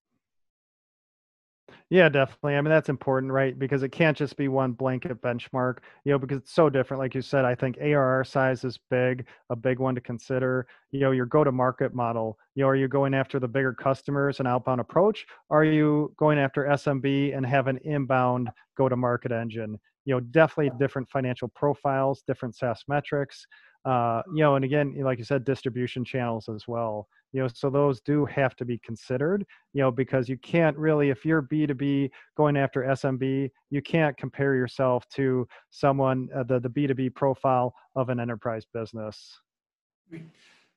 Yeah, 1.89 2.09
definitely. 2.09 2.57
I 2.57 2.61
mean, 2.63 2.71
that's 2.71 2.89
important, 2.89 3.31
right? 3.33 3.57
Because 3.57 3.85
it 3.85 3.91
can't 3.91 4.17
just 4.17 4.37
be 4.37 4.49
one 4.49 4.73
blanket 4.73 5.23
benchmark, 5.23 5.79
you 6.05 6.11
know, 6.13 6.19
because 6.19 6.39
it's 6.39 6.53
so 6.53 6.69
different. 6.69 7.01
Like 7.01 7.15
you 7.15 7.23
said, 7.23 7.45
I 7.45 7.55
think 7.55 7.79
ARR 7.81 8.25
size 8.25 8.65
is 8.65 8.77
big, 8.91 9.25
a 9.51 9.57
big 9.57 9.79
one 9.79 9.95
to 9.95 10.01
consider. 10.01 10.67
You 10.91 10.99
know, 11.01 11.13
your 11.13 11.27
go 11.27 11.45
to 11.45 11.53
market 11.53 11.95
model, 11.95 12.39
you 12.57 12.63
know, 12.65 12.69
are 12.69 12.75
you 12.77 12.89
going 12.89 13.15
after 13.15 13.39
the 13.39 13.47
bigger 13.47 13.73
customers 13.73 14.41
and 14.41 14.49
outbound 14.49 14.81
approach? 14.81 15.27
Are 15.49 15.63
you 15.65 16.13
going 16.19 16.41
after 16.41 16.67
SMB 16.67 17.33
and 17.33 17.47
have 17.47 17.69
an 17.69 17.79
inbound 17.85 18.51
go 18.77 18.89
to 18.89 18.97
market 18.97 19.31
engine? 19.31 19.79
You 20.07 20.15
know, 20.15 20.21
definitely 20.21 20.77
different 20.81 21.09
financial 21.09 21.49
profiles, 21.49 22.23
different 22.27 22.57
SaaS 22.57 22.83
metrics. 22.89 23.47
Uh, 23.85 24.23
you 24.35 24.43
know, 24.43 24.57
and 24.57 24.65
again, 24.65 24.95
like 25.05 25.19
you 25.19 25.25
said, 25.25 25.45
distribution 25.45 26.05
channels 26.05 26.49
as 26.49 26.67
well 26.67 27.07
you 27.33 27.43
know 27.43 27.49
so 27.53 27.69
those 27.69 28.01
do 28.01 28.25
have 28.25 28.55
to 28.57 28.65
be 28.65 28.79
considered 28.79 29.45
you 29.73 29.83
know 29.83 29.91
because 29.91 30.29
you 30.29 30.39
can't 30.39 30.77
really 30.77 31.11
if 31.11 31.25
you're 31.25 31.43
b2b 31.43 32.11
going 32.37 32.57
after 32.57 32.83
smb 32.83 33.51
you 33.71 33.83
can't 33.83 34.17
compare 34.17 34.55
yourself 34.55 35.05
to 35.09 35.47
someone 35.71 36.29
uh, 36.35 36.43
the, 36.45 36.61
the 36.61 36.71
b2b 36.71 37.15
profile 37.15 37.75
of 37.95 38.09
an 38.09 38.21
enterprise 38.21 38.65
business. 38.73 39.41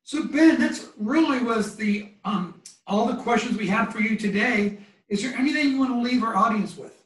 So 0.03 0.23
ben 0.23 0.59
that's 0.59 0.87
really 0.97 1.43
was 1.43 1.75
the 1.75 2.13
um, 2.25 2.61
all 2.87 3.05
the 3.05 3.21
questions 3.21 3.57
we 3.57 3.67
have 3.67 3.93
for 3.93 3.99
you 3.99 4.15
today. 4.17 4.79
Is 5.07 5.21
there 5.21 5.33
anything 5.37 5.69
you 5.69 5.79
want 5.79 5.91
to 5.91 5.99
leave 5.99 6.23
our 6.23 6.35
audience 6.35 6.77
with 6.77 6.98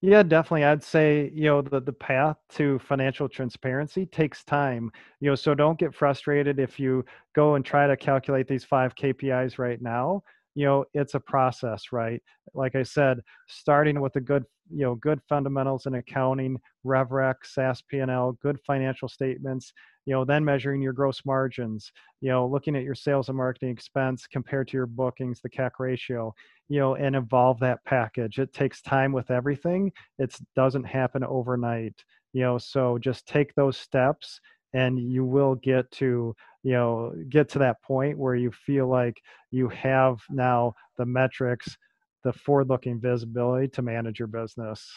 yeah, 0.00 0.22
definitely. 0.22 0.64
I'd 0.64 0.84
say, 0.84 1.30
you 1.34 1.46
know, 1.46 1.60
the, 1.60 1.80
the 1.80 1.92
path 1.92 2.36
to 2.50 2.78
financial 2.78 3.28
transparency 3.28 4.06
takes 4.06 4.44
time, 4.44 4.92
you 5.20 5.28
know, 5.28 5.34
so 5.34 5.54
don't 5.54 5.78
get 5.78 5.92
frustrated 5.94 6.60
if 6.60 6.78
you 6.78 7.04
go 7.34 7.56
and 7.56 7.64
try 7.64 7.88
to 7.88 7.96
calculate 7.96 8.46
these 8.46 8.64
five 8.64 8.94
KPIs 8.94 9.58
right 9.58 9.82
now. 9.82 10.22
You 10.58 10.64
know, 10.64 10.84
it's 10.92 11.14
a 11.14 11.20
process, 11.20 11.84
right? 11.92 12.20
Like 12.52 12.74
I 12.74 12.82
said, 12.82 13.20
starting 13.46 14.00
with 14.00 14.12
the 14.12 14.20
good, 14.20 14.44
you 14.70 14.84
know, 14.84 14.96
good 14.96 15.20
fundamentals 15.28 15.86
in 15.86 15.94
accounting, 15.94 16.58
RevRec, 16.84 17.34
SaaS 17.44 17.80
P&L, 17.88 18.36
good 18.42 18.58
financial 18.66 19.08
statements, 19.08 19.72
you 20.04 20.14
know, 20.14 20.24
then 20.24 20.44
measuring 20.44 20.82
your 20.82 20.92
gross 20.92 21.20
margins, 21.24 21.92
you 22.20 22.30
know, 22.30 22.44
looking 22.46 22.74
at 22.74 22.82
your 22.82 22.96
sales 22.96 23.28
and 23.28 23.38
marketing 23.38 23.70
expense 23.70 24.26
compared 24.26 24.66
to 24.68 24.76
your 24.76 24.86
bookings, 24.86 25.40
the 25.40 25.50
CAC 25.50 25.70
ratio 25.78 26.34
you 26.68 26.78
know 26.78 26.94
and 26.94 27.16
evolve 27.16 27.58
that 27.60 27.82
package 27.84 28.38
it 28.38 28.52
takes 28.52 28.82
time 28.82 29.12
with 29.12 29.30
everything 29.30 29.90
it 30.18 30.34
doesn't 30.54 30.84
happen 30.84 31.24
overnight 31.24 31.94
you 32.32 32.42
know 32.42 32.58
so 32.58 32.98
just 32.98 33.26
take 33.26 33.54
those 33.54 33.76
steps 33.76 34.40
and 34.74 34.98
you 34.98 35.24
will 35.24 35.54
get 35.56 35.90
to 35.90 36.34
you 36.62 36.72
know 36.72 37.12
get 37.28 37.48
to 37.48 37.58
that 37.58 37.80
point 37.82 38.18
where 38.18 38.34
you 38.34 38.50
feel 38.50 38.88
like 38.88 39.20
you 39.50 39.68
have 39.68 40.18
now 40.30 40.74
the 40.96 41.06
metrics 41.06 41.76
the 42.24 42.32
forward 42.32 42.68
looking 42.68 43.00
visibility 43.00 43.68
to 43.68 43.82
manage 43.82 44.18
your 44.18 44.28
business 44.28 44.90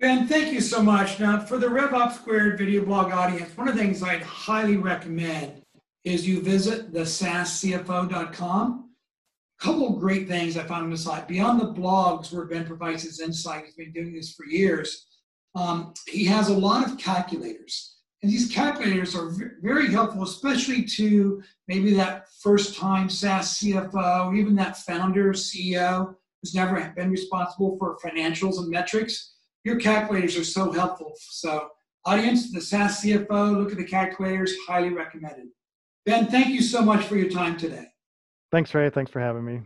ben 0.00 0.26
thank 0.26 0.52
you 0.52 0.60
so 0.60 0.82
much 0.82 1.20
now 1.20 1.38
for 1.38 1.58
the 1.58 1.66
revops 1.66 2.14
squared 2.14 2.58
video 2.58 2.84
blog 2.84 3.12
audience 3.12 3.56
one 3.56 3.68
of 3.68 3.74
the 3.74 3.80
things 3.80 4.02
i'd 4.02 4.22
highly 4.22 4.76
recommend 4.76 5.62
is 6.06 6.26
you 6.26 6.40
visit 6.40 6.92
the 6.92 7.04
A 9.58 9.64
couple 9.64 9.88
of 9.88 9.98
great 9.98 10.28
things 10.28 10.56
I 10.56 10.62
found 10.62 10.84
on 10.84 10.90
the 10.90 10.96
site. 10.96 11.26
Beyond 11.26 11.60
the 11.60 11.72
blogs 11.72 12.32
where 12.32 12.44
Ben 12.44 12.64
provides 12.64 13.02
his 13.02 13.20
insight, 13.20 13.64
he's 13.64 13.74
been 13.74 13.92
doing 13.92 14.14
this 14.14 14.32
for 14.32 14.46
years. 14.46 15.04
Um, 15.56 15.94
he 16.06 16.24
has 16.26 16.48
a 16.48 16.56
lot 16.56 16.86
of 16.86 16.96
calculators. 16.96 17.95
And 18.22 18.32
these 18.32 18.50
calculators 18.50 19.14
are 19.14 19.30
very 19.60 19.88
helpful, 19.88 20.22
especially 20.22 20.84
to 20.84 21.42
maybe 21.68 21.92
that 21.94 22.28
first 22.40 22.76
time 22.76 23.10
SaaS 23.10 23.58
CFO, 23.58 24.26
or 24.26 24.34
even 24.34 24.54
that 24.56 24.78
founder, 24.78 25.32
CEO 25.32 26.14
who's 26.42 26.54
never 26.54 26.92
been 26.96 27.10
responsible 27.10 27.76
for 27.78 27.98
financials 27.98 28.58
and 28.58 28.68
metrics. 28.68 29.34
Your 29.64 29.76
calculators 29.76 30.36
are 30.36 30.44
so 30.44 30.70
helpful. 30.70 31.12
So, 31.18 31.68
audience, 32.04 32.52
the 32.52 32.60
SaaS 32.60 33.02
CFO, 33.02 33.56
look 33.56 33.72
at 33.72 33.78
the 33.78 33.84
calculators, 33.84 34.54
highly 34.66 34.90
recommended. 34.90 35.48
Ben, 36.04 36.26
thank 36.26 36.48
you 36.48 36.62
so 36.62 36.82
much 36.82 37.04
for 37.04 37.16
your 37.16 37.28
time 37.28 37.56
today. 37.56 37.86
Thanks, 38.52 38.72
Ray. 38.74 38.90
Thanks 38.90 39.10
for 39.10 39.20
having 39.20 39.44
me. 39.44 39.62